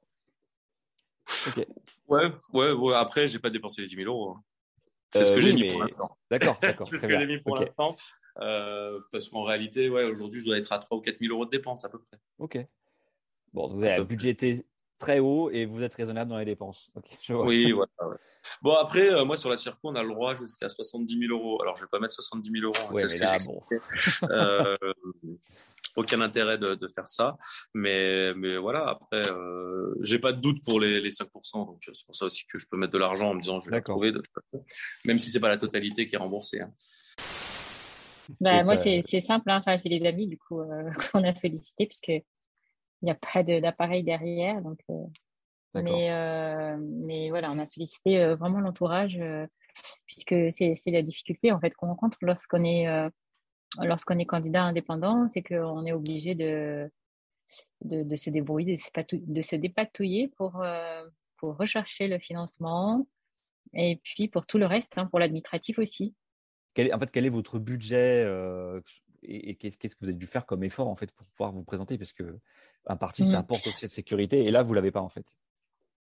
Ok. 1.48 1.68
Ouais, 2.08 2.32
ouais, 2.54 2.72
ouais. 2.72 2.96
Après, 2.96 3.28
j'ai 3.28 3.38
pas 3.38 3.52
dépensé 3.52 3.84
les 3.84 3.88
10 3.88 3.96
000 3.98 4.08
euros. 4.08 4.32
Hein. 4.32 4.44
C'est 5.12 5.26
ce 5.26 5.32
que 5.32 5.40
j'ai 5.40 5.54
mis 5.54 5.68
pour 5.68 5.82
l'instant. 5.82 6.18
D'accord, 6.30 6.58
d'accord. 6.62 6.88
c'est 6.88 6.98
ce 6.98 7.06
que 7.06 7.20
j'ai 7.20 7.26
mis 7.26 7.40
pour 7.40 7.56
l'instant. 7.58 7.96
Euh, 8.42 9.00
parce 9.12 9.30
qu'en 9.30 9.44
réalité, 9.44 9.90
ouais, 9.90 10.06
aujourd'hui, 10.06 10.42
je 10.42 10.46
dois 10.46 10.58
être 10.58 10.72
à 10.72 10.80
3 10.80 10.98
ou 10.98 11.02
4 11.02 11.20
000 11.20 11.34
euros 11.34 11.46
de 11.46 11.52
dépenses 11.52 11.86
à 11.86 11.90
peu 11.90 12.00
près. 12.00 12.18
Ok. 12.40 12.58
Bon, 13.54 13.68
vous 13.74 13.84
avez 13.84 14.04
budgété 14.04 14.66
très 15.00 15.20
haut 15.20 15.50
et 15.50 15.66
vous 15.66 15.82
êtes 15.82 15.94
raisonnable 15.96 16.30
dans 16.30 16.38
les 16.38 16.46
dépenses. 16.46 16.92
Oui, 17.30 17.72
voilà. 17.72 18.18
Bon, 18.62 18.76
après, 18.76 19.12
euh, 19.12 19.26
moi, 19.26 19.36
sur 19.38 19.50
la 19.50 19.58
circo, 19.58 19.80
on 19.84 19.96
a 19.96 20.04
le 20.04 20.10
droit 20.10 20.36
jusqu'à 20.36 20.70
70 20.70 21.20
000 21.28 21.34
euros. 21.34 21.62
Alors, 21.62 21.76
je 21.76 21.82
ne 21.82 21.86
vais 21.86 21.90
pas 21.90 22.00
mettre 22.00 22.14
70 22.14 22.52
000 22.52 22.66
euros. 22.66 22.76
Hein, 22.76 22.94
c'est 22.96 23.08
ce 23.08 23.16
que 23.16 23.20
là, 23.20 23.38
bon. 23.46 23.62
euh, 24.30 24.78
aucun 25.96 26.22
intérêt 26.22 26.58
de, 26.58 26.76
de, 26.76 26.88
faire 26.88 27.08
ça. 27.10 27.38
Mais, 27.74 28.34
mais 28.36 28.58
voilà, 28.58 28.90
après, 28.90 29.30
euh, 29.30 29.94
j'ai 30.02 30.20
pas 30.20 30.34
de 30.34 30.42
doute 30.42 30.64
pour 30.64 30.80
les, 30.80 31.02
les 31.02 31.12
5%. 31.12 31.66
Donc, 31.66 31.82
c'est 31.92 32.06
pour 32.06 32.16
ça 32.16 32.26
aussi 32.26 32.46
que 32.48 32.58
je 32.58 32.68
peux 32.70 32.78
mettre 32.78 32.94
de 32.94 32.98
l'argent 32.98 33.30
en 33.30 33.34
me 33.34 33.42
disant, 33.42 33.60
je 33.60 33.70
vais 33.70 33.76
la 33.78 33.82
trouver. 33.82 34.12
De... 34.12 34.22
Même 35.06 35.20
si 35.20 35.30
c'est 35.30 35.40
pas 35.40 35.50
la 35.50 35.58
totalité 35.58 36.08
qui 36.08 36.16
est 36.16 36.20
remboursée. 36.20 36.62
Hein. 36.62 36.72
Bah, 38.40 38.64
moi, 38.64 38.78
c'est 38.78 39.02
simple. 39.20 39.50
Hein. 39.50 39.60
Enfin, 39.60 39.78
c'est 39.78 39.90
les 39.90 40.06
amis, 40.06 40.28
du 40.28 40.38
coup, 40.38 40.62
euh, 40.62 40.92
qu'on 41.12 41.24
a 41.24 41.34
sollicité, 41.36 41.88
puisque 41.88 42.24
il 43.02 43.06
n'y 43.06 43.12
a 43.12 43.16
pas 43.16 43.44
d'appareil 43.44 44.04
derrière. 44.04 44.58
Donc, 44.62 44.80
euh, 44.90 45.04
mais, 45.76 46.12
euh, 46.12 46.78
mais 46.80 47.30
voilà, 47.30 47.52
on 47.52 47.60
a 47.60 47.66
sollicité 47.66 48.20
euh, 48.20 48.36
vraiment 48.36 48.60
l'entourage 48.60 49.20
puisque 50.06 50.36
c'est 50.52 50.76
la 50.88 51.02
difficulté 51.02 51.52
en 51.52 51.60
fait 51.60 51.72
qu'on 51.72 51.88
rencontre 51.88 52.18
lorsqu'on 52.22 52.64
est 52.66 52.88
lorsqu'on 53.78 54.18
est 54.18 54.26
candidat 54.26 54.64
indépendant, 54.64 55.30
c'est 55.30 55.44
qu'on 55.44 55.86
est 55.86 55.94
obligé 55.94 56.36
de, 56.36 56.92
de, 57.86 58.04
de, 58.04 58.16
se 58.16 58.30
débrouiller, 58.30 58.76
de 59.12 59.42
se, 59.42 59.56
dépatouiller 59.56 60.28
pour, 60.36 60.64
pour 61.38 61.56
rechercher 61.56 62.08
le 62.08 62.20
financement 62.20 63.08
et 63.74 64.02
puis 64.04 64.28
pour 64.28 64.48
tout 64.48 64.58
le 64.58 64.66
reste, 64.66 64.98
hein, 64.98 65.06
pour 65.06 65.20
l'administratif 65.20 65.78
aussi. 65.78 66.16
Quel, 66.74 66.94
en 66.94 67.00
fait, 67.00 67.12
quel 67.12 67.26
est 67.26 67.30
votre 67.30 67.60
budget 67.60 68.26
et, 69.24 69.56
qu'est-ce 69.56 69.78
que 69.78 69.88
vous 70.02 70.08
avez 70.08 70.18
dû 70.18 70.26
faire 70.26 70.46
comme 70.46 70.64
effort 70.64 70.88
en 70.88 70.96
fait 70.96 71.12
pour 71.12 71.28
pouvoir 71.28 71.52
vous 71.52 71.64
présenter? 71.64 71.98
Parce 71.98 72.12
que 72.12 72.40
un 72.88 72.96
parti, 72.96 73.24
ça 73.24 73.38
mmh. 73.38 73.42
apporte 73.42 73.68
aussi 73.68 73.80
cette 73.80 73.92
sécurité. 73.92 74.46
Et 74.46 74.52
là, 74.52 74.64
vous 74.64 74.74
l'avez 74.74 74.92
pas 74.92 75.02
en 75.02 75.10
fait. 75.10 75.38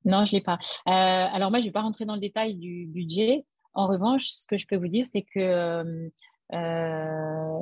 Non, 0.05 0.25
je 0.25 0.32
l'ai 0.32 0.41
pas. 0.41 0.59
Euh, 0.88 0.91
alors 0.91 1.51
moi, 1.51 1.59
je 1.59 1.65
vais 1.65 1.71
pas 1.71 1.82
rentrer 1.82 2.05
dans 2.05 2.15
le 2.15 2.21
détail 2.21 2.55
du 2.55 2.88
budget. 2.88 3.45
En 3.73 3.88
revanche, 3.88 4.30
ce 4.30 4.47
que 4.47 4.57
je 4.57 4.65
peux 4.65 4.77
vous 4.77 4.88
dire, 4.88 5.05
c'est 5.05 5.23
que 5.23 6.01
euh, 6.53 7.59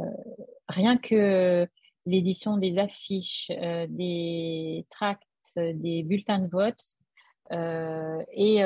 rien 0.68 0.97
que 0.97 1.68
l'édition 2.05 2.57
des 2.57 2.78
affiches, 2.78 3.51
euh, 3.51 3.88
des 3.89 4.86
tracts, 4.89 5.24
des 5.55 6.03
bulletins 6.03 6.39
de 6.39 6.47
vote 6.47 6.84
et, 7.51 8.57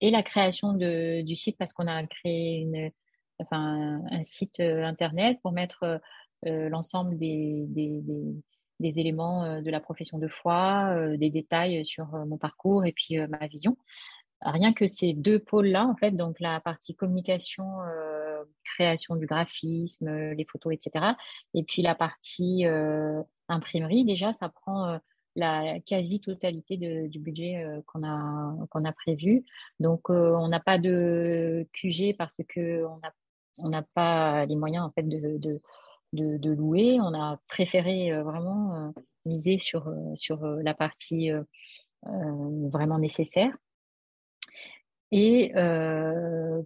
et 0.00 0.10
la 0.10 0.22
création 0.22 0.72
de, 0.72 1.20
du 1.22 1.36
site, 1.36 1.56
parce 1.58 1.72
qu'on 1.74 1.86
a 1.86 2.02
créé 2.06 2.60
une, 2.60 2.90
enfin, 3.38 4.00
un 4.10 4.24
site 4.24 4.58
internet 4.60 5.38
pour 5.42 5.52
mettre 5.52 6.00
l'ensemble 6.42 7.18
des, 7.18 7.66
des, 7.68 8.00
des 8.00 8.34
éléments 8.80 9.44
euh, 9.44 9.60
de 9.60 9.70
la 9.70 9.80
profession 9.80 10.18
de 10.18 10.28
foi, 10.28 10.92
euh, 10.94 11.16
des 11.16 11.30
détails 11.30 11.84
sur 11.84 12.14
euh, 12.14 12.24
mon 12.24 12.38
parcours 12.38 12.84
et 12.84 12.92
puis 12.92 13.18
ma 13.28 13.46
vision. 13.46 13.76
Rien 14.40 14.72
que 14.72 14.86
ces 14.86 15.14
deux 15.14 15.40
pôles-là, 15.40 15.84
en 15.84 15.96
fait, 15.96 16.12
donc 16.12 16.38
la 16.38 16.60
partie 16.60 16.94
communication, 16.94 17.66
création 18.62 19.16
du 19.16 19.26
graphisme, 19.26 20.08
les 20.30 20.44
photos, 20.44 20.74
etc. 20.74 21.06
Et 21.54 21.64
puis 21.64 21.82
la 21.82 21.96
partie 21.96 22.64
imprimerie, 23.48 24.04
déjà, 24.04 24.32
ça 24.32 24.48
prend 24.48 25.00
la 25.34 25.80
quasi-totalité 25.80 26.76
du 26.76 27.18
budget 27.18 27.66
qu'on 27.86 28.04
a, 28.06 28.54
qu'on 28.70 28.84
a 28.84 28.92
prévu. 28.92 29.44
Donc, 29.80 30.08
on 30.08 30.46
n'a 30.46 30.60
pas 30.60 30.78
de 30.78 31.66
QG 31.72 32.16
parce 32.16 32.40
qu'on 32.54 33.00
n'a 33.68 33.82
pas 33.94 34.46
les 34.46 34.54
moyens 34.54 34.84
en 34.84 34.92
fait 34.92 35.02
de, 35.02 35.60
de, 36.12 36.50
louer. 36.50 36.98
On 37.00 37.14
a 37.14 37.38
préféré 37.48 38.12
euh, 38.12 38.22
vraiment 38.22 38.74
euh, 38.74 38.90
miser 39.24 39.58
sur, 39.58 39.92
sur 40.16 40.44
la 40.46 40.74
partie 40.74 41.30
vraiment 42.02 42.98
nécessaire. 42.98 43.54
Et 45.10 45.52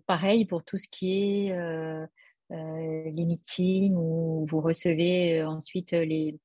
pareil 0.06 0.44
pour 0.44 0.62
tout 0.62 0.78
ce 0.78 0.86
qui 0.88 1.48
est 1.48 1.56
les 2.50 3.24
meetings 3.24 3.96
où 3.96 4.46
vous 4.48 4.60
recevez 4.60 5.42
ensuite 5.42 5.90
les, 5.92 6.38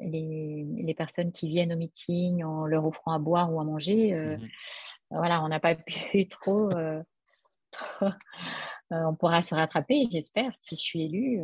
les, 0.00 0.94
personnes 0.94 1.32
qui 1.32 1.48
viennent 1.48 1.72
au 1.72 1.76
meeting 1.76 2.44
en 2.44 2.66
leur 2.66 2.84
offrant 2.86 3.12
à 3.12 3.18
boire 3.18 3.52
ou 3.52 3.60
à 3.60 3.64
manger. 3.64 4.12
Mmh 4.12 4.46
voilà, 5.10 5.42
on 5.44 5.48
n'a 5.48 5.60
pas 5.60 5.74
pu 5.74 6.28
trop. 6.28 6.70
on 8.90 9.14
pourra 9.14 9.42
se 9.42 9.54
rattraper, 9.54 10.06
j'espère, 10.10 10.52
si 10.60 10.76
je 10.76 10.80
suis 10.80 11.02
élue 11.04 11.42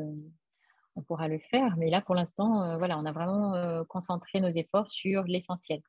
on 0.97 1.03
pourra 1.03 1.29
le 1.29 1.39
faire. 1.39 1.77
Mais 1.77 1.91
là, 1.91 2.01
pour 2.01 2.15
l'instant, 2.15 2.63
euh, 2.63 2.77
voilà, 2.77 2.99
on 2.99 3.05
a 3.05 3.13
vraiment 3.13 3.55
euh, 3.55 3.85
concentré 3.85 4.41
nos 4.41 4.49
efforts 4.49 4.91
sur 4.91 5.25
l'essentiel. 5.25 5.81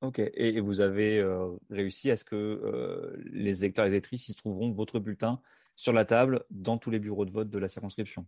Ok. 0.00 0.20
Et, 0.34 0.60
vous 0.60 0.80
avez 0.80 1.18
euh, 1.18 1.56
réussi 1.70 2.10
à 2.10 2.16
ce 2.16 2.24
que 2.24 3.16
les 3.24 3.64
électeurs 3.64 3.86
et 3.86 3.88
électrices 3.88 4.34
trouveront 4.36 4.70
votre 4.72 5.00
bulletin 5.00 5.40
sur 5.74 5.92
la 5.92 6.04
table 6.04 6.44
dans 6.50 6.78
tous 6.78 6.90
les 6.90 6.98
bureaux 6.98 7.24
de 7.24 7.32
vote 7.32 7.50
de 7.50 7.58
la 7.58 7.68
circonscription? 7.68 8.26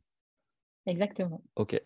Exactement. 0.86 1.42
Ok. 1.56 1.80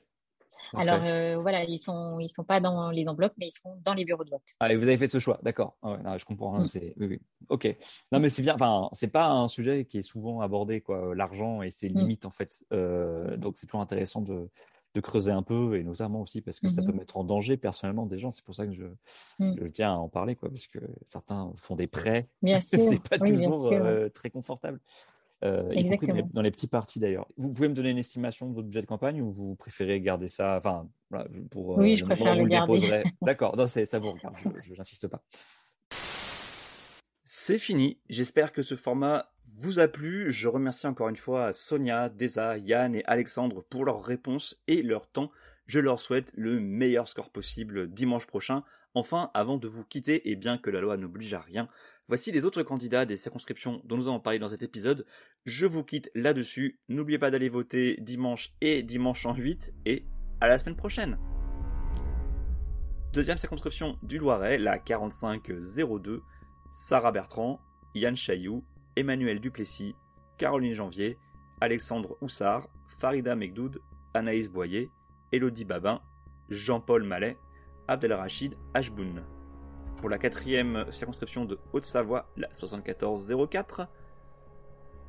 Alors 0.75 1.01
euh, 1.03 1.37
voilà, 1.41 1.65
ils 1.65 1.81
sont 1.81 2.19
ils 2.19 2.29
sont 2.29 2.45
pas 2.45 2.61
dans 2.61 2.91
les 2.91 3.07
enveloppes, 3.07 3.35
mais 3.39 3.49
ils 3.49 3.53
sont 3.53 3.77
dans 3.85 3.95
les 3.95 4.05
bureaux 4.05 4.25
de 4.25 4.31
vote. 4.31 4.43
Allez, 4.61 4.77
vous 4.77 4.85
avez 4.85 4.99
fait 4.99 5.09
ce 5.09 5.19
choix, 5.19 5.39
d'accord. 5.43 5.77
Ah 5.83 6.17
je 6.19 6.25
comprends. 6.25 6.57
Hein, 6.57 6.65
mm. 6.65 7.05
oui, 7.05 7.21
Ok. 7.49 7.77
Non, 8.13 8.21
mais 8.21 8.29
c'est 8.29 8.43
bien. 8.43 8.55
Enfin, 8.55 8.89
c'est 8.93 9.09
pas 9.09 9.29
un 9.29 9.49
sujet 9.49 9.85
qui 9.85 9.99
est 9.99 10.03
souvent 10.03 10.41
abordé, 10.41 10.81
quoi. 10.81 11.15
L'argent 11.15 11.63
et 11.63 11.71
ses 11.71 11.89
mm. 11.89 11.99
limites, 11.99 12.27
en 12.27 12.31
fait. 12.31 12.65
Euh, 12.73 13.37
donc, 13.37 13.57
c'est 13.57 13.67
toujours 13.67 13.81
intéressant 13.81 14.21
de, 14.21 14.49
de, 14.95 15.01
creuser 15.01 15.33
un 15.33 15.43
peu, 15.43 15.77
et 15.77 15.83
notamment 15.83 16.23
aussi 16.23 16.41
parce 16.41 16.61
que 16.61 16.69
ça 16.69 16.83
peut 16.83 16.93
mm-hmm. 16.93 16.97
mettre 16.97 17.17
en 17.17 17.25
danger 17.25 17.57
personnellement 17.57 18.07
des 18.07 18.19
gens. 18.19 18.31
C'est 18.31 18.45
pour 18.45 18.55
ça 18.55 18.67
que 18.67 18.73
je, 18.73 18.85
mm. 19.39 19.57
je, 19.61 19.67
tiens 19.69 19.95
à 19.95 19.97
en 19.97 20.09
parler, 20.09 20.37
quoi, 20.37 20.49
parce 20.49 20.67
que 20.67 20.79
certains 21.05 21.53
font 21.57 21.77
des 21.77 21.87
prêts. 21.87 22.29
Bien 22.43 22.61
sûr. 22.63 22.81
c'est 22.81 23.03
pas 23.03 23.19
toujours 23.19 23.73
euh, 23.73 24.09
très 24.09 24.31
confortable. 24.31 24.81
Euh, 25.45 25.63
dans 26.33 26.41
les, 26.41 26.51
petits 26.51 26.67
partis 26.67 27.01
d'ailleurs. 27.01 27.27
Vous 27.37 27.53
pouvez 27.53 27.69
me 27.69 27.75
donner 27.75 27.91
une 27.91 27.99
estimation 27.99 28.49
de 28.49 28.55
votre 28.55 28.67
budget 28.67 28.81
de 28.81 28.87
campagne 28.87 29.21
ou 29.21 29.31
vous 29.31 29.57
préférez 29.57 30.01
garder 30.01 30.29
ça 30.29 30.57
Enfin, 30.57 30.89
pour, 31.51 31.79
euh, 31.79 31.83
oui, 31.83 31.97
je 31.97 32.05
préfère 32.05 32.35
le 32.35 32.47
garder. 32.47 33.03
D'accord, 33.23 33.55
ça 33.69 33.99
vous 33.99 34.13
regarde, 34.13 34.37
je 34.63 34.75
n'insiste 34.75 35.07
pas. 35.09 35.23
C'est 37.25 37.59
fini. 37.59 37.99
J'espère 38.09 38.53
que 38.53 38.63
ce 38.63 38.75
format 38.75 39.33
vous 39.59 39.81
a 39.81 39.89
plu. 39.89 40.31
Je 40.31 40.49
remercie 40.49 40.87
encore 40.87 41.09
une 41.09 41.17
fois 41.17 41.53
Sonia, 41.53 42.09
Deza, 42.09 42.57
Yann 42.57 42.95
et 42.95 43.05
Alexandre 43.05 43.63
pour 43.69 43.85
leurs 43.85 44.03
réponses 44.03 44.63
et 44.67 44.83
leur 44.83 45.07
temps. 45.11 45.31
Je 45.67 45.81
leur 45.81 46.01
souhaite 46.01 46.31
le 46.35 46.59
meilleur 46.61 47.07
score 47.09 47.31
possible 47.31 47.89
dimanche 47.89 48.27
prochain. 48.27 48.63
Enfin, 48.95 49.31
avant 49.35 49.59
de 49.59 49.69
vous 49.69 49.85
quitter, 49.85 50.31
et 50.31 50.37
bien 50.37 50.57
que 50.57 50.71
la 50.71 50.81
loi 50.81 50.97
n'oblige 50.97 51.35
à 51.35 51.41
rien, 51.41 51.69
Voici 52.07 52.33
les 52.33 52.45
autres 52.45 52.63
candidats 52.63 53.07
des 53.07 53.17
circonscriptions 53.17 53.81
dont 53.85 53.97
nous 53.97 54.09
avons 54.09 54.21
parlé 54.21 54.39
dans 54.39 54.49
cet 54.49 54.63
épisode. 54.63 55.07
Je 55.47 55.65
vous 55.65 55.85
quitte 55.85 56.11
là-dessus. 56.15 56.79
N'oubliez 56.91 57.19
pas 57.19 57.31
d'aller 57.31 57.49
voter 57.49 57.97
dimanche 57.99 58.53
et 58.61 58.83
dimanche 58.83 59.25
en 59.25 59.35
8 59.35 59.73
et 59.87 60.05
à 60.43 60.49
la 60.49 60.59
semaine 60.59 60.77
prochaine. 60.77 61.19
Deuxième 63.15 63.39
circonscription 63.39 63.99
du 64.03 64.19
Loiret, 64.19 64.59
la 64.59 64.79
4502. 64.79 66.21
Sarah 66.73 67.11
Bertrand, 67.13 67.59
Yann 67.95 68.17
Chailloux, 68.17 68.65
Emmanuel 68.97 69.41
Duplessis, 69.41 69.95
Caroline 70.37 70.75
Janvier, 70.75 71.17
Alexandre 71.63 72.19
Houssard, 72.21 72.69
Farida 72.99 73.35
Megdoud, 73.35 73.81
Anaïs 74.13 74.51
Boyer, 74.51 74.91
Elodie 75.33 75.65
Babin, 75.65 76.03
Jean-Paul 76.51 77.05
Mallet, 77.05 77.39
Abdelrachid 77.89 78.57
Ashboun 78.73 79.23
pour 80.05 80.11
la 80.11 80.19
quatrième 80.19 80.85
circonscription 80.91 81.47
de 81.47 81.59
Haute-Savoie, 81.73 82.27
la 82.37 82.49
7404. 82.53 83.89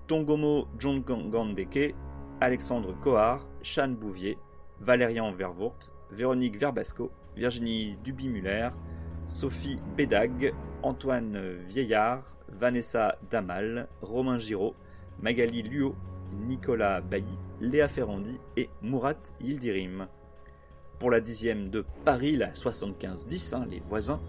Tongomo 0.07 0.67
Jongandeke, 0.80 1.95
Alexandre 2.39 2.93
Cohard, 3.01 3.45
Shan 3.61 3.89
Bouvier, 3.89 4.38
Valérian 4.80 5.32
Vervoort, 5.34 5.91
Véronique 6.11 6.57
Verbasco, 6.57 7.11
Virginie 7.36 7.97
Duby-Muller, 8.03 8.69
Sophie 9.28 9.80
Bédag, 9.97 10.53
Antoine 10.84 11.57
Vieillard, 11.67 12.23
Vanessa 12.47 13.17
Damal, 13.30 13.89
Romain 14.01 14.38
Giraud, 14.38 14.76
Magali 15.19 15.63
Luo, 15.63 15.95
Nicolas 16.47 17.01
Bailly, 17.01 17.38
Léa 17.59 17.88
Ferrandi 17.88 18.39
et 18.55 18.69
Mourat 18.82 19.17
Yildirim. 19.41 20.07
Pour 21.00 21.12
la 21.12 21.20
dixième 21.20 21.70
de 21.70 21.84
Paris, 22.06 22.38
la 22.38 22.52
75-10, 22.52 23.56
hein, 23.56 23.66
les 23.70 23.80
voisins, 23.82 24.22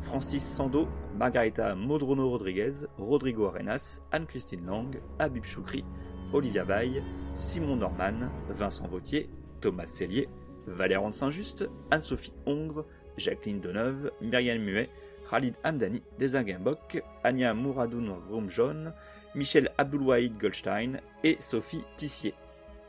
Francis 0.00 0.44
Sando, 0.44 0.86
Margarita 1.16 1.74
Modrono 1.74 2.28
Rodriguez, 2.28 2.86
Rodrigo 2.98 3.46
Arenas, 3.46 4.02
Anne-Christine 4.12 4.66
Lang, 4.66 5.00
Habib 5.18 5.44
Choukri, 5.44 5.84
Olivia 6.32 6.64
Baye, 6.64 7.02
Simon 7.34 7.76
Norman, 7.76 8.30
Vincent 8.50 8.86
Vautier, 8.86 9.30
Thomas 9.60 9.86
Cellier, 9.86 10.28
Valère 10.66 11.02
Saint-Just, 11.12 11.68
Anne-Sophie 11.90 12.32
Hongre, 12.46 12.84
Jacqueline 13.16 13.60
Deneuve, 13.60 14.10
Myriam 14.20 14.62
Muet, 14.62 14.90
Khalid 15.28 15.54
Hamdani, 15.64 16.02
Dezinguimbok, 16.18 17.02
Anya 17.24 17.54
Mouradoun 17.54 18.14
Romjon, 18.30 18.92
Michel 19.34 19.70
Abdoulouaïd 19.78 20.36
Goldstein 20.38 21.00
et 21.24 21.36
Sophie 21.40 21.84
Tissier. 21.96 22.34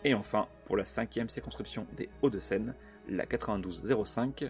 Et 0.03 0.13
enfin, 0.13 0.47
pour 0.65 0.77
la 0.77 0.85
cinquième 0.85 1.29
circonscription 1.29 1.85
des 1.95 2.09
Hauts-de-Seine, 2.21 2.75
la 3.11 3.25
9205, 3.25 4.45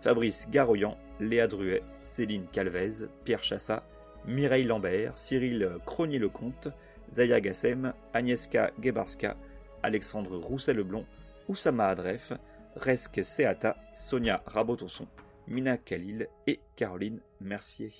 Fabrice 0.00 0.48
Garoyan, 0.50 0.96
Léa 1.20 1.46
Druet, 1.46 1.82
Céline 2.02 2.46
Calvez, 2.52 3.08
Pierre 3.24 3.42
Chassa, 3.42 3.84
Mireille 4.26 4.66
Lambert, 4.66 5.16
Cyril 5.16 5.78
Cronier-Lecomte, 5.86 6.68
Zaya 7.10 7.40
Gassem, 7.40 7.92
Agnieszka 8.12 8.70
Gebarska, 8.80 9.36
Alexandre 9.82 10.36
Rousset-Leblond, 10.36 11.04
Oussama 11.48 11.88
Adref, 11.88 12.32
Resk 12.76 13.20
Seata, 13.22 13.76
Sonia 13.94 14.42
Rabotosson, 14.46 15.06
Mina 15.48 15.76
Khalil 15.76 16.28
et 16.46 16.60
Caroline 16.76 17.20
Mercier. 17.40 17.92